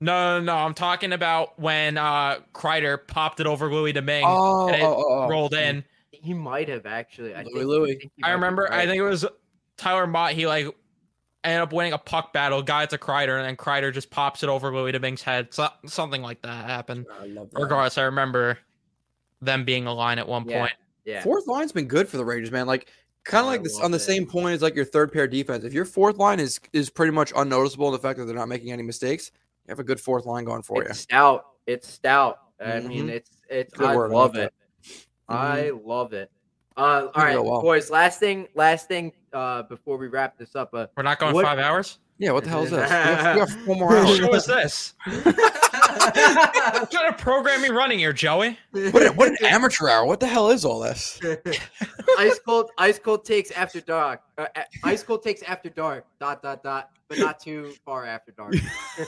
No, 0.00 0.38
no, 0.38 0.44
no. 0.44 0.54
I'm 0.56 0.74
talking 0.74 1.12
about 1.12 1.58
when 1.58 1.96
uh, 1.96 2.40
Kreider 2.54 2.98
popped 3.04 3.40
it 3.40 3.46
over 3.46 3.72
Louis 3.72 3.92
Domingue 3.92 4.24
Oh, 4.26 4.68
and 4.68 4.76
it 4.76 4.82
oh, 4.82 4.94
oh, 4.96 5.22
oh. 5.24 5.28
rolled 5.28 5.54
in. 5.54 5.84
He 6.10 6.34
might 6.34 6.68
have 6.68 6.86
actually. 6.86 7.34
I 7.34 7.42
Louis 7.42 7.52
think, 7.54 7.66
Louis. 7.66 7.94
think 7.96 8.12
I 8.22 8.26
might 8.26 8.28
be 8.28 8.34
remember. 8.34 8.72
I 8.72 8.86
think 8.86 8.98
it 8.98 9.02
was 9.02 9.24
Tyler 9.78 10.06
Motte. 10.06 10.32
He 10.34 10.46
like 10.46 10.66
ended 11.44 11.62
up 11.62 11.72
winning 11.72 11.94
a 11.94 11.98
puck 11.98 12.32
battle, 12.34 12.62
got 12.62 12.84
it 12.84 12.90
to 12.90 12.98
Kreider, 12.98 13.38
and 13.38 13.46
then 13.46 13.56
Kreider 13.56 13.92
just 13.92 14.10
pops 14.10 14.42
it 14.42 14.48
over 14.50 14.74
Louis 14.74 14.92
Domingue's 14.92 15.22
head. 15.22 15.54
So, 15.54 15.68
something 15.86 16.20
like 16.20 16.42
that 16.42 16.66
happened. 16.66 17.06
I 17.18 17.26
love 17.26 17.50
that. 17.52 17.60
Regardless, 17.62 17.96
I 17.96 18.02
remember 18.02 18.58
them 19.40 19.64
being 19.64 19.86
a 19.86 19.94
line 19.94 20.18
at 20.18 20.28
one 20.28 20.46
Yeah. 20.48 20.60
point. 20.60 20.72
Yeah. 21.04 21.22
Fourth 21.22 21.46
line's 21.46 21.72
been 21.72 21.86
good 21.86 22.08
for 22.08 22.16
the 22.18 22.24
Rangers, 22.24 22.50
man. 22.50 22.66
Like 22.66 22.90
kind 23.24 23.44
Oh, 23.44 23.48
of 23.48 23.52
like 23.54 23.62
this 23.62 23.78
on 23.80 23.90
the 23.92 23.96
it. 23.96 24.00
same 24.00 24.26
point 24.26 24.54
as 24.54 24.62
like 24.62 24.74
your 24.74 24.84
third 24.84 25.12
pair 25.12 25.26
defense. 25.26 25.64
If 25.64 25.72
your 25.72 25.84
fourth 25.84 26.16
line 26.18 26.40
is 26.40 26.60
is 26.72 26.90
pretty 26.90 27.12
much 27.12 27.32
unnoticeable 27.36 27.86
in 27.86 27.92
the 27.92 27.98
fact 27.98 28.18
that 28.18 28.24
they're 28.26 28.34
not 28.34 28.48
making 28.48 28.72
any 28.72 28.82
mistakes, 28.82 29.30
you 29.66 29.70
have 29.70 29.78
a 29.78 29.84
good 29.84 30.00
fourth 30.00 30.26
line 30.26 30.44
going 30.44 30.62
for 30.62 30.82
you. 30.82 30.88
it's 30.88 30.98
stout. 31.00 31.44
It's 31.66 31.86
stout. 31.88 32.40
I 32.60 32.80
mean, 32.80 33.06
Mhm. 33.06 33.10
it's 33.10 33.30
it's. 33.48 33.72
Good 33.74 33.86
I 33.88 33.96
word, 33.96 34.10
I 34.10 34.14
love 34.14 34.34
like 34.34 34.44
it. 34.48 35.06
I 35.28 35.70
love 35.84 36.12
it. 36.14 36.30
Uh, 36.78 37.08
all 37.14 37.24
right, 37.24 37.42
well. 37.42 37.60
boys. 37.60 37.90
Last 37.90 38.20
thing. 38.20 38.46
Last 38.54 38.86
thing. 38.88 39.12
Uh, 39.32 39.62
before 39.64 39.98
we 39.98 40.06
wrap 40.06 40.38
this 40.38 40.54
up. 40.56 40.72
Uh, 40.72 40.86
We're 40.96 41.02
not 41.02 41.18
going 41.18 41.34
What- 41.34 41.44
five 41.44 41.58
hours. 41.58 41.98
Yeah, 42.20 42.32
what 42.32 42.42
the 42.42 42.50
hell 42.50 42.64
is 42.64 42.70
this? 42.70 42.82
We 42.82 42.88
got, 42.88 43.34
we 43.34 43.40
got 43.40 43.50
four 43.64 43.76
more 43.76 43.88
What 43.90 43.98
hours. 44.08 44.16
show 44.16 44.34
is 44.34 44.46
this? 44.46 44.94
what 45.22 46.90
kind 46.90 47.08
of 47.08 47.16
program 47.16 47.64
you 47.64 47.72
running 47.76 48.00
here, 48.00 48.12
Joey? 48.12 48.58
What, 48.72 49.06
a- 49.06 49.12
what 49.12 49.28
an 49.28 49.36
amateur 49.44 49.88
hour. 49.88 50.04
What 50.04 50.18
the 50.18 50.26
hell 50.26 50.50
is 50.50 50.64
all 50.64 50.80
this? 50.80 51.20
ice 52.18 52.40
cold, 52.44 52.70
ice 52.76 52.98
cold 52.98 53.24
takes 53.24 53.52
after 53.52 53.80
dark. 53.80 54.22
Uh, 54.36 54.46
uh, 54.56 54.62
ice 54.82 55.04
cold 55.04 55.22
takes 55.22 55.42
after 55.42 55.68
dark. 55.70 56.06
Dot 56.18 56.42
dot 56.42 56.64
dot. 56.64 56.90
But 57.08 57.18
not 57.20 57.38
too 57.40 57.72
far 57.84 58.04
after 58.04 58.32
dark. 58.32 58.54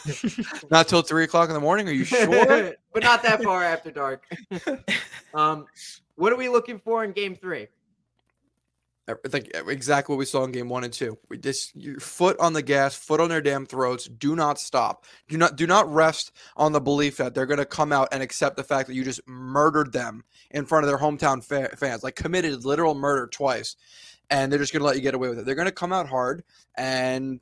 Not 0.70 0.88
till 0.88 1.02
three 1.02 1.24
o'clock 1.24 1.50
in 1.50 1.54
the 1.54 1.60
morning. 1.60 1.86
Are 1.86 1.92
you 1.92 2.04
sure? 2.04 2.26
but 2.94 3.02
not 3.02 3.22
that 3.24 3.42
far 3.42 3.62
after 3.62 3.90
dark. 3.90 4.24
um, 5.34 5.66
what 6.20 6.32
are 6.32 6.36
we 6.36 6.48
looking 6.48 6.78
for 6.78 7.02
in 7.02 7.12
game 7.12 7.34
three? 7.34 7.68
I 9.08 9.28
think 9.28 9.50
exactly 9.66 10.12
what 10.12 10.18
we 10.18 10.24
saw 10.24 10.44
in 10.44 10.52
game 10.52 10.68
one 10.68 10.84
and 10.84 10.92
two. 10.92 11.18
We 11.28 11.38
just 11.38 11.74
your 11.74 11.98
foot 11.98 12.38
on 12.38 12.52
the 12.52 12.62
gas, 12.62 12.94
foot 12.94 13.20
on 13.20 13.28
their 13.28 13.40
damn 13.40 13.66
throats. 13.66 14.04
Do 14.04 14.36
not 14.36 14.60
stop. 14.60 15.04
Do 15.28 15.36
not 15.36 15.56
do 15.56 15.66
not 15.66 15.92
rest 15.92 16.32
on 16.56 16.72
the 16.72 16.80
belief 16.80 17.16
that 17.16 17.34
they're 17.34 17.46
going 17.46 17.58
to 17.58 17.64
come 17.64 17.90
out 17.90 18.08
and 18.12 18.22
accept 18.22 18.56
the 18.56 18.62
fact 18.62 18.86
that 18.86 18.94
you 18.94 19.02
just 19.02 19.26
murdered 19.26 19.92
them 19.92 20.22
in 20.50 20.66
front 20.66 20.84
of 20.84 20.90
their 20.90 20.98
hometown 20.98 21.42
fa- 21.42 21.74
fans, 21.76 22.04
like 22.04 22.14
committed 22.14 22.64
literal 22.64 22.94
murder 22.94 23.26
twice, 23.26 23.74
and 24.28 24.52
they're 24.52 24.60
just 24.60 24.72
going 24.72 24.80
to 24.80 24.86
let 24.86 24.96
you 24.96 25.02
get 25.02 25.14
away 25.14 25.30
with 25.30 25.40
it. 25.40 25.46
They're 25.46 25.56
going 25.56 25.66
to 25.66 25.72
come 25.72 25.92
out 25.92 26.08
hard, 26.08 26.44
and 26.76 27.40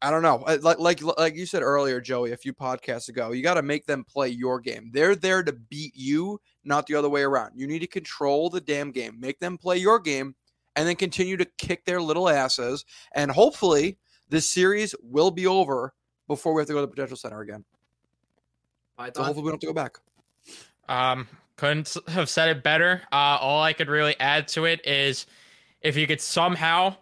I 0.00 0.10
don't 0.12 0.22
know. 0.22 0.44
Like 0.60 0.78
like 0.78 1.02
like 1.18 1.34
you 1.34 1.44
said 1.44 1.62
earlier, 1.62 2.00
Joey, 2.00 2.30
a 2.30 2.36
few 2.36 2.52
podcasts 2.52 3.08
ago, 3.08 3.32
you 3.32 3.42
got 3.42 3.54
to 3.54 3.62
make 3.62 3.84
them 3.86 4.04
play 4.04 4.28
your 4.28 4.60
game. 4.60 4.90
They're 4.92 5.16
there 5.16 5.42
to 5.42 5.52
beat 5.52 5.96
you, 5.96 6.40
not 6.64 6.86
the 6.86 6.94
other 6.94 7.08
way 7.08 7.22
around. 7.22 7.52
You 7.56 7.66
need 7.66 7.80
to 7.80 7.88
control 7.88 8.48
the 8.48 8.60
damn 8.60 8.92
game. 8.92 9.18
Make 9.18 9.40
them 9.40 9.58
play 9.58 9.78
your 9.78 9.98
game 9.98 10.36
and 10.76 10.86
then 10.86 10.94
continue 10.94 11.36
to 11.36 11.44
kick 11.58 11.84
their 11.84 12.00
little 12.00 12.28
asses. 12.28 12.84
And 13.12 13.30
hopefully, 13.30 13.98
this 14.28 14.48
series 14.48 14.94
will 15.02 15.32
be 15.32 15.48
over 15.48 15.92
before 16.28 16.54
we 16.54 16.60
have 16.60 16.68
to 16.68 16.74
go 16.74 16.80
to 16.80 16.86
the 16.86 16.92
Prudential 16.92 17.16
Center 17.16 17.40
again. 17.40 17.64
So 19.16 19.24
hopefully, 19.24 19.44
we 19.44 19.50
don't 19.50 19.54
have 19.54 19.60
to 19.60 19.66
go 19.66 19.72
back. 19.72 19.98
Um, 20.88 21.26
couldn't 21.56 21.96
have 22.06 22.28
said 22.28 22.50
it 22.50 22.62
better. 22.62 23.02
Uh, 23.10 23.38
all 23.40 23.60
I 23.60 23.72
could 23.72 23.88
really 23.88 24.14
add 24.20 24.46
to 24.48 24.64
it 24.64 24.86
is 24.86 25.26
if 25.80 25.96
you 25.96 26.06
could 26.06 26.20
somehow, 26.20 26.94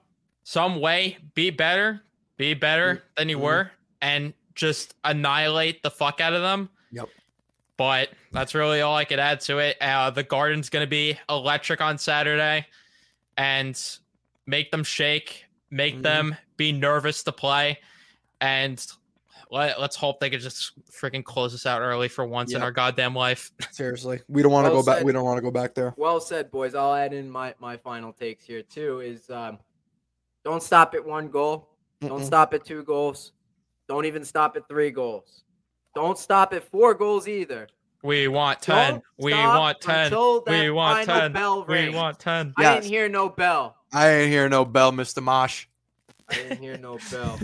some 0.45 0.81
way, 0.81 1.19
be 1.35 1.51
better, 1.51 2.01
be 2.37 2.55
better 2.55 3.03
than 3.17 3.29
you 3.29 3.39
Mhm. 3.39 3.43
were, 3.43 3.71
and 4.01 4.35
just 4.55 4.95
annihilate 5.05 5.83
the 5.83 5.91
fuck 5.91 6.21
out 6.21 6.33
of 6.33 6.43
them. 6.43 6.71
Yep. 6.93 7.09
But 7.77 8.11
that's 8.33 8.55
really 8.55 8.81
all 8.81 8.97
I 8.97 9.05
could 9.05 9.19
add 9.19 9.41
to 9.43 9.59
it. 9.59 9.77
Uh, 9.81 10.11
the 10.11 10.23
Garden's 10.23 10.71
going 10.71 10.83
to 10.85 10.89
be 10.91 11.19
electric 11.29 11.81
on 11.81 11.99
Saturday 11.99 12.67
and 13.37 13.79
make 14.47 14.71
them 14.71 14.83
shake, 14.85 15.45
make 15.71 15.97
Mhm. 15.97 16.03
them 16.03 16.37
be 16.57 16.73
nervous 16.73 17.23
to 17.25 17.33
play. 17.33 17.79
And 18.41 18.85
let, 19.51 19.79
let's 19.81 19.95
hope 19.97 20.21
they 20.21 20.31
could 20.31 20.41
just 20.41 20.73
freaking 20.91 21.23
close 21.25 21.55
us 21.55 21.67
out 21.67 21.81
early 21.83 22.09
for 22.09 22.25
once 22.25 22.55
in 22.55 22.63
our 22.63 22.73
goddamn 22.73 23.15
life. 23.15 23.51
Seriously, 23.73 24.21
we 24.29 24.43
don't 24.43 24.53
want 24.53 24.67
to 24.67 24.73
Well 24.73 24.83
go 24.83 24.87
back. 24.87 25.05
We 25.05 25.13
don't 25.13 25.25
want 25.25 25.37
to 25.37 25.43
go 25.43 25.51
back 25.51 25.75
there. 25.75 25.93
Well 25.97 26.21
said, 26.21 26.51
boys. 26.51 26.75
I'll 26.75 26.95
add 26.95 27.13
in 27.13 27.31
my 27.31 27.55
my 27.59 27.77
final 27.77 28.13
takes 28.13 28.45
here 28.45 28.63
too. 28.63 29.01
Is 29.01 29.29
um, 29.31 29.59
don't 30.45 30.63
stop 30.63 30.95
at 30.95 31.05
one 31.05 31.29
goal. 31.29 31.69
Don't 32.01 32.25
stop 32.25 32.53
at 32.55 32.65
two 32.65 32.83
goals. 32.83 33.33
Don't 33.89 34.05
even 34.05 34.25
stop 34.25 34.57
at 34.57 34.69
three 34.69 34.91
goals. 34.91 35.45
Don't 35.95 36.19
stop 36.19 36.53
at 36.53 36.65
four 36.65 36.95
goals 36.95 37.27
either. 37.29 37.69
We 38.03 38.29
want 38.29 38.61
10. 38.61 39.01
We 39.19 39.33
want 39.33 39.81
10. 39.81 40.13
We 40.47 40.71
want 40.71 41.07
10. 41.07 41.33
bell 41.33 41.65
We 41.67 41.89
want 41.89 42.19
10. 42.19 42.53
I 42.57 42.63
Yes. 42.63 42.75
didn't 42.83 42.91
hear 42.93 43.09
no 43.09 43.29
bell. 43.29 43.77
I 43.93 44.11
ain't 44.11 44.31
hear 44.31 44.49
no 44.49 44.65
bell, 44.65 44.93
Mister 44.93 45.21
Mosh. 45.21 45.67
I 46.29 46.35
didn't 46.35 46.59
hear 46.59 46.77
no 46.77 46.99
bell. 47.11 47.39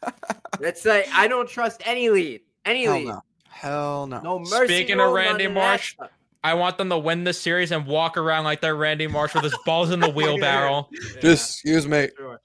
Let's 0.60 0.80
say 0.80 1.04
I 1.12 1.28
don't 1.28 1.48
trust 1.48 1.82
any 1.84 2.08
lead. 2.10 2.40
Any 2.64 2.84
Hell 2.84 2.94
lead. 2.94 3.06
no. 3.08 3.22
Hell 3.48 4.06
no. 4.06 4.20
No 4.20 4.38
mercy. 4.38 4.74
Speaking 4.74 5.00
of 5.00 5.12
Randy 5.12 5.44
none 5.44 5.52
of 5.52 5.54
that 5.56 5.60
Marsh. 5.68 5.96
I 6.42 6.54
want 6.54 6.78
them 6.78 6.88
to 6.88 6.98
win 6.98 7.24
this 7.24 7.38
series 7.40 7.70
and 7.70 7.86
walk 7.86 8.16
around 8.16 8.44
like 8.44 8.62
they're 8.62 8.74
Randy 8.76 9.06
Marsh 9.06 9.34
with 9.34 9.44
his 9.44 9.56
balls 9.66 9.90
in 9.90 10.00
the 10.00 10.08
wheelbarrow. 10.14 10.88
Yeah. 10.90 11.20
Just 11.20 11.50
excuse 11.56 11.86
me. 11.86 12.08
Sure. 12.16 12.40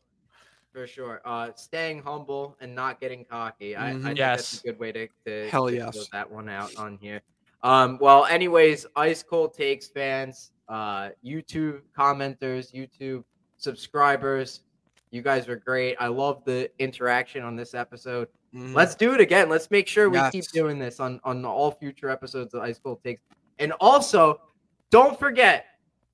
For 0.75 0.85
sure. 0.85 1.21
Uh, 1.23 1.51
staying 1.55 2.01
humble 2.03 2.57
and 2.59 2.75
not 2.75 2.99
getting 2.99 3.23
cocky. 3.23 3.77
I, 3.77 3.91
I 3.91 3.93
Mhm. 3.93 4.03
think 4.03 4.17
Yes. 4.17 4.51
that's 4.51 4.61
a 4.61 4.67
good 4.67 4.77
way 4.77 4.91
to, 4.91 5.07
to, 5.25 5.47
Hell 5.49 5.69
to 5.69 5.73
yes. 5.73 6.09
that 6.11 6.29
one 6.29 6.49
out 6.49 6.75
on 6.75 6.97
here. 6.97 7.21
Um, 7.63 7.97
well, 8.01 8.25
anyways, 8.25 8.85
Ice 8.97 9.23
Cold 9.23 9.53
Takes 9.53 9.87
fans, 9.87 10.51
uh, 10.67 11.11
YouTube 11.23 11.81
commenters, 11.97 12.73
YouTube 12.73 13.23
subscribers, 13.55 14.63
you 15.11 15.21
guys 15.21 15.47
are 15.47 15.55
great. 15.55 15.95
I 15.97 16.07
love 16.07 16.43
the 16.43 16.69
interaction 16.77 17.41
on 17.41 17.55
this 17.55 17.73
episode. 17.73 18.27
Mhm. 18.53 18.75
Let's 18.75 18.95
do 18.95 19.13
it 19.13 19.21
again. 19.21 19.47
Let's 19.47 19.71
make 19.71 19.87
sure 19.87 20.09
we 20.09 20.19
keep 20.29 20.45
doing 20.51 20.77
this 20.77 20.99
on 20.99 21.21
on 21.23 21.45
all 21.45 21.71
future 21.71 22.09
episodes 22.09 22.53
of 22.53 22.61
Ice 22.63 22.79
Cold 22.79 23.01
Takes. 23.01 23.21
And 23.59 23.71
also, 23.79 24.41
don't 24.89 25.17
forget, 25.17 25.67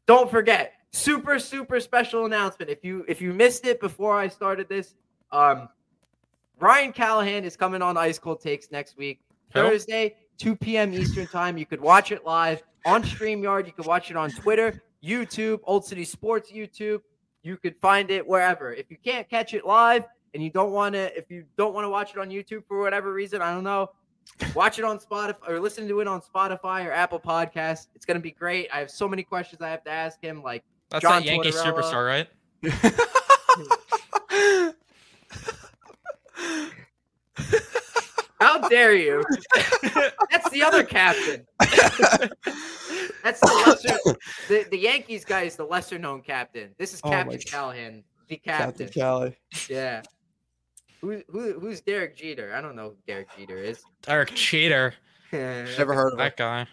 don't 0.06 0.30
forget, 0.30 0.74
super 0.92 1.40
super 1.40 1.80
special 1.80 2.26
announcement. 2.26 2.70
If 2.70 2.84
you 2.84 3.06
if 3.08 3.22
you 3.22 3.34
missed 3.34 3.66
it 3.66 3.80
before 3.80 4.18
I 4.18 4.28
started 4.28 4.70
this, 4.70 4.96
um, 5.32 5.70
Ryan 6.60 6.94
Callahan 6.94 7.44
is 7.44 7.58
coming 7.58 7.82
on 7.82 7.98
Ice 7.98 8.20
Cold 8.20 8.42
Takes 8.42 8.72
next 8.72 8.98
week? 8.98 9.22
Thursday, 9.54 10.16
2 10.38 10.56
p.m. 10.56 10.94
Eastern 10.94 11.28
time. 11.28 11.58
You 11.58 11.66
could 11.66 11.82
watch 11.82 12.12
it 12.12 12.26
live 12.26 12.64
on 12.86 13.04
StreamYard. 13.04 13.66
You 13.66 13.74
could 13.74 13.86
watch 13.86 14.12
it 14.12 14.18
on 14.18 14.32
Twitter, 14.32 14.82
YouTube, 15.04 15.60
Old 15.64 15.86
City 15.86 16.06
Sports 16.06 16.52
YouTube. 16.52 17.02
You 17.44 17.58
could 17.58 17.76
find 17.82 18.12
it 18.12 18.26
wherever. 18.26 18.74
If 18.74 18.92
you 18.92 18.98
can't 19.04 19.28
catch 19.30 19.54
it 19.54 19.66
live 19.66 20.06
and 20.34 20.44
you 20.44 20.50
don't 20.50 20.72
want 20.72 20.94
to, 20.94 21.18
if 21.18 21.30
you 21.30 21.46
don't 21.58 21.74
want 21.74 21.86
to 21.86 21.90
watch 21.90 22.12
it 22.12 22.18
on 22.18 22.30
YouTube 22.30 22.64
for 22.68 22.80
whatever 22.80 23.14
reason, 23.14 23.42
I 23.42 23.54
don't 23.54 23.64
know. 23.64 23.90
Watch 24.54 24.78
it 24.78 24.86
on 24.86 25.00
Spotify 25.00 25.36
or 25.48 25.60
listen 25.60 25.88
to 25.88 26.00
it 26.00 26.08
on 26.08 26.22
Spotify 26.22 26.86
or 26.86 26.92
Apple 26.92 27.20
Podcasts. 27.20 27.88
It's 27.96 28.06
gonna 28.06 28.20
be 28.20 28.32
great. 28.32 28.70
I 28.72 28.80
have 28.80 28.92
so 28.92 29.08
many 29.08 29.24
questions 29.24 29.62
I 29.62 29.70
have 29.70 29.84
to 29.86 29.92
ask 29.92 30.22
him. 30.22 30.44
Like, 30.44 30.64
That's 30.92 31.02
John 31.02 31.24
that 31.24 31.26
Yankee 31.26 31.50
Tortorella. 31.52 31.84
superstar, 31.84 32.08
right? 32.08 32.28
how 38.40 38.68
dare 38.70 38.96
you? 38.96 39.24
That's 40.32 40.50
the 40.50 40.64
other 40.64 40.84
captain. 40.84 41.46
That's 43.24 43.40
the 43.40 43.64
lesser. 43.66 43.98
The, 44.48 44.66
the 44.72 44.78
Yankees 44.78 45.26
guy 45.26 45.44
is 45.44 45.56
the 45.56 45.66
lesser 45.66 46.00
known 46.00 46.22
captain. 46.22 46.70
This 46.78 46.94
is 46.94 47.02
Oh 47.04 47.10
my 47.10 47.16
Captain 47.18 47.38
God. 47.38 47.46
Callahan, 47.46 48.04
the 48.28 48.38
Captain 48.38 48.88
captain. 48.88 49.02
Cali. 49.02 49.38
Yeah. 49.70 50.02
Who, 51.02 51.22
who 51.30 51.60
who's 51.60 51.82
Derek 51.82 52.16
Jeter? 52.18 52.54
I 52.56 52.62
don't 52.62 52.76
know 52.76 52.90
who 52.90 52.96
Derek 53.08 53.28
Jeter 53.38 53.58
is. 53.58 53.80
Derek 54.04 54.34
Cheater. 54.36 54.94
Never 55.32 55.94
heard 55.94 56.14
of 56.14 56.18
That 56.20 56.34
it. 56.34 56.38
guy. 56.38 56.68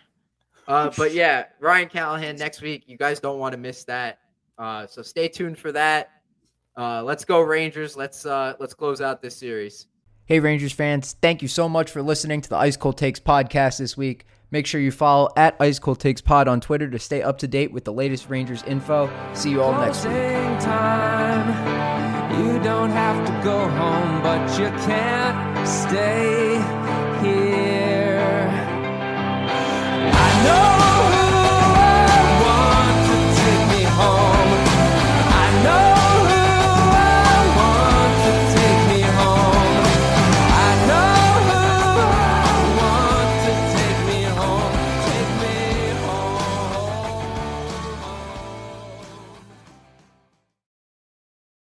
Uh, 0.69 0.91
but 0.97 1.12
yeah, 1.12 1.47
Ryan 1.61 1.89
Callahan 1.89 2.37
next 2.37 2.61
week. 2.61 2.85
You 2.87 2.99
guys 2.99 3.19
don't 3.21 3.39
want 3.39 3.53
to 3.53 3.59
miss 3.59 3.85
that. 3.85 4.19
Uh, 4.59 4.87
so 4.87 5.03
stay 5.03 5.27
tuned 5.27 5.59
for 5.59 5.73
that. 5.73 6.11
Uh, 6.77 7.03
let's 7.03 7.25
go 7.25 7.41
Rangers. 7.41 7.97
Let's 7.97 8.25
uh, 8.27 8.55
let's 8.61 8.75
close 8.75 9.01
out 9.01 9.23
this 9.23 9.35
series. 9.35 9.87
Hey, 10.27 10.41
Rangers 10.41 10.73
fans, 10.75 11.16
thank 11.23 11.41
you 11.41 11.49
so 11.49 11.71
much 11.71 11.91
for 11.91 12.03
listening 12.03 12.43
to 12.43 12.49
the 12.51 12.57
Ice 12.57 12.77
Cold 12.77 12.99
Takes 12.99 13.19
podcast 13.19 13.79
this 13.79 13.97
week. 13.97 14.27
Make 14.51 14.66
sure 14.66 14.79
you 14.79 14.91
follow 14.91 15.31
at 15.39 15.57
Ice 15.59 15.79
Cold 15.79 16.01
Takes 16.01 16.21
Pod 16.21 16.49
on 16.49 16.61
Twitter 16.61 16.89
to 16.91 16.99
stay 16.99 17.23
up 17.23 17.39
to 17.39 17.49
date 17.49 17.73
with 17.73 17.85
the 17.85 17.93
latest 17.95 18.29
Rangers 18.29 18.62
info. 18.64 19.11
See 19.33 19.51
you 19.51 19.62
all 19.62 19.73
next 19.73 20.05
week. 20.05 20.12
Time. 20.61 21.49
You 22.45 22.62
don't 22.62 22.91
have 22.91 23.27
to 23.27 23.33
go 23.43 23.69
home, 23.69 24.23
but 24.23 24.59
you 24.59 24.69
can't 24.85 25.66
stay. 25.66 26.88
know 30.49 30.88